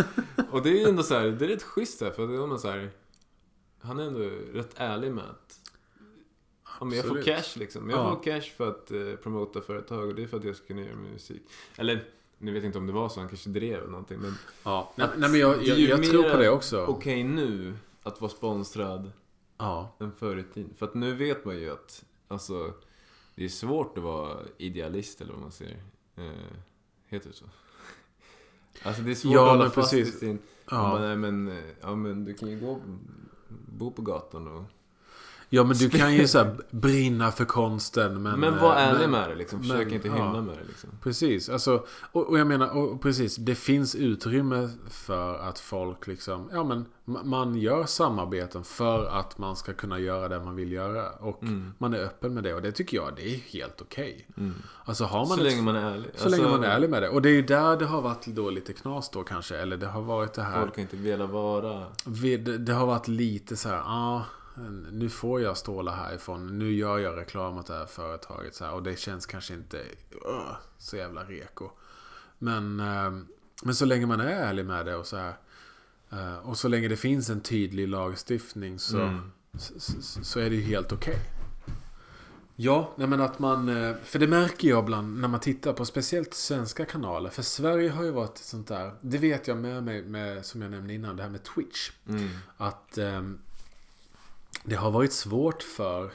Och 0.50 0.62
det 0.62 0.68
är 0.70 0.74
ju 0.74 0.88
ändå 0.88 1.02
så 1.02 1.14
här, 1.14 1.26
det 1.26 1.44
är 1.44 1.48
rätt 1.48 1.62
schysst 1.62 2.00
här, 2.00 2.10
för 2.10 2.26
då 2.26 2.42
är 2.42 2.46
man 2.46 2.58
så 2.58 2.68
här, 2.70 2.90
Han 3.80 3.98
är 3.98 4.04
ändå 4.04 4.20
rätt 4.52 4.70
ärlig 4.76 5.12
med 5.12 5.24
att 5.24 5.60
Ja, 6.80 6.84
men 6.84 6.96
jag 6.98 7.06
får 7.06 7.22
cash 7.22 7.58
liksom. 7.58 7.90
Jag 7.90 7.98
Ja. 7.98 8.10
får 8.16 8.22
cash 8.22 8.50
för 8.56 8.68
att 8.68 8.90
eh, 8.90 9.14
promota 9.22 9.60
företag 9.60 10.08
och 10.08 10.14
det 10.14 10.22
är 10.22 10.26
för 10.26 10.36
att 10.36 10.44
jag 10.44 10.56
ska 10.56 10.66
kunna 10.66 10.82
göra 10.82 10.96
musik. 10.96 11.42
Eller, 11.76 12.04
nu 12.38 12.52
vet 12.52 12.62
jag 12.62 12.68
inte 12.68 12.78
om 12.78 12.86
det 12.86 12.92
var 12.92 13.08
så, 13.08 13.20
han 13.20 13.28
kanske 13.28 13.50
drev 13.50 13.88
någonting. 13.90 14.18
Men 14.18 14.34
Ja. 14.64 14.92
Nej, 14.96 15.08
nej 15.16 15.30
men 15.30 15.40
jag, 15.40 15.58
Det 15.58 15.64
jag, 15.64 15.78
jag 15.78 16.04
tror 16.10 16.22
på 16.30 16.36
det 16.38 16.48
också. 16.50 16.84
okej 16.84 17.24
nu 17.24 17.74
att 18.04 18.20
vara 18.20 18.30
sponsrad 18.30 19.12
Ja. 19.58 19.96
än 20.00 20.12
förr 20.12 20.36
i 20.36 20.44
tiden. 20.44 20.74
För 20.76 20.86
att 20.86 20.94
nu 20.94 21.14
vet 21.14 21.44
man 21.44 21.56
ju 21.56 21.70
att, 21.72 22.04
alltså, 22.28 22.72
det 23.34 23.44
är 23.44 23.48
svårt 23.48 23.98
att 23.98 24.04
vara 24.04 24.38
idealist 24.58 25.20
eller 25.20 25.32
vad 25.32 25.42
man 25.42 25.52
säger. 25.52 25.82
Eh, 26.16 26.30
heter 27.06 27.28
det 27.28 27.34
så? 27.36 27.44
Alltså 28.82 29.02
det 29.02 29.10
är 29.10 29.14
svårt 29.14 29.32
Ja, 29.32 29.44
att 29.44 29.56
hålla 29.58 29.70
fast 29.70 29.90
precis. 29.90 30.14
i 30.14 30.18
sin... 30.18 30.38
Ja. 30.70 31.00
Ja. 31.00 31.06
Nej, 31.06 31.16
men, 31.16 31.48
eh, 31.48 31.64
ja 31.80 31.94
men 31.94 32.24
du 32.24 32.34
kan 32.34 32.50
ju 32.50 32.60
gå 32.60 32.80
bo 33.48 33.90
på 33.90 34.02
gatan 34.02 34.48
och... 34.48 34.64
Ja 35.54 35.64
men 35.64 35.76
du 35.76 35.90
kan 35.90 36.14
ju 36.14 36.28
så 36.28 36.38
här 36.38 36.56
brinna 36.70 37.30
för 37.30 37.44
konsten 37.44 38.22
men... 38.22 38.40
Men, 38.40 38.58
var 38.58 38.76
eh, 38.76 38.82
ärlig 38.82 39.00
men- 39.00 39.10
med 39.10 39.28
det 39.30 39.34
liksom. 39.34 39.60
Försök 39.62 39.84
men, 39.86 39.94
inte 39.94 40.08
ja. 40.08 40.14
hymla 40.14 40.40
med 40.42 40.56
det 40.58 40.64
liksom. 40.68 40.90
Precis, 41.02 41.48
alltså, 41.48 41.84
och, 42.12 42.28
och 42.28 42.38
jag 42.38 42.46
menar, 42.46 42.76
och 42.76 43.02
precis, 43.02 43.36
det 43.36 43.54
finns 43.54 43.94
utrymme 43.94 44.70
för 44.90 45.38
att 45.38 45.58
folk 45.58 46.06
liksom, 46.06 46.48
ja 46.52 46.64
men 46.64 46.86
ma- 47.04 47.24
man 47.24 47.54
gör 47.54 47.84
samarbeten 47.86 48.64
för 48.64 49.06
att 49.06 49.38
man 49.38 49.56
ska 49.56 49.72
kunna 49.72 49.98
göra 49.98 50.28
det 50.28 50.40
man 50.44 50.56
vill 50.56 50.72
göra. 50.72 51.10
Och 51.10 51.42
Mm. 51.42 51.72
man 51.78 51.94
är 51.94 51.98
öppen 51.98 52.34
med 52.34 52.42
det 52.44 52.54
och 52.54 52.62
det 52.62 52.72
tycker 52.72 52.96
jag, 52.96 53.12
det 53.16 53.34
är 53.34 53.38
helt 53.38 53.80
okej. 53.80 54.28
Mm. 54.36 54.54
Alltså 54.84 55.04
har 55.04 55.18
man 55.18 55.26
Så 55.26 55.34
ett, 55.34 55.42
länge 55.42 55.62
man 55.62 55.76
är 55.76 55.90
ärlig. 55.94 56.10
så 56.14 56.28
länge 56.28 56.48
man 56.48 56.64
är 56.64 56.68
ärlig 56.68 56.90
med 56.90 57.02
det. 57.02 57.08
Och 57.08 57.22
det 57.22 57.28
är 57.28 57.34
ju 57.34 57.42
där 57.42 57.76
det 57.76 57.86
har 57.86 58.02
varit 58.02 58.26
då 58.26 58.50
lite 58.50 58.72
knas 58.72 59.10
då 59.10 59.22
kanske, 59.22 59.56
eller 59.56 59.76
det 59.76 59.86
har 59.86 60.02
varit 60.02 60.32
det 60.32 60.42
här, 60.42 60.60
Folk 60.60 60.74
har 60.76 60.82
inte 60.82 60.96
velat 60.96 61.30
vara... 61.30 61.86
det, 62.04 62.36
det 62.36 62.72
har 62.72 62.86
varit 62.86 63.08
lite 63.08 63.56
så 63.56 63.68
här, 63.68 63.76
ja, 63.76 64.24
nu 64.92 65.08
får 65.08 65.40
jag 65.40 65.56
ståla 65.56 65.92
härifrån, 65.92 66.58
nu 66.58 66.72
gör 66.72 66.98
jag 66.98 67.16
reklam 67.16 67.58
åt 67.58 67.66
det 67.66 67.74
här 67.74 67.86
företaget 67.86 68.54
så 68.54 68.64
här, 68.64 68.72
och 68.72 68.82
det 68.82 68.98
känns 68.98 69.26
kanske 69.26 69.54
inte 69.54 69.76
uh, 70.26 70.56
så 70.78 70.96
jävla 70.96 71.24
reko. 71.24 71.70
Men, 72.38 72.80
eh, 72.80 73.12
men 73.64 73.74
så 73.74 73.84
länge 73.84 74.06
man 74.06 74.20
är 74.20 74.26
ärlig 74.26 74.66
med 74.66 74.86
det 74.86 74.96
och 74.96 75.06
så 75.06 75.16
här, 75.16 75.34
eh, 76.12 76.36
och 76.36 76.56
så 76.58 76.68
länge 76.68 76.88
det 76.88 76.96
finns 76.96 77.30
en 77.30 77.40
tydlig 77.40 77.88
lagstiftning 77.88 78.78
så, 78.78 78.98
Mm. 79.00 79.32
så, 79.58 79.80
så, 79.80 80.24
så 80.24 80.40
är 80.40 80.50
det 80.50 80.56
ju 80.56 80.62
helt 80.62 80.92
okej. 80.92 81.18
Ja, 82.56 82.92
nej 82.96 83.06
men 83.06 83.20
att 83.20 83.38
man... 83.38 83.68
eh, 83.68 83.96
För 84.04 84.18
det 84.18 84.26
märker 84.26 84.68
jag 84.68 84.82
ibland 84.84 85.20
när 85.20 85.28
man 85.28 85.40
tittar 85.40 85.72
på 85.72 85.84
speciellt 85.84 86.34
svenska 86.34 86.84
kanaler. 86.84 87.30
För 87.30 87.42
Sverige 87.42 87.90
har 87.90 88.04
ju 88.04 88.10
varit 88.10 88.38
sånt 88.38 88.68
där... 88.68 88.92
Det 89.00 89.18
vet 89.18 89.48
jag 89.48 89.56
med 89.58 89.82
mig, 89.84 90.02
med, 90.02 90.46
som 90.46 90.62
jag 90.62 90.70
nämnde 90.70 90.94
innan, 90.94 91.16
det 91.16 91.22
här 91.22 91.30
med 91.30 91.42
Twitch. 91.42 91.90
Mm. 92.08 92.28
Att 92.56 92.98
ehm, 92.98 93.38
det 94.64 94.74
har 94.74 94.90
varit 94.90 95.12
svårt 95.12 95.62
för... 95.62 96.12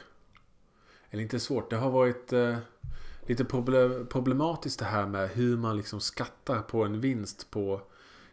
Eller 1.11 1.23
inte 1.23 1.39
svårt, 1.39 1.69
det 1.69 1.75
har 1.75 1.89
varit 1.91 2.33
eh, 2.33 2.57
lite 3.27 3.43
proble- 3.43 4.05
problematiskt 4.05 4.79
det 4.79 4.85
här 4.85 5.05
med 5.05 5.29
hur 5.29 5.57
man 5.57 5.77
liksom 5.77 5.99
skattar 6.01 6.61
på 6.61 6.83
en 6.83 7.01
vinst 7.01 7.51
på 7.51 7.81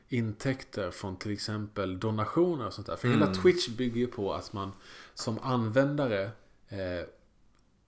intäkter 0.09 0.91
från 0.91 1.17
till 1.17 1.33
exempel 1.33 2.01
donationer 2.01 2.67
och 2.67 2.73
sånt 2.73 2.87
där. 2.87 2.97
För 2.97 3.09
hela 3.09 3.27
Mm. 3.27 3.39
Twitch 3.39 3.69
bygger 3.69 3.97
ju 4.01 4.07
på 4.07 4.35
att 4.35 4.53
man 4.53 4.73
som 5.15 5.39
användare 5.43 6.31
eh, 6.69 6.99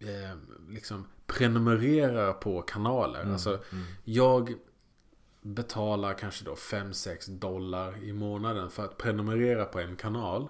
eh, 0.09 0.37
liksom 0.69 1.05
prenumererar 1.27 2.33
på 2.33 2.63
kanaler. 2.63 3.21
Mm. 3.21 3.33
Alltså, 3.33 3.51
Mm. 3.73 3.85
jag 4.05 4.55
betalar 5.43 6.15
kanske 6.15 6.45
då 6.45 6.55
5-6 6.55 7.31
dollar 7.39 8.05
i 8.05 8.13
månaden 8.13 8.71
för 8.71 8.85
att 8.85 8.99
prenumerera 8.99 9.65
på 9.65 9.81
en 9.81 9.97
kanal. 9.97 10.49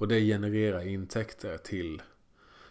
Och 0.00 0.08
det 0.08 0.20
genererar 0.20 0.86
intäkter 0.86 1.56
till, 1.58 2.02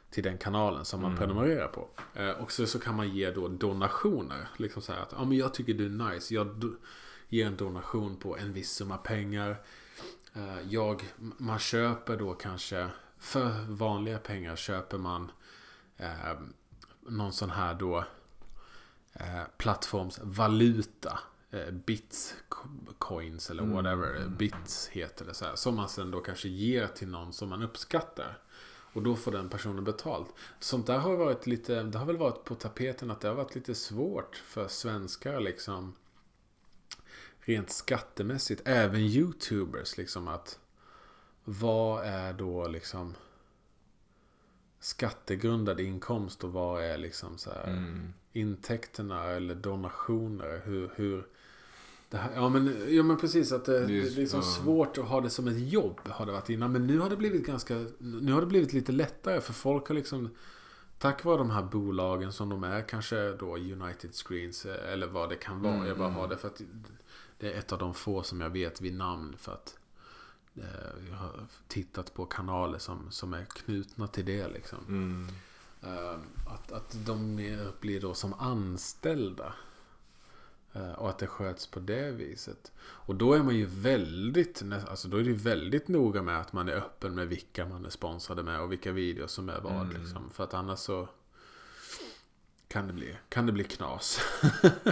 till 0.10 0.24
den 0.24 0.38
kanalen 0.38 0.86
som 0.86 1.02
man 1.02 1.12
Mm. 1.12 1.20
prenumererar 1.20 1.68
på. 1.68 1.88
Eh, 2.16 2.30
och 2.30 2.52
så, 2.52 2.66
så 2.68 2.80
kan 2.80 2.96
man 2.96 3.10
ge 3.10 3.32
då 3.32 3.48
donationer. 3.48 4.48
Liksom 4.58 4.82
så 4.82 4.94
här 4.94 5.02
att 5.02 5.12
ja, 5.18 5.26
men 5.26 5.38
jag 5.38 5.54
tycker 5.54 5.74
du 5.74 5.86
är 5.86 6.12
nice. 6.12 6.34
Jag 6.34 6.64
ger 7.28 7.46
en 7.48 7.58
donation 7.58 8.16
på 8.18 8.38
en 8.38 8.54
viss 8.54 8.72
summa 8.72 8.98
pengar. 8.98 9.56
Eh, 10.34 10.60
jag, 10.70 11.04
man 11.38 11.60
köper 11.60 12.18
då 12.18 12.34
kanske 12.34 12.88
för 13.18 13.66
vanliga 13.68 14.18
pengar 14.18 14.56
köper 14.56 14.98
man 14.98 15.32
eh, 15.98 16.40
någon 17.02 17.34
sån 17.34 17.50
här 17.50 17.74
då 17.74 17.98
eh, 19.14 19.44
plattformsvaluta. 19.58 21.20
Eh, 21.52 21.72
bitcoins 21.72 23.50
eller 23.50 23.64
Mm, 23.64 23.76
whatever. 23.76 24.16
mm. 24.16 24.36
Bits 24.36 24.88
heter 24.88 25.26
det 25.26 25.34
så 25.34 25.46
här. 25.46 25.56
Som 25.56 25.76
man 25.76 25.90
sen 25.90 26.12
då 26.12 26.20
kanske 26.22 26.50
ger 26.50 26.88
till 26.88 27.08
någon 27.08 27.34
som 27.34 27.50
man 27.50 27.64
uppskattar. 27.64 28.38
Och 28.94 29.04
då 29.04 29.16
får 29.16 29.32
den 29.32 29.50
personen 29.50 29.84
betalt. 29.84 30.34
Sånt 30.60 30.88
där 30.88 30.98
har 30.98 31.16
varit 31.16 31.48
lite, 31.48 31.84
det 31.84 31.98
har 31.98 32.06
väl 32.06 32.18
varit 32.18 32.44
på 32.44 32.56
tapeten 32.56 33.12
att 33.12 33.22
det 33.22 33.28
har 33.28 33.36
varit 33.36 33.56
lite 33.56 33.76
svårt 33.76 34.36
för 34.36 34.68
svenskar 34.68 35.40
liksom. 35.40 35.96
Rent 37.40 37.70
skattemässigt. 37.70 38.62
Även 38.66 39.00
YouTubers 39.02 39.98
liksom 39.98 40.28
att. 40.28 40.60
Vad 41.44 42.06
är 42.06 42.34
då 42.34 42.68
liksom 42.68 43.16
skattegrundad 44.80 45.80
inkomst 45.80 46.44
och 46.44 46.54
vad 46.54 46.84
är 46.84 46.98
liksom 46.98 47.38
så 47.38 47.50
här 47.52 47.68
Mm. 47.68 48.14
intäkterna 48.34 49.24
eller 49.26 49.56
donationer? 49.56 50.62
Hur, 50.66 50.92
hur 50.96 51.28
här, 52.18 52.32
ja, 52.36 52.50
men, 52.50 52.96
ja 52.96 53.04
men 53.04 53.18
precis 53.18 53.52
att 53.52 53.66
det, 53.66 53.78
är 53.78 53.88
det, 53.88 54.00
är 54.00 54.12
liksom 54.12 54.40
ja. 54.40 54.46
svårt 54.46 54.98
att 54.98 55.06
ha 55.06 55.22
det 55.22 55.30
som 55.30 55.48
ett 55.48 55.72
jobb 55.72 56.00
har 56.06 56.26
det 56.26 56.32
varit 56.32 56.50
innan. 56.50 56.72
Men 56.72 56.88
nu 56.88 57.00
har 57.00 57.10
det 57.10 57.18
blivit 57.18 57.46
ganska 57.46 57.86
Nu 57.98 58.34
har 58.34 58.42
det 58.42 58.48
blivit 58.48 58.74
lite 58.74 58.92
lättare 58.92 59.42
för 59.42 59.54
folk 59.54 59.88
har 59.88 59.96
liksom 59.96 60.30
Tack 61.00 61.24
vare 61.24 61.38
de 61.38 61.50
här 61.50 61.64
bolagen 61.64 62.34
som 62.34 62.50
de 62.50 62.64
är 62.64 62.82
kanske 62.82 63.32
då 63.32 63.56
United 63.56 64.14
Screens 64.14 64.66
eh, 64.66 64.94
eller 64.94 65.08
vad 65.08 65.30
det 65.30 65.36
kan 65.36 65.62
vara. 65.62 65.74
Mm, 65.74 65.88
jag 65.88 65.98
bara 65.98 66.08
mm. 66.08 66.20
har 66.20 66.28
det 66.28 66.38
för 66.38 66.48
att 66.48 66.62
det 67.38 67.54
är 67.54 67.60
ett 67.60 67.72
av 67.72 67.80
de 67.80 67.94
få 67.94 68.24
som 68.24 68.42
jag 68.42 68.50
vet 68.50 68.82
vid 68.82 68.94
namn 68.94 69.36
för 69.38 69.54
att 69.54 69.78
eh, 70.56 71.10
jag 71.10 71.18
har 71.18 71.46
tittat 71.68 72.14
på 72.14 72.26
kanaler 72.26 72.78
som, 72.78 73.12
som 73.12 73.34
är 73.34 73.46
knutna 73.46 74.08
till 74.08 74.26
det 74.26 74.48
liksom. 74.48 74.78
Mm. 74.88 75.28
Eh, 75.82 76.20
Att, 76.48 76.72
att 76.72 77.06
de 77.06 77.36
mer 77.36 77.72
blir 77.80 78.02
då 78.02 78.14
som 78.14 78.34
anställda. 78.34 79.54
Eh, 80.74 80.92
Och 80.92 81.10
att 81.10 81.18
det 81.20 81.28
sköts 81.28 81.68
på 81.68 81.80
det 81.80 82.12
viset. 82.12 82.72
Och 82.82 83.16
då 83.16 83.34
är 83.34 83.44
man 83.44 83.56
ju 83.56 83.66
väldigt, 83.66 84.64
alltså 84.88 85.08
då 85.08 85.18
är 85.18 85.24
det 85.24 85.34
väldigt 85.34 85.88
noga 85.88 86.22
med 86.22 86.40
att 86.40 86.54
man 86.54 86.70
är 86.70 86.74
öppen 86.74 87.16
med 87.16 87.28
vilka 87.28 87.66
man 87.66 87.86
är 87.86 87.90
sponsrade 87.90 88.44
med 88.44 88.62
och 88.62 88.72
vilka 88.72 88.92
videos 88.92 89.32
som 89.32 89.50
är 89.50 89.60
vad. 89.62 89.82
Mm. 89.86 90.02
Liksom. 90.02 90.30
För 90.30 90.44
att 90.44 90.54
annars 90.54 90.80
så 90.80 91.08
kan 92.68 92.88
det 92.88 92.94
bli, 92.94 93.16
kan 93.30 93.46
det 93.46 93.52
bli 93.52 93.64
knas. 93.64 94.20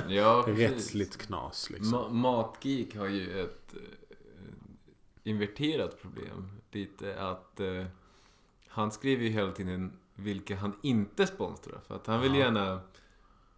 Ja. 0.07 0.43
Rättsligt 0.47 1.17
knas 1.17 1.69
liksom. 1.69 1.93
Ma- 1.93 2.09
Matgeek 2.09 2.95
har 2.95 3.07
ju 3.07 3.41
ett 3.41 3.73
eh, 3.73 3.81
inverterat 5.23 6.01
problem. 6.01 6.51
Lite 6.71 7.19
att 7.21 7.59
eh, 7.59 7.85
han 8.67 8.91
skriver 8.91 9.23
ju 9.23 9.29
hela 9.29 9.51
tiden 9.51 9.91
vilka 10.15 10.55
han 10.55 10.73
inte 10.83 11.27
sponsrar. 11.27 11.79
För 11.87 11.95
att 11.95 12.07
han 12.07 12.21
vill 12.21 12.33
Ja. 12.33 12.39
gärna... 12.39 12.81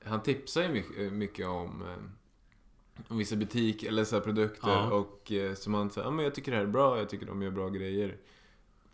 Han 0.10 0.24
tipsar 0.24 0.62
ju 0.62 0.70
mycket, 0.70 1.14
mycket 1.14 1.48
om, 1.48 1.82
eh, 1.82 3.04
om 3.08 3.18
vissa 3.18 3.36
butiker 3.36 3.88
eller 3.88 4.04
så 4.04 4.22
produkter. 4.22 4.70
Ja. 4.70 4.92
Och 4.92 5.32
eh, 5.32 5.54
som 5.56 5.74
han 5.74 5.90
säger, 5.90 6.08
ja 6.08 6.12
men 6.12 6.26
jag 6.26 6.36
tycker 6.36 6.52
det 6.52 6.58
här 6.58 6.64
är 6.64 6.68
bra, 6.70 6.98
jag 6.98 7.10
tycker 7.10 7.26
de 7.26 7.42
gör 7.42 7.52
bra 7.52 7.70
grejer. 7.70 8.18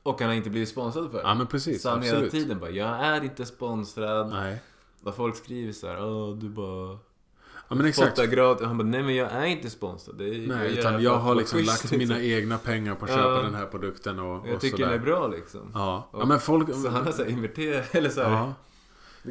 Och 0.04 0.20
han 0.20 0.30
har 0.30 0.36
inte 0.36 0.50
blivit 0.50 0.70
sponsrad 0.70 1.12
för 1.12 1.18
det. 1.18 1.24
Ja 1.24 1.34
men 1.36 1.48
precis, 1.48 1.82
så 1.82 1.90
han 1.90 2.02
hela 2.02 2.14
absolut. 2.18 2.32
tiden 2.32 2.60
bara, 2.60 2.70
jag 2.70 2.88
är 2.90 3.24
inte 3.24 3.46
sponsrad. 3.46 4.30
Nej. 4.30 4.62
Och 5.04 5.16
folk 5.16 5.36
skriver 5.36 5.74
så 5.74 5.88
här, 5.88 6.06
åh 6.06 6.36
du 6.38 6.50
bara... 6.50 6.98
Ja 7.70 7.76
men 7.76 7.86
exakt. 7.86 8.20
Och 8.20 8.26
han 8.68 8.78
bara, 8.78 8.84
nej 8.88 9.04
men 9.04 9.16
jag 9.16 9.32
är 9.32 9.46
inte 9.46 9.70
sponsrad. 9.70 10.18
Det 10.18 10.24
är, 10.24 10.48
Nej, 10.48 10.70
det 10.74 10.80
utan 10.80 11.04
jag 11.04 11.18
har 11.18 11.36
liksom 11.36 11.60
schysst, 11.60 11.68
lagt 11.72 11.84
liksom. 11.84 11.98
mina 12.16 12.22
egna 12.36 12.58
pengar 12.58 12.96
på 12.96 13.06
att 13.06 13.12
köpa 13.12 13.22
Ja. 13.36 13.42
den 13.42 13.56
här 13.56 13.66
produkten 13.66 14.20
och, 14.20 14.48
Jag 14.48 14.56
och 14.56 14.62
tycker 14.62 14.78
sådär. 14.78 14.90
den 14.92 15.02
är 15.02 15.06
bra 15.06 15.28
liksom. 15.28 15.72
Ja. 15.74 16.10
ja, 16.14 16.20
Och- 16.20 16.28
men 16.28 16.40
folk... 16.40 16.74
Så 16.74 16.90
han 16.90 17.06
har 17.06 17.12
såhär 17.12 17.30
inverterat, 17.30 17.86
eller 17.96 18.10
såhär. 18.10 18.32
ja. 18.32 18.54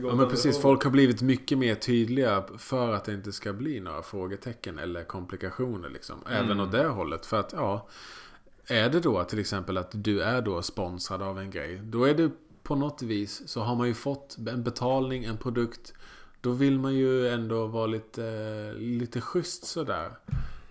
Ja, 0.02 0.14
men 0.14 0.28
precis. 0.28 0.58
Folk 0.58 0.84
har 0.84 0.90
blivit 0.90 1.22
mycket 1.22 1.58
mer 1.58 1.74
tydliga 1.74 2.44
för 2.58 2.92
att 2.92 3.04
det 3.04 3.14
inte 3.14 3.32
ska 3.32 3.52
bli 3.52 3.80
några 3.80 4.02
frågetecken 4.02 4.78
eller 4.78 5.04
komplikationer 5.04 5.88
liksom. 5.88 6.16
Även 6.30 6.50
Mm. 6.50 6.60
åt 6.60 6.72
det 6.72 6.86
hållet. 6.86 7.26
För 7.26 7.40
att, 7.40 7.52
ja. 7.52 7.88
Är 8.66 8.88
det 8.90 9.00
då 9.00 9.24
till 9.24 9.38
exempel 9.38 9.78
att 9.78 9.90
du 9.92 10.20
är 10.22 10.42
då 10.42 10.62
sponsrad 10.62 11.22
av 11.22 11.38
en 11.38 11.50
grej. 11.50 11.80
Då 11.84 12.04
är 12.04 12.14
det 12.14 12.30
på 12.62 12.74
något 12.76 13.02
vis 13.02 13.48
så 13.48 13.60
har 13.60 13.74
man 13.76 13.88
ju 13.88 13.94
fått 13.94 14.36
en 14.48 14.62
betalning, 14.62 15.24
en 15.24 15.36
produkt. 15.36 15.92
Då 16.40 16.50
vill 16.52 16.78
man 16.78 16.94
ju 16.94 17.28
ändå 17.28 17.66
vara 17.66 17.86
lite, 17.86 18.72
lite 18.78 19.20
schysst 19.20 19.64
sådär. 19.66 20.10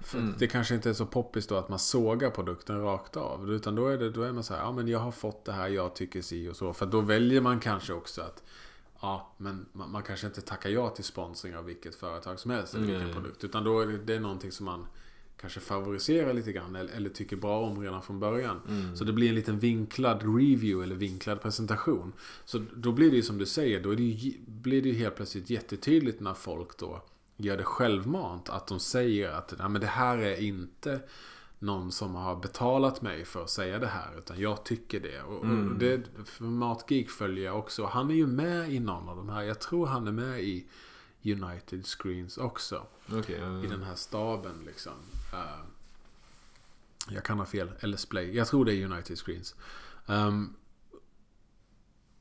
För 0.01 0.17
Mm. 0.17 0.33
det 0.39 0.47
kanske 0.47 0.75
inte 0.75 0.89
är 0.89 0.93
så 0.93 1.05
poppis 1.05 1.47
då 1.47 1.55
att 1.55 1.69
man 1.69 1.79
sågar 1.79 2.29
produkten 2.29 2.81
rakt 2.81 3.17
av. 3.17 3.51
Utan 3.51 3.75
då 3.75 3.87
är, 3.87 3.97
det, 3.97 4.09
då 4.09 4.21
är 4.23 4.31
man 4.31 4.43
så 4.43 4.53
här, 4.53 4.61
ja 4.61 4.71
men 4.71 4.87
jag 4.87 4.99
har 4.99 5.11
fått 5.11 5.45
det 5.45 5.51
här, 5.51 5.67
jag 5.67 5.95
tycker 5.95 6.21
si 6.21 6.49
och 6.49 6.55
så. 6.55 6.73
För 6.73 6.85
då 6.85 7.01
väljer 7.01 7.41
man 7.41 7.59
kanske 7.59 7.93
också 7.93 8.21
att 8.21 8.43
Ja, 9.03 9.33
men 9.37 9.65
man, 9.73 9.91
man 9.91 10.03
kanske 10.03 10.27
inte 10.27 10.41
tackar 10.41 10.69
ja 10.69 10.89
till 10.89 11.03
sponsring 11.03 11.55
av 11.55 11.65
vilket 11.65 11.95
företag 11.95 12.39
som 12.39 12.51
helst 12.51 12.75
eller 12.75 12.85
vilken 12.85 13.13
produkt. 13.13 13.43
Utan 13.43 13.63
då 13.63 13.79
är 13.79 13.87
det, 13.87 13.97
det 13.97 14.15
är 14.15 14.19
någonting 14.19 14.51
som 14.51 14.65
man 14.65 14.85
kanske 15.37 15.59
favoriserar 15.59 16.33
lite 16.33 16.51
grann 16.51 16.75
eller, 16.75 16.93
eller 16.93 17.09
tycker 17.09 17.35
bra 17.35 17.61
om 17.61 17.81
redan 17.81 18.01
från 18.01 18.19
början. 18.19 18.61
Mm. 18.67 18.95
Så 18.95 19.03
det 19.03 19.13
blir 19.13 19.29
en 19.29 19.35
liten 19.35 19.59
vinklad 19.59 20.21
review 20.21 20.83
eller 20.83 20.95
vinklad 20.95 21.41
presentation. 21.41 22.13
Så 22.45 22.61
då 22.75 22.91
blir 22.91 23.09
det 23.09 23.15
ju 23.15 23.23
som 23.23 23.37
du 23.37 23.45
säger, 23.45 23.83
då 23.83 23.95
det 23.95 24.03
ju, 24.03 24.33
blir 24.47 24.81
det 24.81 24.89
ju 24.89 24.95
helt 24.95 25.15
plötsligt 25.15 25.49
jättetydligt 25.49 26.19
när 26.19 26.33
folk 26.33 26.77
då 26.77 27.03
gör 27.37 27.57
det 27.57 27.63
självmant. 27.63 28.49
Att 28.49 28.67
de 28.67 28.79
säger 28.79 29.29
att 29.29 29.53
Nej, 29.59 29.69
men 29.69 29.81
det 29.81 29.87
här 29.87 30.17
är 30.17 30.41
inte 30.41 30.99
någon 31.63 31.91
som 31.91 32.15
har 32.15 32.35
betalat 32.35 33.01
mig 33.01 33.25
för 33.25 33.43
att 33.43 33.49
säga 33.49 33.79
det 33.79 33.87
här. 33.87 34.17
Utan 34.17 34.39
jag 34.39 34.63
tycker 34.63 34.99
det. 34.99 35.21
Och, 35.21 35.43
Mm. 35.43 35.71
och 35.71 35.77
det 35.79 36.01
för 36.25 36.43
Matgeek 36.43 37.09
följer 37.09 37.45
jag 37.45 37.59
också. 37.59 37.85
Han 37.85 38.09
är 38.11 38.15
ju 38.15 38.27
med 38.27 38.73
i 38.73 38.79
någon 38.79 39.09
av 39.09 39.17
de 39.17 39.29
här. 39.29 39.41
Jag 39.41 39.59
tror 39.59 39.87
han 39.87 40.07
är 40.07 40.11
med 40.11 40.43
i 40.43 40.65
United 41.23 41.85
Screens 41.85 42.37
också. 42.37 42.85
Okej, 43.11 43.39
ja, 43.41 43.63
I 43.63 43.67
den 43.67 43.83
här 43.83 43.95
staben 43.95 44.55
liksom. 44.65 44.93
Eh, 45.33 45.65
jag 47.09 47.23
kan 47.23 47.39
ha 47.39 47.45
fel. 47.45 47.71
Eller 47.79 47.97
Splay. 47.97 48.35
Jag 48.35 48.47
tror 48.47 48.65
det 48.65 48.73
är 48.75 48.85
United 48.85 49.17
Screens. 49.17 49.55
Ehm, 50.07 50.53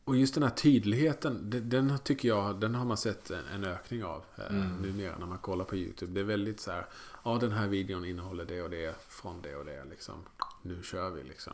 och 0.04 0.16
just 0.16 0.34
den 0.34 0.42
här 0.42 0.50
tydligheten. 0.50 1.50
det- 1.50 1.60
Den 1.60 1.98
tycker 2.04 2.28
jag. 2.28 2.60
Den 2.60 2.74
har 2.74 2.84
man 2.84 2.96
sett 2.96 3.30
en, 3.30 3.64
ökning 3.64 4.04
av. 4.04 4.24
eh, 4.36 4.46
Mm. 4.56 4.76
Numera 4.76 5.18
när 5.18 5.26
man 5.26 5.38
kollar 5.38 5.64
på 5.64 5.76
YouTube. 5.76 6.12
Det 6.12 6.20
är 6.20 6.24
väldigt 6.24 6.60
så 6.60 6.70
här. 6.70 6.86
Ja 7.24 7.38
den 7.40 7.52
här 7.52 7.68
videon 7.68 8.04
innehåller 8.04 8.44
det 8.44 8.62
och 8.62 8.70
det. 8.70 8.96
Från 9.08 9.42
det 9.42 9.56
och 9.56 9.64
det 9.64 9.84
liksom. 9.90 10.14
Nu 10.62 10.82
kör 10.82 11.10
vi 11.10 11.22
liksom. 11.22 11.52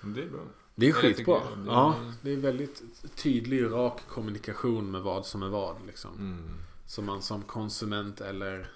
Det 0.00 0.22
är 0.22 0.28
bra. 0.30 0.40
Det 0.74 0.88
är 0.88 0.92
skitbra. 0.92 1.34
Det 1.56 1.62
är- 1.62 1.66
Ja, 1.66 1.94
det 2.22 2.30
är 2.32 2.36
väldigt 2.36 2.82
tydlig, 3.16 3.64
rak 3.72 4.00
kommunikation 4.08 4.90
med 4.90 5.00
vad 5.02 5.26
som 5.26 5.42
är 5.42 5.48
vad. 5.48 5.76
Liksom. 5.86 6.10
Mm. 6.18 6.44
Som 6.86 7.04
man 7.06 7.22
som 7.22 7.42
konsument 7.42 8.20
eller 8.20 8.66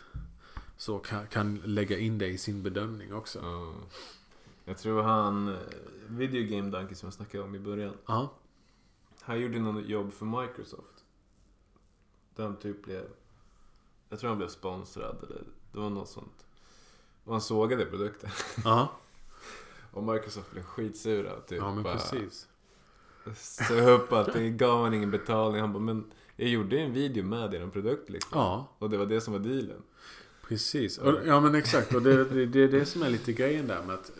så 0.77 0.99
kan, 0.99 1.27
kan 1.27 1.57
lägga 1.65 1.99
in 1.99 2.19
det 2.19 2.27
i 2.27 2.39
sin 2.39 2.63
bedömning 2.63 3.15
också. 3.15 3.39
Ja. 3.43 3.75
Jag 4.65 4.79
tror 4.79 5.03
han, 5.03 5.49
eh, 5.49 5.55
Video 6.09 6.57
Game 6.57 6.71
Donkey 6.71 6.95
som 6.95 7.07
jag 7.07 7.15
snackade 7.15 7.45
om 7.45 7.55
i 7.55 7.59
början. 7.59 7.95
Ja. 8.07 8.33
Han 9.29 9.41
gjorde 9.41 9.59
något 9.59 9.87
jobb 9.87 10.13
för 10.13 10.27
Microsoft. 10.27 11.05
Där 12.37 12.45
han 12.45 12.57
typ 12.57 12.85
blev... 12.85 13.05
Jag 14.09 14.19
tror 14.19 14.29
han 14.29 14.39
blev 14.39 14.49
sponsrad 14.49 15.17
eller 15.23 15.43
det 15.73 15.79
var 15.79 15.91
något 15.91 16.09
sånt. 16.09 16.47
Och 17.25 17.33
han 17.33 17.41
sågade 17.41 17.85
produkten. 17.85 18.31
Ja, 18.65 18.93
Och 19.91 20.03
Microsoft 20.05 20.51
blev 20.51 20.63
skitsura. 20.63 21.41
Typ 21.41 21.59
ja 21.59 21.75
men 21.75 21.83
bara 21.83 21.95
precis. 21.95 22.49
Sög 23.37 23.89
upp 23.89 24.13
att 24.13 24.33
det 24.33 24.51
gav 24.51 24.85
han 24.85 24.95
ingen 24.95 25.11
betalning. 25.11 25.61
Han 25.61 25.73
bara, 25.73 25.83
men 25.83 26.05
jag 26.37 26.49
gjorde 26.49 26.79
en 26.79 26.93
video 26.93 27.25
med 27.25 27.55
er 27.55 27.67
produkt 27.67 28.11
liksom. 28.11 28.31
Ja, 28.41 28.69
Och 28.79 28.91
det 28.91 28.97
var 28.97 29.07
det 29.07 29.21
som 29.21 29.33
var 29.33 29.41
dealen. 29.41 29.83
precis. 30.43 30.99
Och, 30.99 31.27
ja 31.27 31.41
men 31.41 31.55
exakt. 31.55 31.95
Och 31.95 32.03
det, 32.03 32.25
det, 32.25 32.47
det 32.47 32.61
är 32.61 32.69
det 32.69 32.87
som 32.87 33.03
är 33.03 33.11
lite 33.11 33.33
grejen 33.33 33.67
där 33.67 33.83
med 33.83 33.95
att 33.95 34.13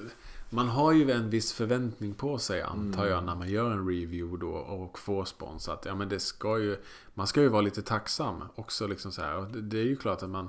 man 0.51 0.69
har 0.69 0.93
ju 0.93 1.11
en 1.11 1.31
viss 1.31 1.53
förväntning 1.53 2.15
på 2.15 2.39
sig 2.39 2.63
antar 2.63 3.07
jag 3.07 3.25
när 3.25 3.35
man 3.35 3.49
gör 3.49 3.71
en 3.71 3.89
review 3.89 4.47
då 4.47 4.53
och 4.53 4.99
får 4.99 5.25
sponsrat. 5.25 5.83
Ja 5.87 5.95
men 5.95 6.09
det 6.09 6.21
ska 6.21 6.59
ju, 6.59 6.77
man 7.15 7.27
ska 7.27 7.41
ju 7.41 7.49
vara 7.49 7.63
lite 7.63 7.83
tacksam 7.83 8.43
också 8.55 8.87
liksom 8.87 9.13
så 9.13 9.23
här. 9.23 9.37
Och 9.37 9.47
det, 9.47 9.61
det 9.61 9.79
är 9.79 9.85
ju 9.85 9.97
klart 9.97 10.23
att 10.23 10.31
man, 10.31 10.49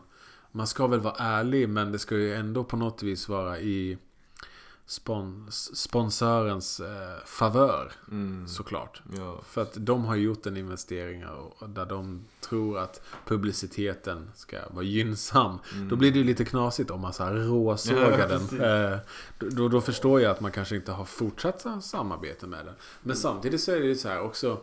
man 0.52 0.68
ska 0.68 0.88
väl 0.88 1.00
vara 1.00 1.16
ärlig 1.18 1.70
men 1.70 1.92
det 1.92 2.00
ska 2.00 2.16
ju 2.16 2.34
ändå 2.34 2.64
på 2.64 2.78
något 2.78 3.04
vis 3.04 3.30
vara 3.30 3.60
i 3.60 3.98
spons, 4.90 5.76
sponsörens 5.78 6.80
eh, 6.80 7.26
favör 7.26 7.92
Mm. 8.12 8.48
såklart. 8.48 9.02
Ja. 9.18 9.42
För 9.48 9.62
att 9.62 9.74
de 9.76 10.06
har 10.06 10.16
gjort 10.16 10.46
en 10.46 10.58
investering 10.58 11.26
och- 11.28 11.70
där 11.70 11.86
de 11.86 12.26
tror 12.42 12.78
att 12.80 13.02
publiciteten 13.26 14.32
ska 14.36 14.58
vara 14.70 14.84
gynnsam. 14.86 15.60
Då 15.90 15.96
blir 15.96 16.12
det 16.12 16.18
ju 16.18 16.24
lite 16.24 16.46
knasigt 16.46 16.92
om 16.92 17.02
man 17.02 17.14
så 17.14 17.24
här 17.24 17.34
råsågar 17.34 18.20
Ja, 18.20 18.28
den. 18.28 18.92
Eh, 18.94 19.00
då, 19.40 19.68
då 19.68 19.82
förstår 19.82 20.22
jag 20.22 20.32
att 20.32 20.42
man 20.42 20.52
kanske 20.52 20.76
inte 20.76 20.92
har 20.92 21.06
fortsatt 21.06 21.62
sa- 21.62 21.82
samarbete 21.82 22.48
med 22.48 22.66
den. 22.66 22.76
Men 23.02 23.16
samtidigt 23.16 23.62
så 23.62 23.72
är 23.72 23.80
det 23.80 23.86
ju 23.86 23.96
så 23.96 24.10
här 24.10 24.22
också. 24.22 24.58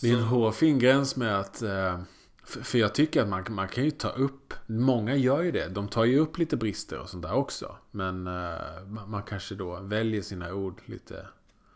Det 0.00 0.10
är 0.10 0.14
en 0.14 0.22
hårfin 0.22 0.78
gräns 0.78 1.16
med 1.16 1.40
att... 1.40 1.62
eh, 1.62 2.00
För 2.48 2.62
för 2.62 2.78
jag 2.78 2.94
tycker 2.94 3.22
att 3.22 3.28
man, 3.28 3.44
man 3.50 3.68
kan 3.68 3.84
ju 3.84 3.90
ta 3.90 4.08
upp... 4.08 4.54
Många 4.66 5.16
gör 5.16 5.42
ju 5.42 5.52
det. 5.52 5.68
De 5.68 5.88
tar 5.88 6.04
ju 6.04 6.18
upp 6.18 6.38
lite 6.38 6.56
brister 6.56 6.98
och 6.98 7.08
sånt 7.08 7.22
där 7.22 7.34
också. 7.34 7.76
Men 7.90 8.26
eh, 8.26 8.84
man, 8.86 9.10
man 9.10 9.22
kanske 9.22 9.54
då 9.54 9.80
väljer 9.80 10.22
sina 10.22 10.52
ord 10.54 10.80
lite 10.84 11.26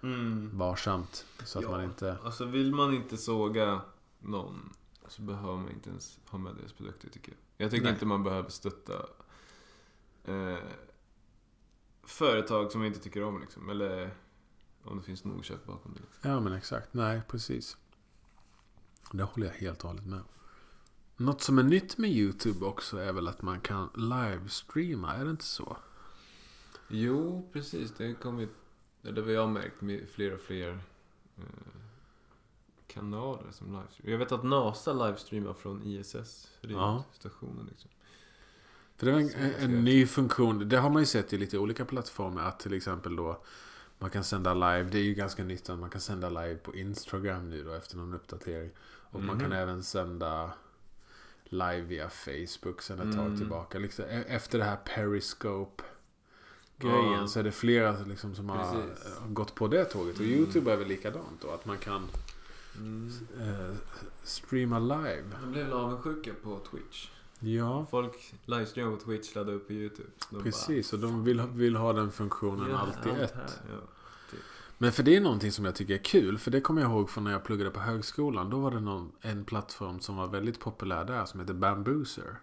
Mm. 0.02 0.58
varsamt. 0.58 1.26
Så 1.44 1.58
att 1.58 1.64
ja. 1.64 1.70
man 1.70 1.84
inte... 1.84 2.16
Alltså 2.24 2.44
vill 2.44 2.74
man 2.74 2.94
inte 2.94 3.16
såga 3.16 3.80
någon 4.18 4.72
så 5.08 5.22
behöver 5.22 5.56
man 5.56 5.70
inte 5.70 5.90
ens 5.90 6.18
ha 6.26 6.38
med 6.38 6.54
deras 6.54 6.72
produkter 6.72 7.10
tycker 7.10 7.32
jag. 7.32 7.64
Jag 7.64 7.70
tycker 7.70 7.84
Nej. 7.84 7.92
inte 7.92 8.06
man 8.06 8.22
behöver 8.22 8.50
stötta 8.50 8.92
eh, 10.24 10.58
företag 12.02 12.72
som 12.72 12.80
man 12.80 12.88
inte 12.88 13.00
tycker 13.00 13.22
om 13.22 13.40
liksom. 13.40 13.70
Eller 13.70 14.14
om 14.84 14.98
det 14.98 15.02
finns 15.02 15.24
nog 15.24 15.44
kött 15.44 15.66
bakom 15.66 15.94
det. 15.94 16.00
Liksom. 16.00 16.30
Ja 16.30 16.40
men 16.40 16.52
exakt. 16.52 16.94
Nej 16.94 17.22
precis. 17.28 17.76
Det 19.12 19.22
håller 19.22 19.46
jag 19.46 19.54
helt 19.54 19.82
och 19.82 19.88
hållet 19.88 20.06
med. 20.06 20.20
Något 21.16 21.42
som 21.42 21.58
är 21.58 21.62
nytt 21.62 21.98
med 21.98 22.10
YouTube 22.10 22.64
också 22.66 22.96
är 22.98 23.12
väl 23.12 23.28
att 23.28 23.42
man 23.42 23.60
kan 23.60 23.90
livestreama. 23.94 25.14
Är 25.14 25.24
det 25.24 25.30
inte 25.30 25.44
så? 25.44 25.76
Jo, 26.88 27.48
precis. 27.52 27.92
Det 27.96 28.06
har 28.06 28.14
kommit, 28.14 28.50
eller 29.04 29.22
vad 29.22 29.32
jag 29.32 29.40
har 29.40 29.48
märkt, 29.52 29.80
med 29.80 30.08
fler 30.08 30.34
och 30.34 30.40
fler 30.40 30.68
eh, 31.38 31.44
kanaler 32.86 33.50
som 33.50 33.66
livestreamar. 33.72 34.10
Jag 34.12 34.18
vet 34.18 34.32
att 34.32 34.44
NASA 34.44 34.92
livestreamar 34.92 35.54
från 35.54 35.82
ISS, 35.82 36.48
Ja. 36.60 36.68
rymdstationen. 36.68 37.66
Liksom. 37.70 37.90
För 38.96 39.06
det 39.06 39.12
är 39.12 39.16
en, 39.16 39.30
en, 39.30 39.54
en 39.54 39.84
ny 39.84 40.06
funktion. 40.06 40.68
Det 40.68 40.76
har 40.78 40.90
man 40.90 41.02
ju 41.02 41.06
sett 41.06 41.32
i 41.32 41.38
lite 41.38 41.58
olika 41.58 41.84
plattformar. 41.84 42.42
Att 42.48 42.60
till 42.60 42.72
exempel 42.74 43.16
då 43.16 43.42
man 43.98 44.10
kan 44.10 44.24
sända 44.24 44.54
live. 44.54 44.82
Det 44.82 44.98
är 44.98 45.02
ju 45.02 45.14
ganska 45.14 45.44
nytt 45.44 45.70
att 45.70 45.78
man 45.78 45.90
kan 45.90 46.00
sända 46.00 46.28
live 46.28 46.56
på 46.56 46.74
Instagram 46.76 47.50
nu 47.50 47.64
då 47.64 47.72
efter 47.72 47.96
någon 47.96 48.14
uppdatering. 48.14 48.70
Och 48.84 49.22
man 49.22 49.38
kan 49.38 49.48
Mhm. 49.48 49.58
även 49.58 49.82
sända 49.82 50.52
live 51.52 51.80
via 51.80 52.08
Facebook 52.10 52.82
sen 52.82 53.00
ett 53.00 53.16
tag 53.16 53.26
Mm. 53.26 53.38
tillbaka. 53.38 53.78
Liksom, 53.78 54.04
e- 54.04 54.24
efter 54.28 54.58
det 54.58 54.64
här 54.64 54.76
Periscope 54.76 55.82
grejen 56.78 57.12
Ja. 57.12 57.26
så 57.26 57.38
är 57.38 57.42
det 57.44 57.52
flera 57.52 57.96
liksom 58.06 58.34
som 58.34 58.48
har 58.48 58.58
Precis. 58.58 59.06
eh, 59.06 59.28
gått 59.28 59.54
på 59.54 59.68
det 59.68 59.84
tåget. 59.84 60.14
Och 60.16 60.20
Mm. 60.24 60.38
YouTube 60.38 60.72
är 60.72 60.76
väl 60.76 60.88
likadant 60.88 61.40
då. 61.40 61.50
Att 61.50 61.66
man 61.66 61.78
kan 61.78 62.08
Mm. 62.76 63.10
eh, 63.40 63.74
streama 64.22 64.78
live. 64.78 65.22
De 65.42 65.52
blev 65.52 65.64
väl 65.64 65.72
avundsjuka 65.72 66.30
på 66.42 66.58
Twitch. 66.70 67.08
Ja, 67.40 67.86
Folk 67.90 68.34
livestreamar 68.44 68.96
på 68.96 69.02
Twitch, 69.04 69.34
laddar 69.34 69.52
upp 69.52 69.66
på 69.66 69.72
YouTube. 69.72 70.08
De 70.30 70.42
precis. 70.42 70.92
Och 70.92 70.98
de 70.98 71.24
vill, 71.24 71.40
vill 71.40 71.76
ha 71.76 71.92
den 71.92 72.12
funktionen 72.12 72.70
Ja, 72.70 72.76
allt 72.78 73.06
i 73.06 73.10
ett. 73.22 73.34
här, 73.34 73.46
ja. 73.72 73.88
Men 74.82 74.92
för 74.92 75.02
det 75.02 75.16
är 75.16 75.20
någonting 75.20 75.52
som 75.52 75.64
jag 75.64 75.74
tycker 75.74 75.94
är 75.94 75.98
kul. 76.04 76.38
För 76.38 76.50
det 76.50 76.60
kommer 76.60 76.82
jag 76.82 76.90
ihåg 76.90 77.10
från 77.10 77.24
när 77.24 77.32
jag 77.32 77.44
pluggade 77.44 77.70
på 77.70 77.80
högskolan. 77.80 78.50
Då 78.50 78.58
var 78.58 78.70
det 78.70 78.80
någon, 78.80 79.12
en 79.20 79.44
plattform 79.44 80.00
som 80.00 80.16
var 80.16 80.28
väldigt 80.28 80.60
populär 80.60 81.04
där 81.04 81.24
som 81.24 81.40
heter 81.40 81.54
Bambooser. 81.54 82.36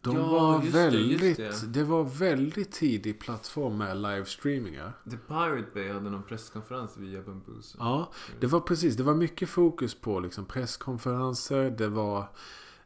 De 0.00 0.16
Ja, 0.16 0.22
var 0.26 0.60
just 0.62 0.72
det, 0.72 0.78
väldigt, 0.84 1.38
just 1.38 1.60
det. 1.62 1.66
det. 1.80 1.84
var 1.84 2.04
väldigt 2.04 2.72
tidig 2.72 3.20
plattform 3.20 3.78
med 3.78 3.96
livestreamingar. 3.96 4.92
The 5.10 5.16
Pirate 5.16 5.66
Bay 5.74 5.92
hade 5.92 6.10
någon 6.10 6.22
presskonferens 6.22 6.96
via 6.96 7.22
Bambusa. 7.22 7.76
Ja, 7.80 8.12
det 8.40 8.46
var 8.46 8.60
precis. 8.60 8.96
Det 8.96 9.02
var 9.02 9.14
mycket 9.14 9.48
fokus 9.48 9.94
på 9.94 10.20
liksom 10.20 10.44
presskonferenser. 10.44 11.70
Det 11.70 11.88
var 11.88 12.26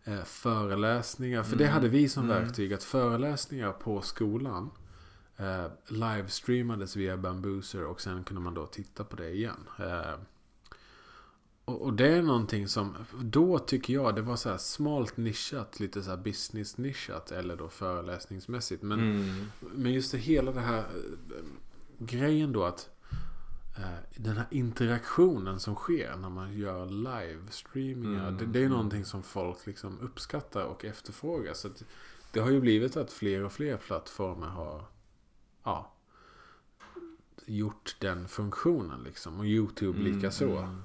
eh, 0.04 0.22
föreläsningar. 0.24 1.42
För 1.42 1.56
det 1.56 1.64
Mm. 1.64 1.74
hade 1.74 1.88
vi 1.88 2.08
som 2.08 2.24
Mm. 2.24 2.42
verktyg. 2.42 2.72
Att 2.72 2.84
föreläsningar 2.84 3.72
på 3.72 4.00
skolan 4.00 4.70
eh, 5.36 5.66
livestreamades 5.88 6.96
via 6.96 7.16
Bambooser. 7.16 7.84
Och 7.84 8.00
sen 8.00 8.24
kunde 8.24 8.42
man 8.42 8.54
då 8.54 8.66
titta 8.66 9.04
på 9.04 9.16
det 9.16 9.30
igen. 9.30 9.68
Eh, 9.78 10.14
och, 11.64 11.82
och 11.82 11.92
det 11.92 12.08
är 12.08 12.22
någonting 12.22 12.68
som, 12.68 12.94
då 13.22 13.58
tycker 13.58 13.94
jag 13.94 14.14
det 14.14 14.22
var 14.22 14.36
så 14.36 14.48
här 14.50 14.58
smalt 14.58 15.16
nischat, 15.16 15.80
lite 15.80 16.02
så 16.02 16.10
här 16.10 16.16
business 16.16 16.78
nischat 16.78 17.32
eller 17.32 17.56
då 17.56 17.68
föreläsningsmässigt. 17.68 18.82
Men 18.82 19.00
Mm. 19.00 19.46
men 19.60 19.92
just 19.92 20.12
det 20.12 20.18
hela 20.18 20.52
det 20.52 20.60
här 20.60 20.78
eh, 20.78 21.44
grejen 21.98 22.52
då 22.52 22.64
att 22.64 22.90
eh, 23.76 24.22
den 24.22 24.36
här 24.36 24.46
interaktionen 24.50 25.60
som 25.60 25.74
sker 25.74 26.16
när 26.16 26.28
man 26.28 26.52
gör 26.58 26.86
livestreamingar. 26.86 28.28
Mm, 28.28 28.38
det, 28.38 28.46
det 28.46 28.58
är 28.58 28.66
mm. 28.66 28.72
någonting 28.72 29.04
som 29.04 29.22
folk 29.22 29.66
liksom 29.66 30.00
uppskattar 30.00 30.64
och 30.64 30.84
efterfrågar. 30.84 31.54
Så 31.54 31.68
det 32.32 32.40
har 32.40 32.50
ju 32.50 32.60
blivit 32.60 32.96
att 32.96 33.12
fler 33.12 33.44
och 33.44 33.52
fler 33.52 33.76
plattformar 33.76 34.48
har 34.48 34.84
ja, 35.64 35.92
gjort 37.46 37.96
den 37.98 38.28
funktionen 38.28 39.02
liksom. 39.02 39.38
Och 39.38 39.46
YouTube 39.46 39.98
lika 39.98 40.30
så. 40.30 40.58
Mm. 40.58 40.82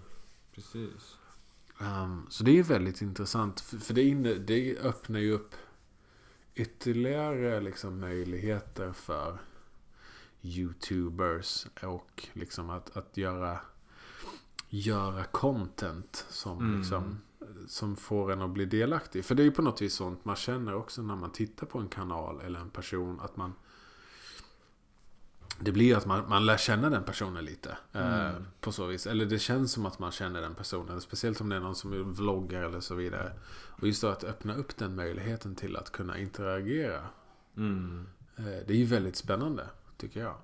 Precis. 0.56 1.18
Um, 1.80 2.26
så 2.30 2.44
det 2.44 2.60
är 2.60 2.64
väldigt 2.64 3.02
intressant. 3.02 3.60
För, 3.60 3.78
för 3.78 3.94
det, 3.94 4.04
inne, 4.04 4.34
det 4.34 4.78
öppnar 4.78 5.20
ju 5.20 5.32
upp 5.32 5.56
ytterligare 6.56 7.60
liksom 7.62 8.00
möjligheter 8.00 8.94
för 8.94 9.38
YouTubers 10.42 11.68
och 11.84 12.28
liksom 12.34 12.70
att, 12.70 12.98
att 12.98 13.18
göra, 13.18 13.60
göra 14.70 15.24
content 15.24 16.26
som, 16.30 16.58
Mm. 16.60 16.78
liksom, 16.80 17.22
som 17.68 17.96
får 17.96 18.32
en 18.32 18.42
att 18.42 18.50
bli 18.50 18.66
delaktig. 18.66 19.26
För 19.26 19.36
det 19.36 19.42
är 19.42 19.46
ju 19.46 19.52
på 19.52 19.62
något 19.62 19.82
vis 19.82 19.94
sånt 19.94 20.26
man 20.26 20.36
känner 20.36 20.74
också 20.74 21.02
när 21.02 21.16
man 21.16 21.32
tittar 21.32 21.68
på 21.68 21.80
en 21.80 21.88
kanal 21.90 22.42
eller 22.42 22.60
en 22.60 22.70
person. 22.70 23.20
Att 23.20 23.38
man 23.38 23.54
det 25.62 25.72
blir 25.72 25.86
ju 25.86 25.94
att 25.94 26.06
man, 26.06 26.30
man 26.30 26.46
lär 26.46 26.58
känna 26.58 26.90
den 26.90 27.04
personen 27.04 27.46
lite. 27.46 27.78
Eh, 27.94 28.30
Mm. 28.30 28.46
på 28.62 28.72
så 28.72 28.86
vis. 28.86 29.08
Eller 29.08 29.26
det 29.26 29.40
känns 29.40 29.72
som 29.72 29.86
att 29.86 30.00
man 30.00 30.12
känner 30.12 30.42
den 30.42 30.56
personen. 30.56 31.02
Speciellt 31.02 31.42
om 31.42 31.50
det 31.50 31.56
är 31.56 31.60
någon 31.60 31.76
som 31.76 32.14
vloggar 32.14 32.62
eller 32.64 32.80
så 32.80 32.96
vidare. 32.96 33.32
Och 33.70 33.88
just 33.88 34.02
då 34.02 34.08
att 34.08 34.24
öppna 34.24 34.56
upp 34.56 34.78
den 34.78 34.96
möjligheten 34.96 35.56
till 35.56 35.76
att 35.76 35.92
kunna 35.92 36.18
interagera. 36.18 37.02
Mm. 37.58 38.06
Eh, 38.38 38.44
Det 38.44 38.70
är 38.70 38.78
ju 38.78 38.86
väldigt 38.86 39.16
spännande, 39.16 39.68
tycker 39.98 40.20
jag. 40.20 40.36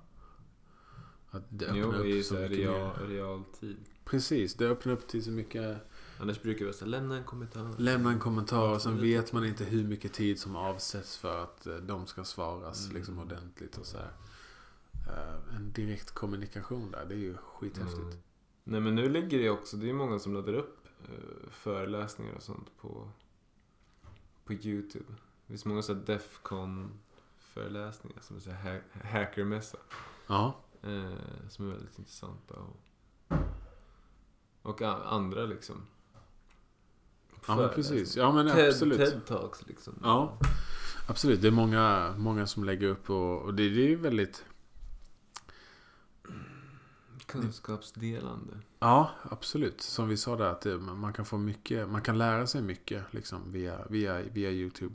Att 1.30 1.42
det 1.48 1.64
öppnar 1.66 1.78
Jo, 1.80 1.92
upp 1.92 2.06
i 2.06 2.22
så 2.22 2.34
mycket 2.34 2.50
real, 2.58 3.00
mer. 3.00 3.06
realtid. 3.06 3.76
Precis, 4.04 4.54
det 4.54 4.66
öppnar 4.66 4.92
upp 4.92 5.08
till 5.08 5.24
så 5.24 5.30
mycket. 5.30 5.76
Annars 6.20 6.42
brukar 6.42 6.72
så 6.72 6.84
här, 6.84 6.90
lämna 6.90 7.16
en 7.16 7.24
kommentar. 7.24 7.70
Lämna 7.78 8.10
en 8.10 8.18
kommentar 8.18 8.68
och 8.74 8.82
sen 8.82 9.00
vet 9.00 9.32
man 9.32 9.44
inte 9.44 9.64
hur 9.64 9.84
mycket 9.84 10.12
tid 10.12 10.40
som 10.40 10.56
avsätts 10.56 11.16
för 11.16 11.42
att 11.42 11.66
eh, 11.66 11.76
de 11.76 12.06
ska 12.06 12.24
svaras 12.24 12.84
Mm. 12.84 12.96
liksom 12.96 13.18
ordentligt 13.18 13.78
och 13.78 13.86
så 13.86 13.98
här. 13.98 14.10
Eh, 15.06 15.56
En 15.56 15.72
direkt 15.72 16.10
kommunikation 16.10 16.90
där, 16.90 17.04
det 17.06 17.14
är 17.14 17.18
ju 17.18 17.36
skithäftigt. 17.36 17.98
Mm. 17.98 18.18
Nej 18.64 18.80
men 18.80 18.94
nu 18.94 19.08
ligger 19.08 19.38
det 19.38 19.50
också, 19.50 19.76
det 19.76 19.88
är 19.90 19.94
många 19.94 20.18
som 20.18 20.34
laddar 20.34 20.52
upp 20.54 20.86
eh, 21.08 21.50
föreläsningar 21.50 22.34
och 22.34 22.42
sånt 22.42 22.70
på, 22.80 23.10
på 24.44 24.52
YouTube. 24.52 25.04
Det 25.46 25.46
finns 25.52 25.64
många 25.64 25.82
sådana 25.82 26.04
Defcon 26.04 26.98
föreläsningar 27.38 28.20
som 28.20 28.36
är 28.36 28.40
så 28.40 28.50
här 28.50 28.82
ha- 28.92 29.08
hackermässa. 29.10 29.78
Ja, 30.26 30.54
Eh, 30.82 31.48
som 31.48 31.66
är 31.68 31.72
väldigt 31.72 31.98
intressanta. 31.98 32.54
Och, 32.54 32.76
och 34.62 34.82
andra 34.82 35.44
liksom. 35.46 35.86
ja 37.46 37.56
men 37.56 37.68
precis. 37.68 38.16
Ja 38.16 38.32
men 38.32 38.48
TED, 38.48 38.68
absolut. 38.68 38.98
TED-talks 39.00 39.64
liksom. 39.66 39.94
Ja, 40.02 40.38
absolut. 41.08 41.42
Det 41.42 41.48
är 41.48 41.52
många, 41.52 42.14
många 42.18 42.46
som 42.46 42.64
lägger 42.64 42.88
upp 42.88 43.10
och, 43.10 43.42
och 43.42 43.54
det, 43.54 43.68
det 43.68 43.80
är 43.84 43.88
ju 43.88 43.96
väldigt... 43.96 44.44
Kunskapsdelande. 47.26 48.52
Ja, 48.78 49.10
absolut. 49.22 49.80
Som 49.80 50.08
vi 50.08 50.16
sa 50.16 50.36
där, 50.36 50.50
att 50.50 50.60
det, 50.60 50.78
man 50.78 51.12
kan 51.12 51.24
få 51.24 51.38
mycket, 51.38 51.88
man 51.88 52.02
kan 52.02 52.18
lära 52.18 52.46
sig 52.46 52.62
mycket 52.62 53.04
liksom 53.10 53.52
via, 53.52 53.86
via, 53.88 54.22
via 54.22 54.50
YouTube. 54.50 54.94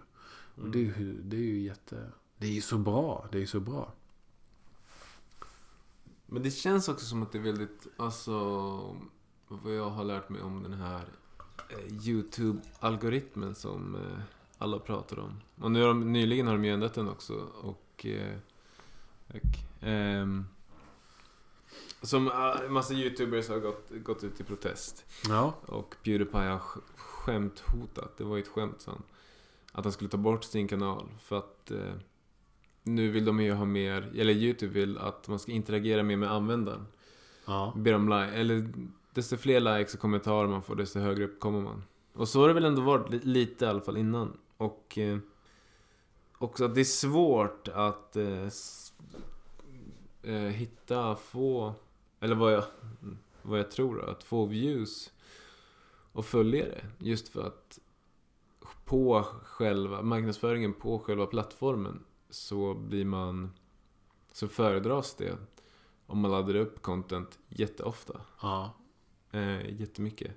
Och 0.56 0.70
det 0.70 0.80
är 0.80 0.84
ju, 0.84 1.22
det 1.22 1.38
är 1.38 1.42
ju 1.42 1.62
jätte... 1.62 2.12
Det 2.38 2.48
är 2.48 2.52
ju 2.52 2.62
så 2.62 2.78
bra. 2.78 3.28
Det 3.32 3.38
är 3.38 3.40
ju 3.40 3.48
så 3.48 3.60
bra. 3.60 3.94
Men 6.26 6.44
det 6.44 6.52
känns 6.52 6.90
också 6.90 7.06
som 7.06 7.24
att 7.24 7.32
det 7.32 7.38
är 7.38 7.42
väldigt, 7.44 7.88
alltså, 7.98 8.32
vad 9.48 9.76
jag 9.76 9.90
har 9.90 10.04
lärt 10.04 10.30
mig 10.30 10.42
om 10.42 10.64
den 10.64 10.74
här 10.74 11.04
eh, 11.70 12.08
YouTube-algoritmen 12.08 13.54
som 13.54 13.96
eh, 13.96 14.22
alla 14.58 14.80
pratar 14.80 15.20
om. 15.20 15.42
Och 15.56 15.72
nu 15.72 15.82
har 15.82 15.88
de, 15.88 16.14
nyligen 16.14 16.48
har 16.48 16.54
de 16.54 16.66
ju 16.66 16.74
ändrat 16.74 16.94
den 16.94 17.10
också. 17.10 17.34
Och, 17.62 18.06
eh, 18.06 18.38
och 19.28 19.86
ehm, 19.88 20.46
som 22.02 22.28
ah, 22.28 22.54
en 22.66 22.74
massa 22.74 22.94
YouTubers 22.94 23.50
har 23.50 23.60
gått, 23.60 23.90
gått 24.04 24.24
ut 24.24 24.40
i 24.42 24.44
protest. 24.44 25.06
Ja, 25.30 25.54
Och 25.66 25.96
Pewdiepie 26.04 26.40
har 26.50 26.60
sk- 26.60 26.82
skämthotat, 26.98 28.18
det 28.18 28.24
var 28.24 28.36
ju 28.36 28.42
ett 28.42 28.48
skämt 28.48 28.82
sa 28.82 28.92
han. 28.92 29.04
Att 29.72 29.86
han 29.86 29.92
skulle 29.92 30.10
ta 30.10 30.18
bort 30.18 30.44
sin 30.44 30.68
kanal 30.68 31.10
för 31.24 31.38
att 31.38 31.72
eh, 31.72 31.94
nu 32.84 33.10
vill 33.12 33.26
de 33.26 33.40
ju 33.40 33.54
ha 33.54 33.66
mer, 33.66 34.12
eller 34.18 34.34
YouTube 34.34 34.74
vill 34.74 34.98
att 34.98 35.28
man 35.28 35.40
ska 35.40 35.52
interagera 35.52 36.04
mer 36.04 36.18
med 36.18 36.32
användaren. 36.32 36.88
ja. 37.46 37.74
Ber 37.76 37.94
om 37.94 38.10
like, 38.10 38.32
eller 38.40 38.74
desto 39.14 39.38
fler 39.38 39.60
likes 39.60 39.94
och 39.94 40.00
kommentarer 40.00 40.48
man 40.48 40.64
får 40.64 40.76
desto 40.76 41.00
högre 41.00 41.24
upp 41.26 41.40
kommer 41.40 41.62
man. 41.62 41.84
Och 42.14 42.28
så 42.28 42.42
har 42.42 42.48
det 42.48 42.54
väl 42.54 42.66
ändå 42.66 42.82
varit 42.82 43.10
li- 43.12 43.20
lite 43.24 43.66
i 43.66 43.68
alla 43.68 43.82
fall 43.82 43.98
innan. 43.98 44.38
Och 44.58 44.98
eh, 44.98 45.18
också 46.38 46.66
att 46.66 46.76
det 46.76 46.82
är 46.82 46.86
svårt 46.86 47.68
att 47.68 48.16
eh, 48.16 48.48
eh, 50.24 50.34
hitta, 50.34 51.16
få, 51.16 51.74
eller 52.20 52.36
vad 52.36 52.54
jag, 52.54 52.64
vad 53.42 53.60
jag 53.60 53.72
tror 53.72 54.10
att 54.10 54.24
få 54.24 54.46
views 54.46 55.12
och 56.12 56.26
följare. 56.26 56.86
Just 56.98 57.30
för 57.30 57.48
att 57.48 57.80
på 58.86 59.24
själva 59.44 60.02
marknadsföringen 60.02 60.74
på 60.74 61.00
själva 61.00 61.26
plattformen 61.26 62.04
så 62.30 62.74
blir 62.74 63.06
man, 63.06 63.52
så 64.32 64.48
föredras 64.48 65.16
det 65.16 65.38
om 66.06 66.20
man 66.20 66.32
laddar 66.32 66.56
upp 66.56 66.82
content 66.82 67.40
jätteofta. 67.50 68.22
ja. 68.42 68.74
Eh, 69.32 69.80
jättemycket. 69.82 70.32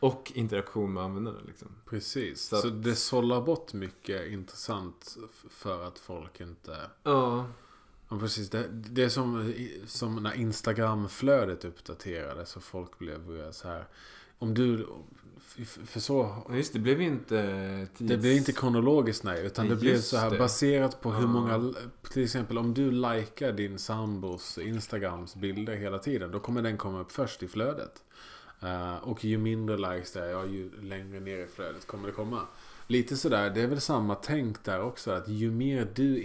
Och 0.00 0.32
interaktion 0.34 0.92
med 0.92 1.02
användarna 1.02 1.38
liksom. 1.46 1.68
Precis. 1.86 2.42
Så 2.42 2.56
Så, 2.56 2.68
att- 2.68 2.82
det 2.84 2.94
sållar 2.96 3.40
bort 3.40 3.72
mycket 3.72 4.26
intressant 4.32 5.16
för 5.50 5.84
att 5.84 5.98
folk 5.98 6.40
inte... 6.40 6.90
Ja. 7.02 7.46
Ja, 8.12 8.18
precis. 8.18 8.50
Det, 8.50 8.68
det 8.70 9.04
är 9.04 9.08
som, 9.08 9.54
som 9.86 10.22
när 10.22 10.34
Instagram-flödet 10.34 11.64
uppdaterades 11.64 12.50
så 12.50 12.60
folk 12.60 12.98
blev 12.98 13.40
eh, 13.40 13.50
så 13.50 13.68
här... 13.68 13.84
Om 14.38 14.54
du... 14.54 14.86
För, 15.86 16.00
så... 16.00 16.46
Just 16.50 16.72
det, 16.72 16.78
blev 16.78 17.00
inte 17.00 17.86
tids... 17.96 18.10
Det 18.10 18.16
blev 18.16 18.32
inte 18.32 18.52
kronologiskt 18.52 19.24
nej, 19.24 19.46
utan 19.46 19.64
det 19.64 19.74
Nej, 19.74 19.80
blev 19.80 19.94
just 19.94 20.08
så 20.08 20.16
här 20.16 20.30
det. 20.30 20.38
baserat 20.38 21.00
på 21.00 21.12
hur 21.12 21.26
många... 21.26 21.74
Till 22.12 22.24
exempel 22.24 22.58
om 22.58 22.74
du 22.74 22.90
likar 22.90 23.52
din 23.52 23.78
sambos 23.78 24.58
Instagrams 24.58 25.34
bilder 25.34 25.76
hela 25.76 25.98
tiden, 25.98 26.30
då 26.30 26.40
kommer 26.40 26.62
den 26.62 26.76
komma 26.76 27.00
upp 27.00 27.12
först 27.12 27.42
i 27.42 27.48
flödet. 27.48 28.02
Eh, 28.60 28.96
och 28.96 29.24
ju 29.24 29.38
mindre 29.38 29.76
likes 29.76 30.12
det 30.12 30.20
är, 30.20 30.28
ja, 30.28 30.44
ju 30.44 30.70
längre 30.82 31.20
ner 31.20 31.38
i 31.38 31.46
flödet 31.46 31.86
kommer 31.86 32.08
det 32.08 32.14
komma. 32.14 32.40
Lite 32.86 33.16
sådär, 33.16 33.50
det 33.50 33.60
är 33.60 33.66
väl 33.66 33.80
samma 33.80 34.14
tänk 34.14 34.64
där 34.64 34.80
också. 34.80 35.10
Att 35.10 35.28
ju 35.28 35.50
mer 35.50 35.88
du 35.94 36.22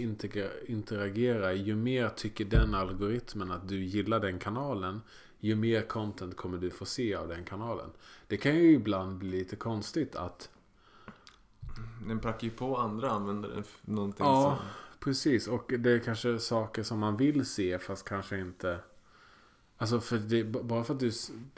interagerar, 0.66 1.52
ju 1.52 1.76
mer 1.76 2.08
tycker 2.08 2.44
den 2.44 2.74
algoritmen 2.74 3.50
att 3.50 3.68
du 3.68 3.84
gillar 3.84 4.20
den 4.20 4.38
kanalen. 4.38 5.02
Ju 5.40 5.54
mer 5.54 5.82
content 5.82 6.36
kommer 6.36 6.58
du 6.58 6.70
få 6.70 6.84
se 6.84 7.14
av 7.14 7.28
den 7.28 7.44
kanalen. 7.44 7.90
Det 8.26 8.36
kan 8.36 8.54
ju 8.56 8.72
ibland 8.72 9.18
bli 9.18 9.30
lite 9.30 9.56
konstigt 9.56 10.16
att 10.16 10.50
Den 12.06 12.20
prackar 12.20 12.44
ju 12.44 12.50
på 12.50 12.76
andra 12.76 13.10
användare 13.10 13.62
någonting 13.82 14.26
Ja. 14.26 14.58
som... 14.58 14.66
Precis, 15.00 15.48
och 15.48 15.72
det 15.78 15.90
är 15.90 15.98
kanske 15.98 16.38
saker 16.38 16.82
som 16.82 16.98
man 16.98 17.16
vill 17.16 17.46
se 17.46 17.78
fast 17.78 18.08
kanske 18.08 18.38
inte... 18.38 18.78
Alltså 19.76 20.00
för 20.00 20.18
det, 20.18 20.44
bara 20.44 20.84
för 20.84 20.94
att 20.94 21.00
du... 21.00 21.12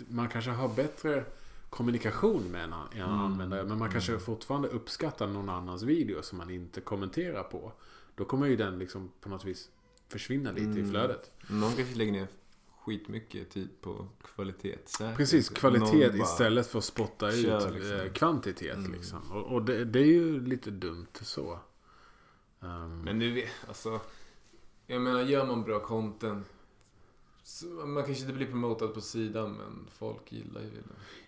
Man 0.09 0.28
kanske 0.28 0.51
har 0.51 0.68
bättre 0.68 1.24
kommunikation 1.70 2.42
med 2.42 2.64
en, 2.64 2.72
en 2.72 3.00
Mm. 3.00 3.10
användare. 3.20 3.64
Men 3.64 3.78
man 3.78 3.90
kanske 3.90 4.18
fortfarande 4.18 4.68
uppskattar 4.68 5.26
någon 5.26 5.48
annans 5.48 5.82
video 5.82 6.22
som 6.22 6.38
man 6.38 6.50
inte 6.50 6.80
kommenterar 6.80 7.42
på. 7.42 7.72
Då 8.14 8.24
kommer 8.24 8.46
ju 8.46 8.56
den 8.56 8.78
liksom 8.78 9.10
på 9.20 9.28
något 9.28 9.44
vis 9.44 9.68
försvinna 10.08 10.50
lite 10.52 10.62
i 10.62 10.80
Mm. 10.80 10.90
flödet. 10.90 11.30
Någon 11.50 11.72
kanske 11.72 11.94
lägger 11.94 12.12
ner 12.12 12.26
skitmycket 12.84 13.50
tid 13.50 13.68
på 13.80 14.06
kvalitet. 14.34 14.78
säkert. 14.84 15.16
Precis, 15.16 15.48
kvalitet 15.48 16.12
istället 16.16 16.66
för 16.66 16.78
att 16.78 16.84
spotta 16.84 17.28
ut 17.28 17.44
kör, 17.44 17.70
liksom. 17.70 17.96
eh, 18.00 18.12
kvantitet. 18.12 18.76
Mm. 18.76 18.92
Liksom. 18.92 19.32
Och, 19.32 19.52
och 19.52 19.62
det, 19.64 19.84
det 19.84 20.00
är 20.00 20.04
ju 20.06 20.40
lite 20.46 20.70
dumt 20.70 21.06
så. 21.22 21.58
Um, 22.60 23.00
Men 23.00 23.18
vet, 23.34 23.48
alltså. 23.68 24.00
Jag 24.86 25.02
menar, 25.02 25.20
gör 25.22 25.46
man 25.46 25.62
bra 25.64 25.80
content. 25.80 26.46
Så 27.51 27.66
man 27.66 28.05
kanske 28.05 28.22
inte 28.22 28.34
blir 28.34 28.46
promotad 28.46 28.94
på 28.94 29.01
sidan, 29.01 29.53
men 29.53 29.86
folk 29.98 30.32
gillar 30.32 30.61
ju 30.61 30.70
det. 30.70 30.82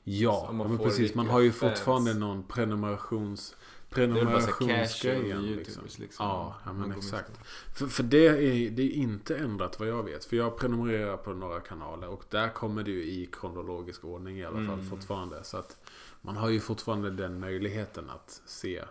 Ja, 0.05 0.51
man 0.53 0.69
men 0.69 0.79
precis. 0.79 1.15
Man 1.15 1.27
har 1.27 1.41
ju 1.41 1.53
fans. 1.53 1.73
fortfarande 1.73 2.15
någon 2.15 2.43
prenumerations... 2.43 3.57
Prenumerationsgrejen. 3.89 5.43
Liksom. 5.43 5.83
liksom. 5.99 6.27
Ja, 6.27 6.57
ja 6.65 6.73
men 6.73 6.93
exakt. 6.93 7.31
För, 7.75 7.87
för 7.87 8.03
det, 8.03 8.27
är, 8.27 8.71
det 8.71 8.83
är 8.83 8.91
inte 8.91 9.37
ändrat 9.37 9.81
vad 9.81 9.89
jag 9.89 10.03
vet. 10.03 10.25
För 10.25 10.37
jag 10.37 10.59
prenumererar 10.59 11.17
på 11.17 11.33
några 11.33 11.61
kanaler 11.61 12.09
och 12.09 12.25
där 12.31 12.49
kommer 12.49 12.83
det 12.83 12.91
ju 12.91 13.05
i 13.05 13.29
kronologisk 13.33 14.05
ordning 14.05 14.39
i 14.39 14.45
alla 14.45 14.57
fall 14.57 14.79
Mm. 14.79 14.91
fortfarande. 14.91 15.45
Så 15.45 15.57
att 15.57 15.77
man 16.21 16.37
har 16.37 16.49
ju 16.49 16.61
fortfarande 16.61 17.11
den 17.11 17.41
möjligheten 17.41 18.11
att 18.11 18.43
se 18.47 18.85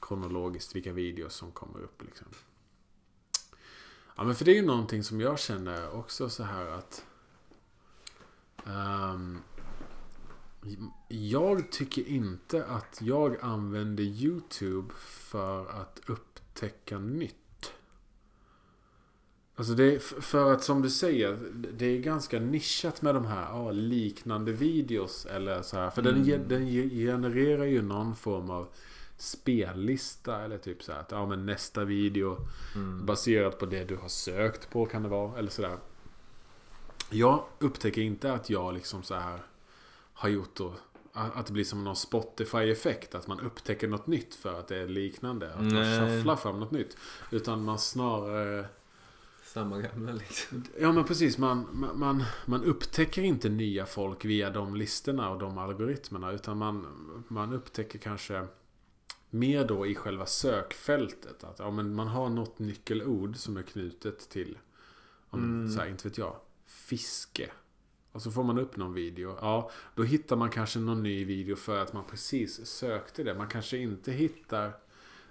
kronologiskt 0.00 0.76
vilka 0.76 0.92
videos 0.92 1.34
som 1.34 1.52
kommer 1.52 1.78
upp. 1.78 2.02
Liksom. 2.02 2.26
Ja 4.16 4.24
men 4.24 4.34
för 4.34 4.44
det 4.44 4.50
är 4.50 4.54
ju 4.56 4.66
någonting 4.66 5.04
som 5.04 5.20
jag 5.20 5.38
känner 5.38 5.90
också 5.94 6.28
så 6.28 6.42
här 6.42 6.66
att 6.66 7.04
ehm, 8.66 9.38
jag 11.08 11.70
tycker 11.72 12.08
inte 12.08 12.64
att 12.64 12.98
jag 13.02 13.36
använder 13.42 14.04
YouTube 14.04 14.94
för 14.98 15.66
att 15.80 16.00
upptäcka 16.06 16.98
nytt. 16.98 17.34
Alltså 19.54 19.74
det 19.74 19.94
är 19.94 19.98
för 19.98 20.52
att 20.52 20.64
som 20.64 20.82
du 20.82 20.90
säger, 20.90 21.38
det 21.54 21.86
är 21.86 21.98
ganska 21.98 22.40
nischat 22.40 23.02
med 23.02 23.14
de 23.14 23.24
här 23.26 23.42
ja, 23.50 23.70
liknande 23.70 24.52
videos 24.52 25.26
eller 25.26 25.62
så 25.62 25.76
här. 25.76 25.90
För 25.90 26.02
den, 26.02 26.22
Mm. 26.22 26.48
den 26.48 26.68
ge- 26.68 26.88
genererar 27.06 27.64
ju 27.64 27.82
någon 27.82 28.16
form 28.16 28.50
av 28.50 28.68
spellista 29.20 30.40
eller 30.44 30.58
typ 30.58 30.82
så 30.82 30.92
här 30.92 31.00
att 31.00 31.10
ja 31.10 31.26
men 31.26 31.46
nästa 31.46 31.84
video 31.84 32.36
Mm. 32.74 33.06
baserat 33.06 33.58
på 33.58 33.66
det 33.66 33.84
du 33.84 33.96
har 33.96 34.08
sökt 34.08 34.70
på 34.70 34.86
kan 34.86 35.02
det 35.02 35.08
vara 35.08 35.38
eller 35.38 35.50
sådär. 35.50 35.76
Jag 37.10 37.44
upptäcker 37.58 38.00
inte 38.02 38.32
att 38.32 38.50
jag 38.50 38.74
liksom 38.74 39.02
så 39.02 39.14
här 39.14 39.38
har 40.12 40.28
gjort 40.28 40.54
då 40.56 40.74
att 41.12 41.46
det 41.46 41.52
blir 41.52 41.64
som 41.64 41.84
någon 41.84 41.96
Spotify-effekt. 41.96 43.14
Att 43.14 43.26
man 43.26 43.40
upptäcker 43.40 43.88
något 43.88 44.06
nytt 44.06 44.34
för 44.34 44.60
att 44.60 44.68
det 44.68 44.76
är 44.76 44.88
liknande. 44.88 45.50
Att 45.54 45.56
man 45.60 45.68
Nej. 45.68 46.16
shufflar 46.16 46.36
fram 46.36 46.60
något 46.60 46.70
nytt. 46.70 46.96
Utan 47.30 47.64
man 47.64 47.78
snarare... 47.78 48.66
Samma 49.44 49.78
gamla 49.78 50.12
liksom. 50.12 50.64
Ja 50.80 50.92
men 50.92 51.04
precis. 51.04 51.38
Man, 51.38 51.66
man- 51.72 51.98
man, 51.98 52.24
man 52.46 52.64
upptäcker 52.64 53.22
inte 53.22 53.48
nya 53.48 53.86
folk 53.86 54.24
via 54.24 54.50
de 54.50 54.76
listorna 54.76 55.30
och 55.30 55.38
de 55.38 55.58
algoritmerna. 55.58 56.32
Utan 56.32 56.56
man, 56.58 56.86
man 57.28 57.52
upptäcker 57.52 57.98
kanske 57.98 58.46
mer 59.30 59.64
då 59.64 59.86
i 59.86 59.94
själva 59.94 60.26
sökfältet. 60.26 61.44
Att 61.44 61.58
ja, 61.58 61.70
men 61.70 61.94
man 61.94 62.06
har 62.08 62.28
något 62.28 62.58
nyckelord 62.58 63.36
som 63.36 63.56
är 63.56 63.62
knutet 63.62 64.28
till, 64.28 64.58
om, 65.30 65.40
Mm. 65.44 65.72
så 65.72 65.80
här, 65.80 65.88
inte 65.88 66.08
vet 66.08 66.18
jag, 66.18 66.36
fiske. 66.66 67.50
Och 68.12 68.22
så 68.22 68.30
får 68.30 68.44
man 68.44 68.58
upp 68.58 68.76
någon 68.76 68.94
video. 68.94 69.36
Ja, 69.40 69.70
då 69.94 70.02
hittar 70.02 70.36
man 70.36 70.50
kanske 70.50 70.78
någon 70.78 71.02
ny 71.02 71.24
video 71.24 71.56
för 71.56 71.78
att 71.78 71.92
man 71.92 72.04
precis 72.10 72.66
sökte 72.66 73.22
det. 73.22 73.34
Man 73.34 73.48
kanske 73.48 73.78
inte 73.78 74.12
hittar 74.12 74.72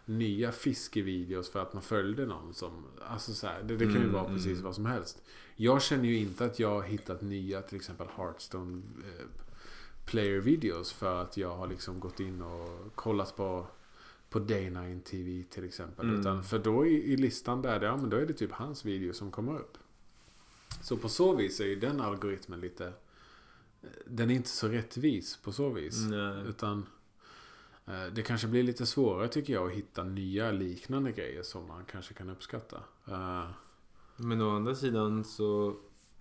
nya 0.05 0.51
fiskevideos 0.51 1.49
för 1.49 1.61
att 1.61 1.73
man 1.73 1.83
följde 1.83 2.25
någon 2.25 2.53
som... 2.53 2.85
Alltså 3.07 3.33
så 3.33 3.47
här, 3.47 3.63
det, 3.63 3.77
det 3.77 3.85
kan 3.85 3.93
ju 3.93 3.99
Mm, 3.99 4.13
vara 4.13 4.25
precis 4.25 4.51
mm. 4.51 4.63
vad 4.63 4.75
som 4.75 4.85
helst. 4.85 5.21
Jag 5.55 5.81
känner 5.81 6.05
ju 6.05 6.17
inte 6.17 6.45
att 6.45 6.59
jag 6.59 6.69
har 6.69 6.81
hittat 6.81 7.21
nya 7.21 7.61
till 7.61 7.75
exempel 7.75 8.07
Hearthstone 8.17 8.81
eh, 8.97 9.25
player 10.05 10.39
videos 10.39 10.93
för 10.93 11.21
att 11.21 11.37
jag 11.37 11.55
har 11.55 11.67
liksom 11.67 11.99
gått 11.99 12.19
in 12.19 12.41
och 12.41 12.95
kollat 12.95 13.35
på 13.35 13.67
på 14.29 14.39
Day9 14.39 15.01
TV 15.01 15.43
till 15.49 15.63
exempel. 15.63 16.05
Mm. 16.07 16.19
Utan 16.19 16.43
för 16.43 16.59
då 16.59 16.85
i, 16.85 17.13
i 17.13 17.17
listan 17.17 17.61
där, 17.61 17.81
ja 17.81 17.97
men 17.97 18.09
då 18.09 18.17
är 18.17 18.25
det 18.25 18.33
typ 18.33 18.51
hans 18.51 18.85
video 18.85 19.13
som 19.13 19.31
kommer 19.31 19.59
upp. 19.59 19.77
Så 20.81 20.97
på 20.97 21.09
så 21.09 21.35
vis 21.35 21.59
är 21.59 21.65
ju 21.65 21.75
den 21.79 22.01
algoritmen 22.01 22.59
lite... 22.59 22.87
eh, 23.81 23.89
Den 24.05 24.31
är 24.31 24.35
inte 24.35 24.49
så 24.49 24.67
rättvis 24.67 25.37
på 25.37 25.51
så 25.51 25.69
vis. 25.69 26.05
Nej. 26.09 26.47
Utan 26.47 26.85
eh, 27.85 28.05
det 28.13 28.21
kanske 28.21 28.47
blir 28.47 28.63
lite 28.63 28.85
svårare 28.85 29.27
tycker 29.27 29.53
jag 29.53 29.67
att 29.67 29.75
hitta 29.77 30.03
nya 30.03 30.51
liknande 30.51 31.11
grejer 31.11 31.43
som 31.43 31.67
man 31.67 31.85
kanske 31.85 32.13
kan 32.13 32.29
uppskatta. 32.29 32.77
Eh, 33.07 33.49
Men 34.17 34.41
å 34.41 34.55
andra 34.55 34.75
sidan 34.75 35.23
så 35.23 35.75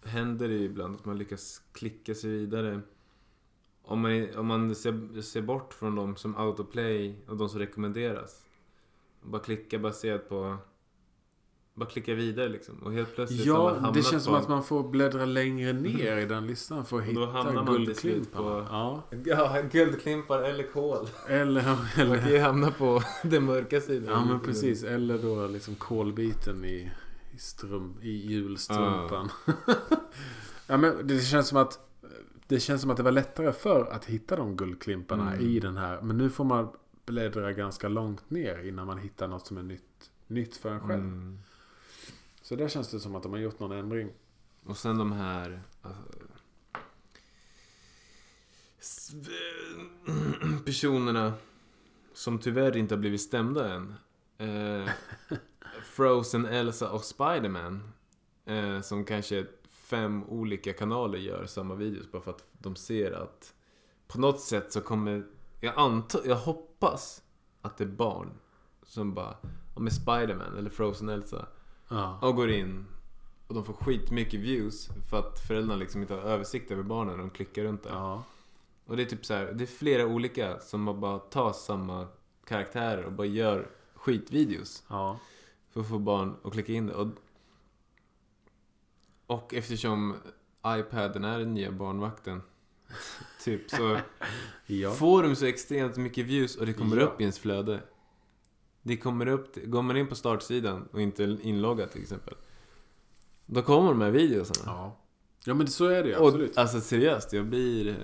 händer 0.05 0.49
det 0.49 0.55
ju 0.55 0.65
ibland 0.65 0.95
att 0.95 1.05
man 1.05 1.19
lyckas 1.19 1.63
klicka 1.73 2.15
sig 2.15 2.31
vidare. 2.31 2.81
Om 3.91 4.01
man, 4.01 4.27
om 4.37 4.47
man 4.47 4.75
ser, 4.75 5.23
ser 5.23 5.43
bort 5.43 5.75
från 5.75 5.95
de 5.95 6.17
som 6.17 6.37
autoplay 6.37 7.17
och 7.29 7.37
de 7.37 7.49
som 7.49 7.59
rekommenderas. 7.59 8.43
Bara 9.23 9.43
klicka 9.43 9.79
baserat 9.79 10.29
på... 10.29 10.57
Bara 11.75 11.89
klicka 11.89 12.15
vidare 12.15 12.49
liksom. 12.49 12.79
Och 12.83 12.93
helt 12.93 13.15
plötsligt 13.15 13.47
har 13.49 13.55
man 13.59 13.65
Ja, 13.67 13.75
hamnat 13.75 13.95
det 13.95 14.03
känns 14.03 14.25
på, 14.27 14.33
som 14.33 14.35
att 14.35 14.49
man 14.49 14.63
får 14.65 14.89
bläddra 14.89 15.25
längre 15.25 15.73
ner 15.73 16.17
i 16.17 16.25
den 16.27 16.47
listan 16.47 16.85
för 16.85 16.99
att 16.99 17.05
hitta 17.05 17.65
guldklimparna. 17.67 18.43
på- 18.45 18.67
Ja, 18.71 19.03
Ja, 19.25 19.63
guldklimpar 19.73 20.43
eller 20.43 20.65
kol. 20.73 21.09
eller, 21.29 21.63
Man 21.63 21.77
kan 21.95 22.07
eller, 22.13 22.31
ju 22.31 22.39
hamna 22.39 22.71
på 22.71 23.03
den 23.23 23.45
mörka 23.45 23.81
sidan. 23.81 24.13
ja 24.13 24.25
men 24.25 24.41
precis. 24.41 24.83
Eller 24.85 25.19
då 25.19 25.47
liksom 25.47 25.75
kolbiten 25.75 26.65
i, 26.65 26.91
i, 27.35 27.39
strum, 27.39 27.95
i 28.03 28.11
julstrumpan. 28.11 29.29
ja, 30.67 30.77
men 30.77 31.07
det 31.07 31.19
känns 31.21 31.49
som 31.49 31.59
att 31.59 31.88
det 32.49 32.61
känns 32.61 32.81
som 32.81 32.91
att 32.91 32.97
det 32.97 33.03
var 33.03 33.13
lättare 33.13 33.53
för 33.53 33.85
att 33.93 34.05
hitta 34.05 34.37
de 34.37 34.57
guldklimparna 34.57 35.33
Mm. 35.33 35.47
i 35.47 35.61
den 35.61 35.77
här. 35.77 36.01
Men 36.03 36.19
nu 36.19 36.31
får 36.31 36.45
man 36.45 36.69
bläddra 37.07 37.53
ganska 37.53 37.89
långt 37.89 38.31
ner 38.31 38.59
innan 38.59 38.87
man 38.87 38.99
hittar 38.99 39.29
något 39.29 39.47
som 39.47 39.59
är 39.59 39.63
nytt, 39.63 40.11
nytt 40.27 40.57
för 40.57 40.71
en 40.71 40.81
själv. 40.81 41.03
Mm. 41.03 41.39
Så 42.43 42.57
där 42.57 42.69
känns 42.69 42.91
det 42.91 43.01
som 43.01 43.17
att 43.17 43.23
de 43.23 43.33
har 43.33 43.39
gjort 43.39 43.61
någon 43.61 43.73
ändring. 43.73 44.13
Och 44.65 44.77
sen 44.77 44.99
de 44.99 45.13
här... 45.13 45.63
Alltså, 45.83 46.03
personerna 50.65 51.33
som 52.15 52.39
tyvärr 52.39 52.77
inte 52.77 52.95
har 52.95 53.01
blivit 53.01 53.21
stämda 53.21 53.75
än. 53.75 53.95
Eh, 54.39 54.89
Frozen, 55.83 56.47
Elsa 56.47 56.91
och 56.91 57.05
Spiderman. 57.05 57.93
Eh, 58.45 58.81
som 58.81 59.05
kanske 59.05 59.47
fem 59.91 60.25
olika 60.25 60.73
kanaler 60.73 61.19
gör 61.19 61.47
samma 61.47 61.75
videos 61.75 62.13
bara 62.13 62.23
för 62.23 62.31
att 62.31 62.45
de 62.53 62.77
ser 62.77 63.13
att 63.13 63.55
på 64.09 64.21
något 64.21 64.41
sätt 64.41 64.73
så 64.73 64.81
kommer... 64.81 65.27
Jag 65.61 65.75
antar, 65.77 66.21
jag 66.25 66.37
hoppas 66.37 67.23
att 67.63 67.77
det 67.77 67.85
är 67.85 67.89
barn 67.89 68.31
som 68.83 69.15
bara, 69.15 69.37
ja 69.75 69.81
med 69.81 69.93
Spiderman 69.93 70.57
eller 70.59 70.71
Frozen 70.71 71.09
Elsa 71.09 71.47
Ja. 71.89 72.19
och 72.23 72.37
går 72.37 72.51
in 72.51 72.87
och 73.47 73.55
de 73.55 73.65
får 73.65 73.73
skitmycket 73.73 74.41
views 74.41 74.89
för 75.11 75.19
att 75.19 75.47
föräldrarna 75.47 75.77
liksom 75.77 76.01
inte 76.01 76.15
har 76.15 76.21
översikt 76.21 76.71
över 76.71 76.83
barnen 76.83 77.19
de 77.19 77.31
klickar 77.31 77.63
runt 77.63 77.83
där. 77.83 77.91
Ja. 77.91 78.23
Och 78.87 78.97
det 78.97 79.03
är 79.03 79.07
typ 79.07 79.27
så 79.27 79.35
här, 79.35 79.53
det 79.53 79.65
är 79.65 79.67
flera 79.67 80.07
olika 80.07 80.61
som 80.61 81.01
bara 81.01 81.19
tar 81.19 81.53
samma 81.53 82.07
karaktärer 82.45 83.05
och 83.05 83.13
bara 83.13 83.27
gör 83.27 83.71
skitvideos 83.95 84.85
Ja. 84.89 85.19
för 85.71 85.81
att 85.81 85.89
få 85.89 85.99
barn 85.99 86.37
att 86.45 86.53
klicka 86.53 86.73
in 86.73 86.87
det. 86.87 86.95
Och, 86.95 87.09
och 89.29 89.55
eftersom 89.55 90.15
iPaden 90.67 91.25
är 91.25 91.39
den 91.39 91.55
nya 91.55 91.73
barnvakten 91.73 92.43
typ 93.45 93.71
så 93.71 93.99
Ja. 94.67 94.91
får 94.91 95.23
de 95.23 95.37
så 95.37 95.47
extremt 95.47 95.97
mycket 95.97 96.27
views 96.27 96.57
och 96.57 96.67
det 96.67 96.73
kommer 96.73 96.97
Ja. 96.97 97.03
upp 97.03 97.21
i 97.21 97.23
ens 97.23 97.39
flöde. 97.39 97.81
Det 98.83 98.97
kommer 98.97 99.27
upp, 99.27 99.57
går 99.65 99.83
man 99.83 99.97
in 99.97 100.07
på 100.07 100.15
startsidan 100.15 100.89
och 100.93 101.01
inte 101.03 101.25
är 101.25 101.41
inloggad 101.47 101.91
till 101.91 102.03
exempel. 102.03 102.35
Då 103.47 103.63
kommer 103.63 103.89
de 103.89 104.01
här 104.01 104.11
videosarna. 104.11 104.73
Ja. 104.73 104.97
Ja 105.45 105.55
men 105.55 105.67
så 105.69 105.87
är 105.87 106.03
det 106.03 106.09
ju 106.09 106.17
och, 106.17 106.27
absolut. 106.29 106.59
alltså 106.59 106.81
seriöst, 106.81 107.33
jag 107.33 107.47
blir 107.47 107.89
eh, 107.89 107.95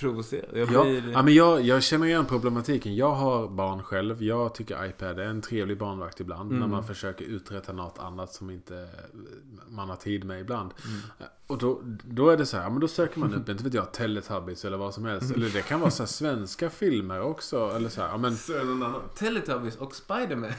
provocerad. 0.00 0.50
Jag 0.52 0.72
Ja, 0.72 0.82
blir... 0.82 1.10
ja, 1.12 1.22
men 1.22 1.34
jag, 1.34 1.62
jag 1.62 1.82
känner 1.82 2.06
igen 2.06 2.26
problematiken. 2.26 2.96
Jag 2.96 3.12
har 3.12 3.48
barn 3.48 3.82
själv. 3.82 4.22
Jag 4.22 4.54
tycker 4.54 4.86
iPad 4.86 5.18
är 5.18 5.24
en 5.24 5.40
trevlig 5.40 5.78
barnvakt 5.78 6.20
ibland. 6.20 6.50
Mm. 6.50 6.60
När 6.60 6.66
man 6.66 6.84
försöker 6.84 7.24
uträtta 7.24 7.72
något 7.72 7.98
annat 7.98 8.32
som 8.32 8.50
inte 8.50 8.88
man 9.68 9.88
har 9.88 9.96
tid 9.96 10.24
med 10.24 10.40
ibland. 10.40 10.74
Mm. 10.86 11.00
Och 11.50 11.58
då, 11.58 11.80
då 12.04 12.30
är 12.30 12.36
det 12.36 12.46
så 12.46 12.56
här, 12.56 12.64
ja, 12.64 12.70
men 12.70 12.80
då 12.80 12.88
söker 12.88 13.20
man 13.20 13.34
upp, 13.34 13.48
inte 13.48 13.64
vet 13.64 13.74
jag, 13.74 13.92
Teletubbies 13.92 14.64
eller 14.64 14.76
vad 14.76 14.94
som 14.94 15.04
helst. 15.04 15.34
Eller 15.34 15.48
det 15.48 15.62
kan 15.62 15.80
vara 15.80 15.90
så 15.90 16.06
svenska 16.06 16.70
filmer 16.70 17.20
också. 17.20 17.72
Eller 17.76 17.88
så 17.88 18.00
här, 18.00 18.08
ja, 18.08 18.16
men. 18.16 18.36
Teletubbies 19.14 19.76
och 19.76 19.94
Spiderman. 19.94 20.50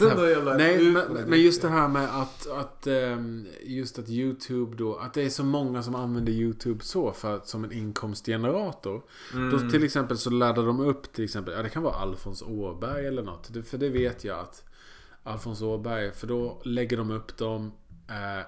Jävla 0.00 0.54
Nej, 0.54 0.92
men, 0.92 1.04
men 1.26 1.40
just 1.40 1.62
det 1.62 1.68
här 1.68 1.88
med 1.88 2.20
att, 2.22 2.50
att 2.50 2.86
ehm, 2.86 3.46
just 3.62 3.98
att 3.98 4.08
YouTube 4.08 4.76
då, 4.76 4.96
att 4.96 5.14
det 5.14 5.22
är 5.22 5.30
så 5.30 5.44
många 5.44 5.82
som 5.82 5.94
använder 5.94 6.32
YouTube 6.32 6.84
så 6.84 7.12
för 7.12 7.40
som 7.44 7.64
en 7.64 7.72
inkomstgenerator. 7.72 8.81
Mm. 9.32 9.50
Då 9.50 9.70
till 9.70 9.84
exempel 9.84 10.18
så 10.18 10.30
laddar 10.30 10.66
de 10.66 10.80
upp 10.80 11.12
till 11.12 11.24
exempel, 11.24 11.54
ja 11.54 11.62
det 11.62 11.68
kan 11.68 11.82
vara 11.82 11.94
Alfons 11.94 12.42
Åberg 12.42 13.06
eller 13.06 13.22
något. 13.22 13.50
För 13.66 13.78
det 13.78 13.88
vet 13.88 14.24
jag 14.24 14.38
att 14.38 14.64
Alfons 15.22 15.62
Åberg, 15.62 16.12
för 16.12 16.26
då 16.26 16.62
lägger 16.64 16.96
de 16.96 17.10
upp 17.10 17.36
dem, 17.36 17.72
eh, 18.08 18.46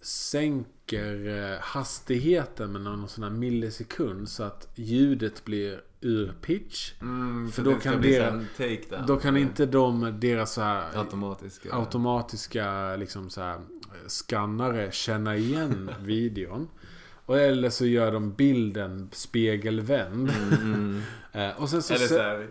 sänker 0.00 1.28
eh, 1.52 1.58
hastigheten 1.60 2.72
med 2.72 2.80
någon 2.80 3.08
sån 3.08 3.24
här 3.24 3.30
millisekund 3.30 4.28
så 4.28 4.42
att 4.42 4.68
ljudet 4.74 5.44
blir 5.44 5.82
ur 6.00 6.32
pitch. 6.40 6.92
Mm, 7.00 7.52
För 7.52 7.62
då 7.62 7.74
kan 7.74 8.02
takedown. 8.56 9.06
Då 9.06 9.16
kan 9.16 9.36
inte 9.36 9.66
de, 9.66 10.20
deras 10.20 10.52
så 10.52 10.60
här 10.60 10.98
Automatiska. 10.98 11.74
automatiska 11.74 12.96
liksom 12.96 13.30
så 13.30 13.40
här, 13.40 13.60
skannare 14.06 14.92
känna 14.92 15.36
igen 15.36 15.90
videon. 16.00 16.68
Och 17.28 17.38
eller 17.38 17.70
så 17.70 17.86
gör 17.86 18.12
de 18.12 18.32
bilden 18.32 19.08
spegelvänd. 19.12 20.30
Mm, 20.30 20.74
mm. 20.74 21.00
Eh, 21.32 21.62
och 21.62 21.70
sen 21.70 21.82
så, 21.82 21.94
Eller 21.94 22.06
se- 22.06 22.14
såhär... 22.14 22.48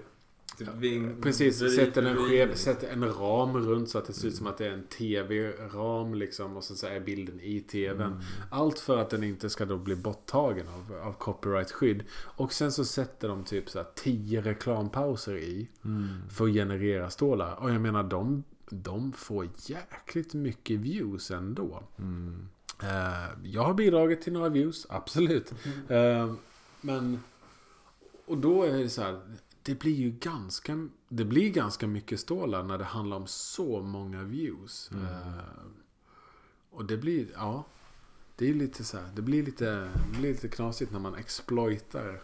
Typ 0.57 0.67
ving, 0.77 1.21
Precis, 1.21 1.61
vrid- 1.61 1.75
sätter 1.75 2.03
en, 2.03 2.17
skev, 2.17 2.55
sätter 2.55 2.87
en 2.93 3.13
ram 3.13 3.57
runt 3.57 3.89
så 3.89 3.97
att 3.97 4.05
det 4.07 4.13
ser 4.13 4.27
ut 4.27 4.35
som 4.35 4.47
att 4.47 4.57
det 4.57 4.65
är 4.67 4.71
en 4.71 4.87
tv-ram 4.87 6.13
liksom. 6.13 6.57
Och 6.57 6.63
sen 6.63 6.77
så 6.77 6.87
är 6.87 6.99
bilden 6.99 7.39
i 7.41 7.59
tvn. 7.59 8.01
Mm. 8.01 8.19
Allt 8.51 8.79
för 8.79 8.97
att 8.97 9.09
den 9.09 9.23
inte 9.23 9.49
ska 9.49 9.65
då 9.65 9.77
bli 9.77 9.95
borttagen 9.95 10.65
av, 10.67 10.95
av 11.07 11.13
copyright-skydd. 11.17 12.01
Och 12.13 12.53
sen 12.53 12.71
så 12.71 12.85
sätter 12.85 13.27
de 13.27 13.43
typ 13.43 13.69
så 13.69 13.79
här 13.79 13.87
10 13.95 14.41
reklampauser 14.41 15.37
i. 15.37 15.67
Mm. 15.85 16.07
För 16.29 16.45
att 16.45 16.53
generera 16.53 17.09
stålar. 17.09 17.55
Och 17.63 17.69
jag 17.71 17.81
menar 17.81 18.03
de, 18.03 18.43
de 18.69 19.11
får 19.13 19.47
jäkligt 19.65 20.33
mycket 20.33 20.79
views 20.79 21.31
ändå. 21.31 21.83
Mm. 21.99 22.47
Eh, 22.83 23.29
jag 23.43 23.63
har 23.63 23.73
bidragit 23.73 24.21
till 24.21 24.33
några 24.33 24.49
views, 24.49 24.85
absolut. 24.89 25.53
Eh, 25.89 26.33
men... 26.81 27.23
Och 28.25 28.37
då 28.37 28.63
är 28.63 28.77
det 28.77 28.89
så 28.89 29.01
här. 29.01 29.21
Det 29.63 29.79
blir 29.79 29.93
ju 29.93 30.11
ganska... 30.11 30.87
Det 31.09 31.25
blir 31.25 31.49
ganska 31.49 31.87
mycket 31.87 32.19
stålar 32.19 32.63
när 32.63 32.77
det 32.77 32.83
handlar 32.83 33.17
om 33.17 33.27
så 33.27 33.81
många 33.81 34.23
views. 34.23 34.89
Mm. 34.91 35.05
Eh, 35.05 35.39
och 36.71 36.85
det 36.85 36.97
blir... 36.97 37.27
Ja. 37.33 37.65
Det 38.35 38.49
är 38.49 38.53
lite 38.53 38.83
så 38.83 38.97
här. 38.97 39.09
Det 39.15 39.21
blir 39.21 39.43
lite, 39.43 39.65
det 40.11 40.19
blir 40.19 40.31
lite 40.31 40.47
knasigt 40.47 40.91
när 40.91 40.99
man 40.99 41.15
exploitar 41.15 42.21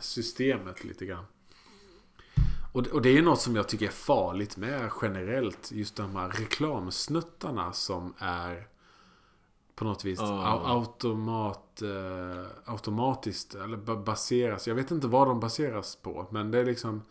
systemet 0.00 0.84
lite 0.84 1.06
grann. 1.06 1.24
Och, 2.72 2.86
och 2.86 3.02
det 3.02 3.08
är 3.08 3.12
ju 3.12 3.22
något 3.22 3.40
som 3.40 3.56
jag 3.56 3.68
tycker 3.68 3.86
är 3.86 3.90
farligt 3.90 4.56
med 4.56 4.90
generellt. 5.02 5.72
Just 5.72 5.96
de 5.96 6.16
här 6.16 6.28
reklamsnuttarna 6.28 7.72
som 7.72 8.14
är 8.18 8.68
på 9.80 9.84
något 9.84 10.04
vis 10.04 10.18
Ja. 10.20 10.26
au- 10.26 10.66
automat, 10.70 11.82
eh, 11.82 12.46
automatiskt 12.64 13.54
eller 13.54 13.76
ba- 13.76 13.96
baseras. 14.02 14.68
Jag 14.68 14.74
vet 14.74 14.90
inte 14.90 15.06
vad 15.06 15.26
de 15.28 15.40
baseras 15.40 15.96
på. 15.96 16.26
Men 16.30 16.50
det 16.50 16.58
är 16.58 16.64
liksom 16.64 17.02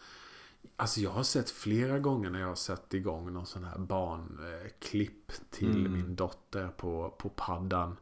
Alltså 0.75 0.99
jag 0.99 1.11
har 1.11 1.23
sett 1.23 1.49
flera 1.49 1.99
gånger 1.99 2.29
när 2.29 2.39
jag 2.39 2.47
har 2.47 2.55
satt 2.55 2.93
igång 2.93 3.33
någon 3.33 3.45
sån 3.45 3.63
här 3.63 3.77
barnklipp 3.77 5.31
till 5.49 5.79
Mm. 5.85 5.93
min 5.93 6.15
dotter 6.15 6.67
på, 6.67 7.15
på 7.19 7.29
paddan. 7.29 7.95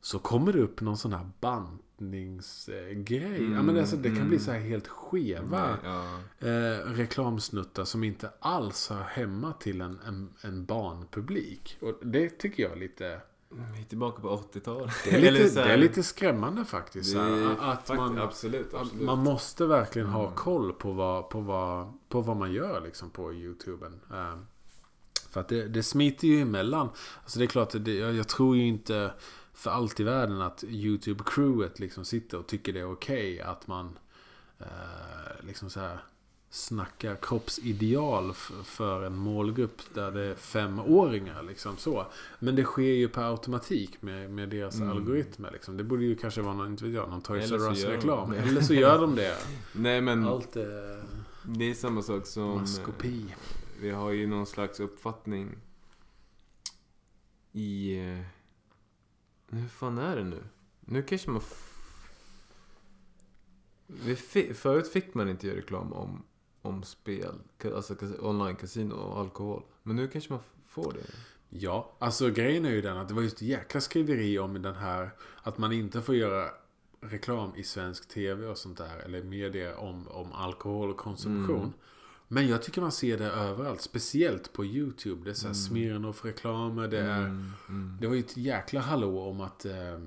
Så 0.00 0.18
kommer 0.18 0.52
det 0.52 0.60
upp 0.60 0.80
någon 0.80 0.96
sån 0.96 1.12
här 1.12 1.30
bantningsgrej. 1.40 3.42
ja, 3.42 3.48
men 3.48 3.68
Mm, 3.68 3.78
alltså, 3.78 3.96
det 3.96 4.08
kan 4.08 4.16
mm. 4.16 4.28
bli 4.28 4.38
så 4.38 4.50
här 4.52 4.58
helt 4.60 4.88
skeva 4.88 5.78
Ja. 5.84 6.18
eh, 6.48 6.78
reklamsnuttar 6.92 7.84
som 7.84 8.04
inte 8.04 8.30
alls 8.40 8.88
hör 8.90 9.02
hemma 9.02 9.52
till 9.52 9.80
en, 9.80 10.00
en, 10.06 10.34
en 10.40 10.64
barnpublik. 10.64 11.78
Och 11.82 11.98
det 12.02 12.28
tycker 12.38 12.62
jag 12.62 12.72
är 12.72 12.76
lite... 12.76 13.20
Vi 13.48 13.80
är 13.80 13.84
tillbaka 13.84 14.22
på 14.22 14.36
80-talet. 14.36 14.90
Det 15.04 15.10
det 15.10 15.72
är 15.72 15.76
lite 15.76 16.02
skrämmande 16.02 16.64
faktiskt. 16.64 17.16
Är 17.16 17.56
att 17.60 17.86
fakt- 17.86 17.96
man, 17.96 18.18
absolut, 18.18 18.74
absolut. 18.74 19.02
man 19.06 19.18
måste 19.18 19.66
verkligen 19.66 20.08
ha 20.08 20.22
Mm. 20.22 20.34
koll 20.34 20.72
på 20.72 20.92
vad, 20.92 21.28
på 21.30 21.40
vad, 21.40 21.92
på 22.08 22.20
vad 22.20 22.36
man 22.36 22.52
gör 22.52 22.80
liksom 22.80 23.10
på 23.10 23.32
YouTuben. 23.32 24.00
Eh, 24.12 24.34
för 25.30 25.40
att 25.40 25.48
det, 25.48 25.68
det 25.68 25.82
smiter 25.82 26.28
ju 26.28 26.40
emellan. 26.40 26.88
Alltså 27.22 27.38
det 27.38 27.44
är 27.44 27.46
klart, 27.46 27.70
det, 27.78 27.94
jag, 27.94 28.14
jag 28.14 28.28
tror 28.28 28.56
ju 28.56 28.66
inte 28.66 29.12
för 29.52 29.70
allt 29.70 30.00
i 30.00 30.04
världen 30.04 30.40
att 30.40 30.64
YouTube-crewet 30.64 31.80
liksom 31.80 32.04
sitter 32.04 32.38
och 32.38 32.46
tycker 32.46 32.72
det 32.72 32.80
är 32.80 32.92
okej 32.92 33.40
att 33.40 33.66
man 33.66 33.98
eh, 34.58 34.66
liksom 35.40 35.70
så 35.70 35.80
här 35.80 35.98
snackar 36.56 37.16
kroppsideal 37.22 38.34
för 38.64 39.02
en 39.02 39.16
målgrupp 39.16 39.82
där 39.94 40.10
det 40.10 40.20
är 40.22 40.34
femåringar. 40.34 41.42
Liksom 41.42 41.76
så. 41.76 42.06
Men 42.38 42.56
det 42.56 42.64
sker 42.64 42.82
ju 42.82 43.08
per 43.08 43.22
automatik 43.30 44.02
med, 44.02 44.30
med 44.30 44.48
deras 44.48 44.74
Mm. 44.76 44.90
algoritmer. 44.90 45.50
Liksom. 45.52 45.76
Det 45.76 45.84
borde 45.84 46.04
ju 46.04 46.16
kanske 46.16 46.40
vara 46.42 46.54
någon, 46.54 46.66
inte 46.70 46.84
vet 46.84 46.94
jag, 46.94 47.10
någon 47.10 47.20
Toys 47.22 47.52
R 47.52 47.58
så 47.58 47.70
Us 47.70 47.78
gör 47.82 47.88
de 47.90 47.96
reklam. 47.96 48.30
det. 48.30 48.36
Eller 48.38 48.60
så 48.60 48.74
gör 48.74 49.00
de 49.00 49.14
det. 49.14 49.36
Nej 49.72 50.00
men 50.00 50.24
Allt 50.24 50.56
är 50.56 51.02
det 51.44 51.64
är 51.70 51.74
samma 51.74 52.02
sak 52.02 52.26
som... 52.26 52.58
maskopi. 52.58 53.24
eh, 53.30 53.36
Vi 53.80 53.90
har 53.90 54.10
ju 54.10 54.26
någon 54.26 54.46
slags 54.46 54.80
uppfattning 54.80 55.56
i... 57.52 57.96
eh, 57.98 58.20
Hur 59.50 59.68
fan 59.68 59.98
är 59.98 60.16
det 60.16 60.24
nu? 60.24 60.42
Nu 60.80 61.02
kanske 61.02 61.30
man... 61.30 61.42
Förut 64.54 64.88
fick 64.88 65.14
man 65.14 65.28
inte 65.28 65.46
göra 65.46 65.56
reklam 65.56 65.92
om, 65.92 66.22
om 66.66 66.82
spel, 66.82 67.34
alltså 67.74 67.94
kas- 67.94 68.18
online-casino 68.20 68.92
och 68.92 69.18
alkohol. 69.20 69.62
Men 69.82 69.96
nu 69.96 70.08
kanske 70.08 70.32
man 70.32 70.42
får 70.66 70.92
det. 70.92 71.14
Ja, 71.48 71.92
alltså 71.98 72.30
grejen 72.30 72.64
är 72.64 72.70
ju 72.70 72.80
den 72.80 72.96
att 72.96 73.08
det 73.08 73.14
var 73.14 73.22
just 73.22 73.42
jäkla 73.42 73.80
skriveri 73.80 74.38
om 74.38 74.62
den 74.62 74.74
här 74.74 75.10
att 75.42 75.58
man 75.58 75.72
inte 75.72 76.02
får 76.02 76.14
göra 76.14 76.50
reklam 77.00 77.52
i 77.56 77.62
svensk 77.62 78.08
tv 78.08 78.46
och 78.46 78.58
sånt 78.58 78.78
där. 78.78 78.98
Eller 78.98 79.22
media 79.22 79.78
om, 79.78 80.08
om 80.08 80.32
alkoholkonsumtion. 80.32 81.56
Mm. 81.58 81.72
Men 82.28 82.48
jag 82.48 82.62
tycker 82.62 82.80
man 82.80 82.92
ser 82.92 83.18
det 83.18 83.30
överallt. 83.30 83.80
Speciellt 83.80 84.52
på 84.52 84.64
YouTube. 84.64 85.24
Det 85.24 85.30
är 85.30 85.34
så 85.34 85.46
här 85.46 85.54
Mm. 85.54 85.54
Smirnoff-reklamer. 85.54 86.88
Det 86.88 86.98
är... 87.00 87.20
Mm, 87.20 87.52
mm. 87.68 87.96
Det 88.00 88.06
var 88.06 88.14
ju 88.14 88.20
ett 88.20 88.36
jäkla 88.36 88.80
hallå 88.80 89.28
om 89.30 89.40
att 89.40 89.64
eh, 89.64 90.00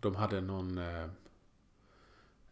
de 0.00 0.14
hade 0.14 0.40
någon, 0.40 0.78
eh, 0.78 1.06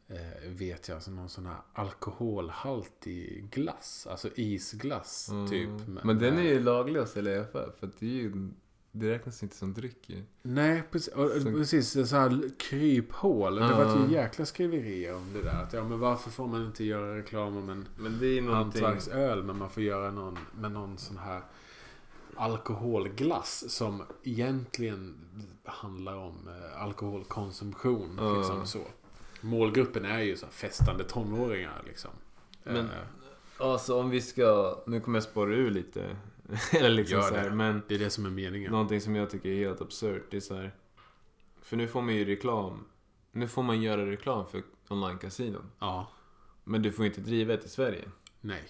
eh, 0.09 0.51
vet 0.51 0.89
jag, 0.89 0.95
alltså 0.95 1.11
någon 1.11 1.29
sån 1.29 1.47
här 1.47 1.57
alkoholhaltig 1.73 3.51
glass. 3.51 4.07
Alltså 4.11 4.29
isglass 4.35 5.29
Mm. 5.29 5.49
typ. 5.49 5.89
med- 5.89 6.05
Men 6.05 6.19
den 6.19 6.33
är 6.33 6.37
med- 6.43 6.45
ju 6.53 6.61
laglig 6.61 7.01
i 7.01 7.03
affär. 7.03 7.73
För 7.81 7.87
att 7.87 7.99
det, 8.01 8.07
är 8.07 8.11
ju, 8.11 8.49
det 8.93 9.11
räknas 9.11 9.43
inte 9.43 9.57
som 9.57 9.75
dryck 9.75 10.11
ju. 10.11 10.23
Nej, 10.43 10.83
precis. 10.91 11.15
Så- 11.15 11.29
precis 11.45 11.93
det 11.93 12.01
är 12.01 12.05
så 12.05 12.17
här 12.17 12.51
kryphål. 12.59 13.55
Det 13.55 13.61
Ja. 13.63 13.85
var 13.85 14.07
ju 14.07 14.13
jäkla 14.15 14.47
skriverier 14.47 15.15
om 15.17 15.33
det 15.33 15.43
där. 15.43 15.63
Att, 15.63 15.73
ja, 15.73 15.85
men 15.85 15.99
varför 15.99 16.31
får 16.31 16.47
man 16.47 16.67
inte 16.67 16.85
göra 16.85 17.17
reklam 17.19 17.57
om 17.57 17.69
en 17.69 17.89
Men 17.97 18.19
det 18.19 18.39
är 18.39 18.43
hantverksöl 18.43 19.43
men 19.43 19.59
man 19.59 19.71
får 19.71 19.83
göra 19.83 20.11
någon 20.11 20.39
med 20.61 20.73
någon 20.73 20.99
sån 20.99 21.17
här 21.17 21.43
alkoholglass 22.35 23.65
som 23.71 24.03
egentligen 24.23 25.15
handlar 25.65 26.17
om 26.17 26.49
eh, 26.49 26.83
alkoholkonsumtion. 26.83 28.17
Ja. 28.21 28.39
Liksom 28.39 28.67
så. 28.67 28.79
Målgruppen 29.41 30.05
är 30.05 30.19
ju 30.21 30.37
så 30.37 30.47
här 30.47 30.53
festande 30.53 31.05
tonåringar 31.05 31.83
liksom. 31.87 32.11
Men- 32.65 32.77
Eh, 32.87 32.93
Alltså 33.61 34.01
om 34.01 34.11
vi 34.11 34.21
ska... 34.21 34.79
Nu 34.87 35.01
kommer 35.01 35.17
jag 35.17 35.23
spåra 35.23 35.55
ur 35.55 35.71
lite. 35.71 36.17
Eller 36.73 36.91
liksom 36.91 37.19
Gör 37.19 37.29
så 37.29 37.35
här, 37.35 37.51
det. 37.51 37.57
Men 37.57 37.83
det 37.89 37.95
är 37.95 37.99
det 37.99 38.11
som 38.11 38.27
är 38.27 38.31
meningen. 38.31 38.73
någonting 38.73 39.01
som 39.01 39.17
jag 39.17 39.31
tycker 39.31 39.49
är 39.49 39.57
helt 39.57 39.81
absurt. 39.81 40.23
Det 40.31 40.37
är 40.37 40.41
så 40.41 40.55
här. 40.55 40.75
För 41.63 41.77
nu 41.77 41.89
får 41.89 42.03
man 42.03 42.15
ju 42.15 42.25
reklam. 42.25 42.85
Nu 43.33 43.49
får 43.49 43.63
man 43.63 43.83
göra 43.83 44.07
reklam 44.11 44.47
för 44.47 44.63
online-casinon. 44.89 45.63
Ja. 45.79 46.11
Men 46.65 46.83
du 46.83 46.93
får 46.93 47.07
inte 47.07 47.21
driva 47.21 47.55
ett 47.55 47.65
i 47.65 47.69
Sverige. 47.69 48.05
Nej. 48.41 48.65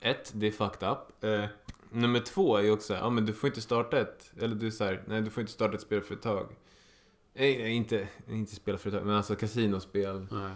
Ett, 0.00 0.30
det 0.34 0.46
är 0.46 0.50
fucked 0.52 0.88
up. 0.88 1.24
Eh, 1.24 1.44
nummer 1.90 2.20
två 2.20 2.56
är 2.56 2.62
ju 2.62 2.70
också 2.70 2.94
ja 2.94 3.10
men 3.10 3.26
du 3.26 3.32
får 3.32 3.48
inte 3.48 3.60
starta 3.60 4.00
ett, 4.00 4.32
eller 4.40 4.54
du 4.54 4.70
säger 4.70 5.04
nej 5.06 5.22
du 5.22 5.30
får 5.30 5.40
inte 5.40 5.52
starta 5.52 5.74
ett 5.74 5.80
spelföretag. 5.82 6.46
Nej, 7.34 7.70
inte, 7.70 8.08
inte 8.28 8.54
spelföretag, 8.54 9.06
men 9.06 9.16
alltså 9.16 9.36
kasinospel, 9.36 10.26
Nej. 10.30 10.52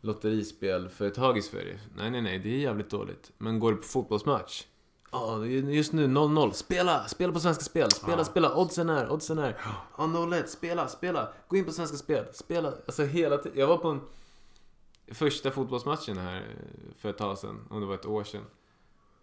lotterispelföretag 0.00 1.38
i 1.38 1.42
Sverige. 1.42 1.80
Nej, 1.96 2.10
nej, 2.10 2.22
nej, 2.22 2.38
det 2.38 2.48
är 2.48 2.58
jävligt 2.58 2.90
dåligt. 2.90 3.32
Men 3.38 3.58
går 3.60 3.70
du 3.72 3.76
på 3.76 3.82
fotbollsmatch? 3.82 4.64
Ja, 5.12 5.46
just 5.46 5.92
nu 5.92 6.06
0-0. 6.06 6.52
Spela! 6.52 7.08
Spela 7.08 7.32
på 7.32 7.40
Svenska 7.40 7.64
Spel. 7.64 7.90
Spela, 7.90 8.18
Ja. 8.18 8.24
spela. 8.24 8.56
Oddsen 8.56 8.88
är, 8.90 9.10
oddsen 9.12 9.38
är. 9.38 9.58
Ja, 9.98 10.04
0-1. 10.06 10.46
Spela, 10.46 10.88
spela. 10.88 11.32
Gå 11.48 11.56
in 11.56 11.64
på 11.64 11.72
Svenska 11.72 11.96
Spel. 11.96 12.24
Spela. 12.32 12.68
Alltså 12.86 13.04
hela 13.04 13.36
tiden. 13.38 13.58
Jag 13.58 13.66
var 13.66 13.76
på 13.76 13.88
en 13.88 14.00
första 15.14 15.50
fotbollsmatchen 15.50 16.18
här 16.18 16.36
eh, 16.36 16.94
för 16.96 17.10
ett 17.10 17.18
tag 17.18 17.38
sedan. 17.38 17.66
Om 17.70 17.80
det 17.80 17.86
var 17.86 17.94
ett 17.94 18.06
år 18.06 18.24
sedan. 18.24 18.44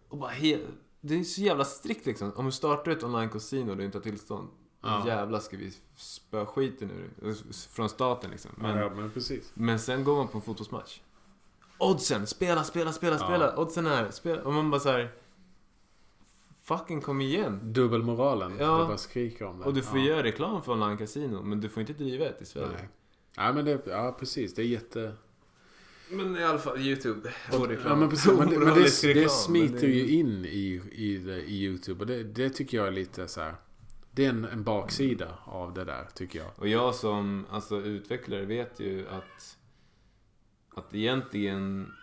Och 0.09 0.17
bara 0.17 0.31
he- 0.31 0.67
Det 1.01 1.19
är 1.19 1.23
så 1.23 1.41
jävla 1.41 1.65
strikt 1.65 2.05
liksom. 2.05 2.31
Om 2.35 2.45
du 2.45 2.51
startar 2.51 2.91
ett 2.91 3.03
online-casino 3.03 3.69
och 3.71 3.77
du 3.77 3.85
inte 3.85 3.97
har 3.97 4.03
tillstånd. 4.03 4.47
Ja. 4.81 5.07
Jävlar 5.07 5.39
ska 5.39 5.57
vi 5.57 5.73
spöa 5.95 6.45
skiten 6.45 6.89
det. 7.21 7.33
Från 7.69 7.89
staten 7.89 8.31
liksom. 8.31 8.51
Men, 8.55 8.77
ja, 8.77 8.89
men 8.89 9.11
precis. 9.11 9.51
men 9.53 9.79
sen 9.79 10.03
går 10.03 10.15
man 10.15 10.27
på 10.27 10.37
en 10.37 10.41
fotbollsmatch. 10.41 10.99
Oddsen! 11.77 12.27
Spela, 12.27 12.63
spela, 12.63 12.91
spela, 12.91 13.15
Ja. 13.15 13.25
spela. 13.25 13.57
Oddsen 13.57 13.85
är, 13.85 14.11
spela. 14.11 14.41
Och 14.41 14.53
man 14.53 14.71
bara 14.71 14.79
så 14.81 14.89
här. 14.89 15.11
Fucking 16.63 17.01
kom 17.01 17.21
igen. 17.21 17.59
Dubbelmoralen. 17.63 18.57
Ja. 18.59 18.77
Du 18.77 18.85
bara 18.85 18.97
skriker 18.97 19.45
om 19.45 19.59
det. 19.59 19.65
Och 19.65 19.73
du 19.73 19.81
får 19.81 19.99
ja. 19.99 20.05
göra 20.05 20.23
reklam 20.23 20.63
för 20.63 20.71
online-casino, 20.71 21.43
men 21.43 21.61
du 21.61 21.69
får 21.69 21.81
inte 21.81 21.93
driva 21.93 22.25
ett 22.25 22.41
i 22.41 22.45
Sverige. 22.45 22.67
Nej. 22.77 22.89
Nej 23.37 23.53
men 23.53 23.65
det, 23.65 23.81
ja 23.85 24.15
precis. 24.19 24.53
Det 24.53 24.61
är 24.61 24.65
jätte... 24.65 25.13
Men 26.09 26.37
i 26.37 26.43
alla 26.43 26.59
fall 26.59 26.79
YouTube. 26.79 27.33
Och, 27.51 27.67
ja, 27.85 27.95
men 27.95 28.09
precis, 28.09 28.31
men 28.31 28.49
det, 28.49 28.59
men 28.59 28.73
det, 28.73 29.13
det 29.13 29.29
smiter 29.29 29.87
ju 29.87 30.09
in 30.09 30.45
i, 30.45 30.81
i, 30.91 31.15
i 31.47 31.63
YouTube. 31.63 31.99
Och 31.99 32.07
det, 32.07 32.23
det 32.23 32.49
tycker 32.49 32.77
jag 32.77 32.87
är 32.87 32.91
lite 32.91 33.27
så 33.27 33.41
här. 33.41 33.55
Det 34.11 34.25
är 34.25 34.29
en, 34.29 34.45
en 34.45 34.63
baksida 34.63 35.37
av 35.45 35.73
det 35.73 35.85
där, 35.85 36.07
tycker 36.13 36.39
jag. 36.39 36.51
Och 36.55 36.67
jag 36.67 36.95
som 36.95 37.45
alltså, 37.49 37.75
utvecklare 37.81 38.45
vet 38.45 38.79
ju 38.79 39.07
att 39.09 39.57
att 40.75 40.93
egentligen 40.95 41.93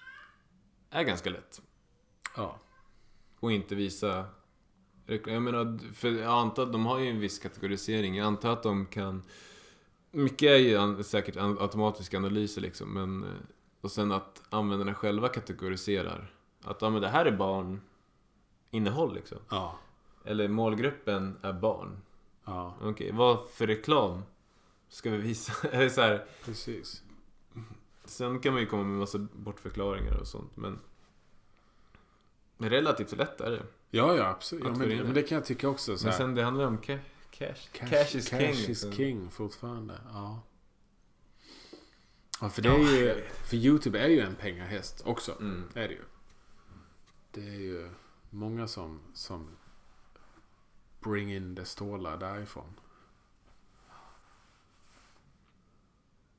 är 0.90 1.02
ganska 1.02 1.30
lätt. 1.30 1.62
Ja. 2.36 2.58
Och 3.40 3.52
inte 3.52 3.74
visa. 3.74 4.24
Jag 5.06 5.42
menar, 5.42 5.94
för 5.94 6.08
jag 6.08 6.32
antar 6.32 6.62
att 6.62 6.72
de 6.72 6.86
har 6.86 6.98
ju 6.98 7.08
en 7.10 7.20
viss 7.20 7.38
kategorisering. 7.38 8.16
Jag 8.16 8.26
antar 8.26 8.52
att 8.52 8.62
de 8.62 8.86
kan... 8.86 9.22
Mycket 10.10 10.48
är 10.50 10.56
ju 10.56 11.02
säkert 11.02 11.36
automatiska 11.36 12.16
analyser 12.16 12.60
liksom, 12.60 12.94
men... 12.94 13.24
eh, 13.24 13.30
Och 13.80 13.90
sen 13.90 14.12
att 14.12 14.42
användarna 14.50 14.94
själva 14.94 15.28
kategoriserar. 15.28 16.34
Att 16.64 16.82
ja, 16.82 16.90
men 16.90 17.02
det 17.02 17.08
här 17.08 17.26
är 17.26 17.36
barninnehåll 17.36 19.14
liksom. 19.14 19.38
Ja. 19.50 19.78
Eller 20.24 20.48
målgruppen 20.48 21.36
är 21.42 21.52
barn. 21.52 22.00
Ja, 22.44 22.76
Okej, 22.82 23.12
vad 23.12 23.38
för 23.50 23.66
reklam 23.66 24.22
ska 24.88 25.10
vi 25.10 25.16
visa? 25.16 25.68
Eller 25.72 25.88
så 25.88 26.00
här, 26.00 26.26
precis. 26.44 27.02
sen 28.04 28.40
kan 28.40 28.52
man 28.52 28.60
ju 28.62 28.66
komma 28.68 28.82
med 28.84 28.98
massa 28.98 29.18
bortförklaringar 29.18 30.16
och 30.20 30.26
sånt, 30.26 30.56
men... 30.56 30.78
Relativt 32.58 33.12
lätt 33.16 33.40
är 33.40 33.50
det. 33.50 33.62
Ja, 33.90 34.16
ja, 34.16 34.26
absolut. 34.26 34.64
Ja, 34.64 34.70
men, 34.74 34.88
men 34.96 35.14
det 35.14 35.22
kan 35.22 35.36
jag 35.36 35.44
tycka 35.44 35.68
också. 35.68 35.98
Så 35.98 36.06
Men 36.06 36.14
sen 36.14 36.34
det 36.34 36.42
handlar 36.42 36.66
om 36.66 36.78
ca- 36.78 36.98
cash. 37.30 37.54
Cash, 37.72 37.88
Cash, 37.90 38.16
is 38.16 38.28
cash 38.28 38.38
king. 38.38 38.50
is 38.50 38.68
liksom. 38.68 38.92
king 38.92 39.30
fortfarande. 39.30 40.00
Ja. 40.12 40.42
Ja, 42.40 42.48
för 42.48 42.62
det 42.62 42.68
är 42.68 42.78
ju... 42.78 43.24
För 43.44 43.56
YouTube 43.56 43.98
är 44.00 44.08
ju 44.08 44.20
en 44.20 44.34
pengahäst 44.34 45.02
också. 45.06 45.32
Mm. 45.40 45.64
Är 45.74 45.88
det 45.88 45.94
ju. 45.94 46.02
Det 47.30 47.40
är 47.40 47.60
ju 47.60 47.90
många 48.30 48.68
som, 48.68 49.00
som 49.14 49.48
bring 51.00 51.34
in 51.34 51.56
the 51.56 51.64
stålar 51.64 52.16
därifrån. 52.16 52.74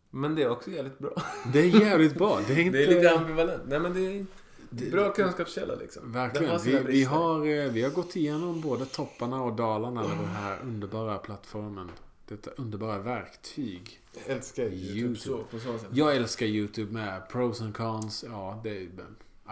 Men 0.09 0.35
det 0.35 0.43
är 0.43 0.49
också 0.49 0.71
jävligt 0.71 0.99
bra. 0.99 1.11
Det 1.53 1.59
är 1.59 1.81
jävligt 1.81 2.15
bra. 2.17 2.39
Det 2.47 2.53
är 2.53 2.59
inte... 2.59 2.77
Det 2.77 2.83
är 2.85 2.87
lite 2.95 3.11
ambivalent. 3.17 3.63
Nej 3.67 3.79
men 3.79 3.93
det 3.93 3.99
är 3.99 4.25
Det- 4.69 4.91
bra 4.91 5.13
kunskapskälla 5.13 5.75
liksom. 5.75 6.11
Verkligen. 6.11 6.51
har 6.51 6.59
Vi, 6.59 6.79
vi, 6.83 7.03
har, 7.03 7.45
eh, 7.45 7.71
vi 7.71 7.83
har 7.83 7.89
gått 7.91 8.15
igenom 8.15 8.61
både 8.61 8.85
topparna 8.85 9.41
och 9.43 9.53
dalarna 9.55 10.01
med 10.07 10.17
den 10.17 10.25
här 10.27 10.59
underbara 10.63 11.17
plattformen. 11.17 11.91
Detta 12.27 12.51
underbara 12.51 12.99
verktyg. 12.99 13.99
Jag 14.13 14.35
älskar 14.35 14.63
YouTube, 14.63 14.99
YouTube. 14.99 15.19
så, 15.19 15.43
på 15.43 15.59
så 15.59 15.77
sätt. 15.79 15.89
Jag 15.93 16.15
älskar 16.15 16.45
YouTube 16.45 16.93
med 16.93 17.29
pros 17.29 17.61
and 17.61 17.75
cons. 17.75 18.25
Ja, 18.27 18.59
det 18.63 18.69
är... 18.77 18.81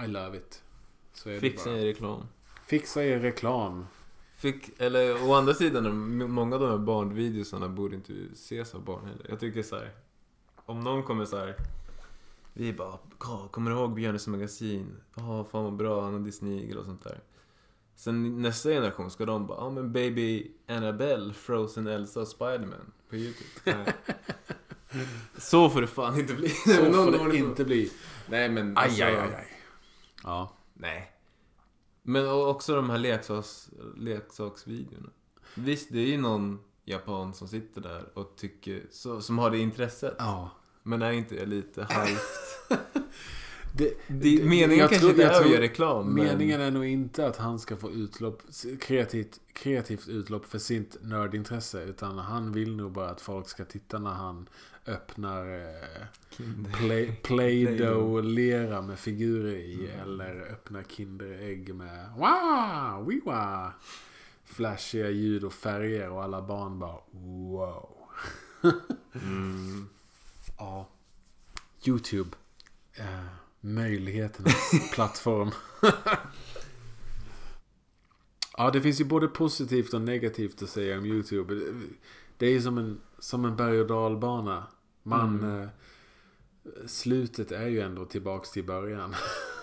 I 0.05 0.07
love 0.07 0.37
it. 0.37 0.61
Så 1.13 1.29
är 1.29 1.39
Fixa 1.39 1.63
det 1.69 1.75
bara. 1.75 1.79
en 1.79 1.85
reklam. 1.85 2.23
Fixa 2.65 3.03
er 3.03 3.19
reklam. 3.19 3.85
Fick, 4.37 4.81
eller 4.81 5.29
å 5.29 5.33
andra 5.33 5.53
sidan, 5.53 6.17
många 6.31 6.55
av 6.55 6.61
de 6.61 6.69
här 6.69 6.77
barnvideosarna 6.77 7.69
borde 7.69 7.95
inte 7.95 8.13
ses 8.33 8.75
av 8.75 8.83
barn 8.83 9.05
heller. 9.05 9.25
Jag 9.29 9.39
tycker 9.39 9.63
så 9.63 9.75
här. 9.75 9.91
Om 10.65 10.79
någon 10.79 11.03
kommer 11.03 11.25
så 11.25 11.37
här. 11.37 11.55
Vi 12.53 12.73
bara, 12.73 12.97
"Åh, 13.19 13.47
kommer 13.51 13.71
du 13.71 13.77
ihåg 13.77 13.93
Björnes 13.93 14.27
magasin? 14.27 14.95
Ja, 15.15 15.43
fan 15.51 15.63
vad 15.63 15.75
bra, 15.75 16.01
han 16.03 16.13
hade 16.13 16.31
snigel 16.31 16.77
och 16.77 16.85
sånt 16.85 17.03
där. 17.03 17.19
Sen 17.95 18.41
nästa 18.41 18.69
generation 18.69 19.11
ska 19.11 19.25
de 19.25 19.47
bara, 19.47 19.57
ja 19.57 19.69
men 19.69 19.91
Baby 19.93 20.51
Annabelle, 20.67 21.33
Frozen 21.33 21.87
Elsa 21.87 22.19
och 22.21 22.27
Spiderman 22.27 22.91
på 23.09 23.15
YouTube. 23.15 23.49
Nej. 23.65 23.93
Så 25.37 25.69
får 25.69 25.81
det 25.81 25.87
fan 25.87 26.19
inte 26.19 26.33
bli. 26.33 26.49
Så 26.49 26.71
får 26.93 27.29
det 27.31 27.37
inte 27.37 27.65
bli. 27.65 27.91
Nej 28.29 28.49
men 28.49 28.77
Aj, 28.77 28.83
alltså, 28.83 29.03
aj, 29.03 29.15
aj, 29.15 29.33
aj. 29.35 29.47
Ja. 30.23 30.53
Nej. 30.73 31.11
Men 32.09 32.29
också 32.29 32.75
de 32.75 32.89
här 32.89 32.97
leksaks, 32.97 33.69
leksaksvideorna. 33.97 35.09
Visst, 35.55 35.87
det 35.91 35.99
är 35.99 36.05
ju 36.05 36.17
någon 36.17 36.59
japan 36.85 37.33
som 37.33 37.47
sitter 37.47 37.81
där 37.81 38.03
och 38.13 38.33
tycker, 38.35 38.83
så, 38.91 39.21
som 39.21 39.37
har 39.37 39.51
det 39.51 39.57
intresset. 39.57 40.15
ja. 40.17 40.49
Men 40.83 41.01
är 41.01 41.11
inte 41.11 41.45
lite 41.45 41.83
halvt... 41.83 42.21
Det, 43.77 43.93
Det, 44.07 44.43
meningen 44.43 44.77
jag 44.77 44.89
kanske 44.89 44.99
tror- 44.99 45.11
inte 45.11 45.23
är 45.25 45.41
att 45.41 45.49
göra 45.51 45.61
reklam. 45.61 46.05
men- 46.13 46.25
Meningen 46.25 46.61
är 46.61 46.71
nog 46.71 46.85
inte 46.85 47.27
att 47.27 47.37
han 47.37 47.59
ska 47.59 47.77
få 47.77 47.91
utlopp, 47.91 48.41
kreativt, 48.79 49.39
kreativt 49.53 50.07
utlopp 50.07 50.45
för 50.45 50.59
sitt 50.59 50.97
nördintresse. 51.01 51.83
Utan 51.83 52.17
han 52.17 52.51
vill 52.51 52.75
nog 52.75 52.91
bara 52.91 53.09
att 53.09 53.21
folk 53.21 53.49
ska 53.49 53.65
titta 53.65 53.99
när 53.99 54.11
han 54.11 54.49
öppnar 54.87 55.59
eh, 55.59 56.07
play, 56.73 57.15
Play-Doh-lera 57.23 58.81
med 58.81 58.99
figurer 58.99 59.55
i. 59.55 59.87
Eller 60.01 60.41
öppnar 60.41 60.83
Kinderägg 60.83 61.75
med 61.75 62.09
wow, 62.17 63.07
wiwa. 63.07 63.73
Flashiga 64.45 65.09
ljud 65.09 65.43
och 65.43 65.53
färger 65.53 66.09
och 66.09 66.23
alla 66.23 66.41
barn 66.41 66.79
bara 66.79 66.99
wow. 67.11 67.89
Mm. 69.13 69.89
Ja. 70.57 70.89
YouTube. 71.85 72.29
Eh, 72.93 73.25
möjligheternas 73.61 74.71
plattform. 74.93 75.51
ja, 78.57 78.71
det 78.71 78.81
finns 78.81 79.01
ju 79.01 79.05
både 79.05 79.27
positivt 79.27 79.93
och 79.93 80.01
negativt 80.01 80.63
att 80.63 80.69
säga 80.69 80.97
om 80.97 81.05
YouTube. 81.05 81.61
Det 82.37 82.45
är 82.45 82.51
ju 82.51 82.61
som 82.61 82.77
en, 82.77 83.01
som 83.19 83.45
en 83.45 83.55
berg 83.55 83.81
och 83.81 83.87
dalbana. 83.87 84.67
Man... 85.07 85.39
Mm. 85.43 85.61
Eh, 85.61 85.69
slutet 86.87 87.51
är 87.51 87.67
ju 87.67 87.79
ändå 87.79 88.05
tillbaks 88.05 88.51
till 88.51 88.63
början. 88.63 89.15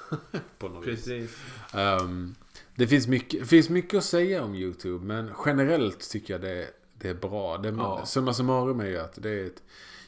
På 0.59 0.69
något. 0.69 0.85
Precis. 0.85 1.37
Ehm, 1.75 2.35
det 2.75 2.87
finns 2.87 3.07
mycket, 3.07 3.49
finns 3.49 3.69
mycket 3.69 3.99
att 3.99 4.05
säga 4.05 4.45
om 4.45 4.55
YouTube. 4.55 5.05
Men 5.05 5.31
generellt 5.47 6.11
tycker 6.11 6.35
jag 6.35 6.41
det, 6.41 6.71
det 6.99 7.09
är 7.09 7.15
bra. 7.15 7.59
Det, 7.59 7.69
Ja. 7.69 8.07
Summa 8.07 8.35
summarum 8.35 8.81
är 8.81 8.87
ju 8.87 8.99
att 8.99 9.23
det 9.23 9.31
är 9.31 9.45
ett 9.47 9.63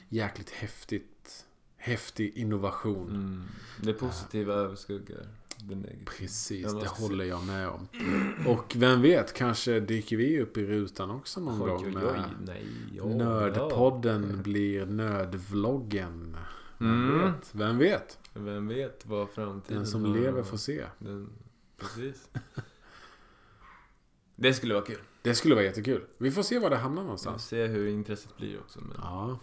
jäkligt 0.08 0.50
häftigt, 0.50 1.44
häftig 1.76 2.36
innovation. 2.36 3.10
Mm. 3.10 3.42
Det 3.82 3.92
positiva 3.92 4.54
överskuggar 4.54 5.26
negativa. 5.64 6.10
Precis, 6.18 6.72
det 6.72 6.86
håller 6.88 7.24
jag 7.24 7.44
med 7.46 7.68
om. 7.68 7.88
Och 8.46 8.72
vem 8.76 9.02
vet, 9.02 9.32
kanske 9.32 9.80
dyker 9.80 10.16
vi 10.16 10.40
upp 10.40 10.56
i 10.56 10.66
rutan 10.66 11.10
också 11.10 11.40
någon 11.40 11.62
Oj, 11.62 11.68
gång. 11.70 11.96
oj, 11.96 12.02
oj, 12.04 12.20
nej, 12.46 12.66
ja, 12.96 13.04
Nördpodden 13.04 14.30
ja. 14.36 14.42
blir 14.42 14.86
Nördvloggen. 14.86 16.36
Vem 16.78 16.90
Mm. 17.10 17.18
vet? 17.32 17.48
Vem 17.54 17.78
vet? 17.78 18.18
Vem 18.34 18.68
vet 18.68 19.06
vad 19.06 19.28
framtiden 19.30 19.76
Den 19.78 19.86
som 19.86 20.04
har- 20.04 20.14
lever 20.18 20.42
får 20.42 20.56
se. 20.56 20.84
Den, 20.98 21.30
precis. 21.76 22.28
det 24.36 24.54
skulle 24.54 24.74
vara 24.74 24.84
kul. 24.84 24.98
Det 25.22 25.34
skulle 25.34 25.54
vara 25.54 25.64
jättekul. 25.64 26.04
Vi 26.18 26.30
får 26.30 26.42
se 26.42 26.58
var 26.58 26.70
det 26.70 26.76
hamnar 26.76 26.94
Vi 27.02 27.04
får 27.04 27.04
någonstans. 27.04 27.46
se 27.46 27.66
hur 27.66 27.86
intresset 27.88 28.36
blir 28.36 28.58
också. 28.60 28.80
Men 28.80 28.96
Ja, 29.02 29.38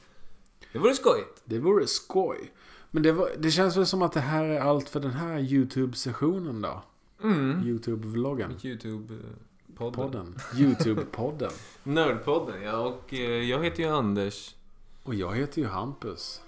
det 0.74 0.80
vore 0.80 0.94
skojigt. 0.94 1.42
det 1.46 1.60
vore 1.60 1.88
skoj. 1.88 2.52
Men 2.96 3.04
det, 3.04 3.12
var, 3.12 3.30
det 3.38 3.52
känns 3.52 3.78
väl 3.78 3.86
som 3.86 4.02
att 4.02 4.12
det 4.12 4.20
här 4.20 4.44
är 4.46 4.60
allt 4.60 4.90
för 4.90 5.00
den 5.00 5.12
här 5.12 5.40
YouTube-sessionen 5.40 6.62
då? 6.62 6.84
Mm. 7.24 7.64
YouTube-vloggen. 7.64 8.52
YouTube-podden. 8.58 9.92
Podden. 9.92 10.36
YouTube-podden. 10.54 11.52
Nördpodden, 11.84 12.62
ja. 12.62 12.78
Och 12.78 13.14
eh, 13.14 13.50
jag 13.50 13.64
heter 13.64 13.84
ju 13.84 13.90
Anders. 13.90 14.56
Och 15.04 15.16
jag 15.16 15.36
heter 15.36 15.62
ju 15.62 15.68
Hampus. 15.68 16.42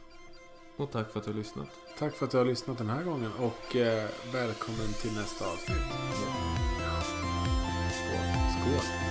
Och 0.78 0.92
tack 0.92 1.12
för 1.12 1.20
att 1.20 1.26
du 1.26 1.32
har 1.32 1.38
lyssnat. 1.38 1.68
Tack 2.00 2.14
för 2.14 2.26
att 2.26 2.32
du 2.32 2.38
har 2.38 2.46
lyssnat 2.46 2.78
den 2.78 2.90
här 2.90 3.04
gången 3.04 3.32
och 3.40 3.76
eh, 3.76 4.10
välkommen 4.34 4.94
till 5.02 5.12
nästa 5.16 5.46
avsnitt. 5.46 5.78
Skål. 7.92 8.20
Skål. 8.62 9.05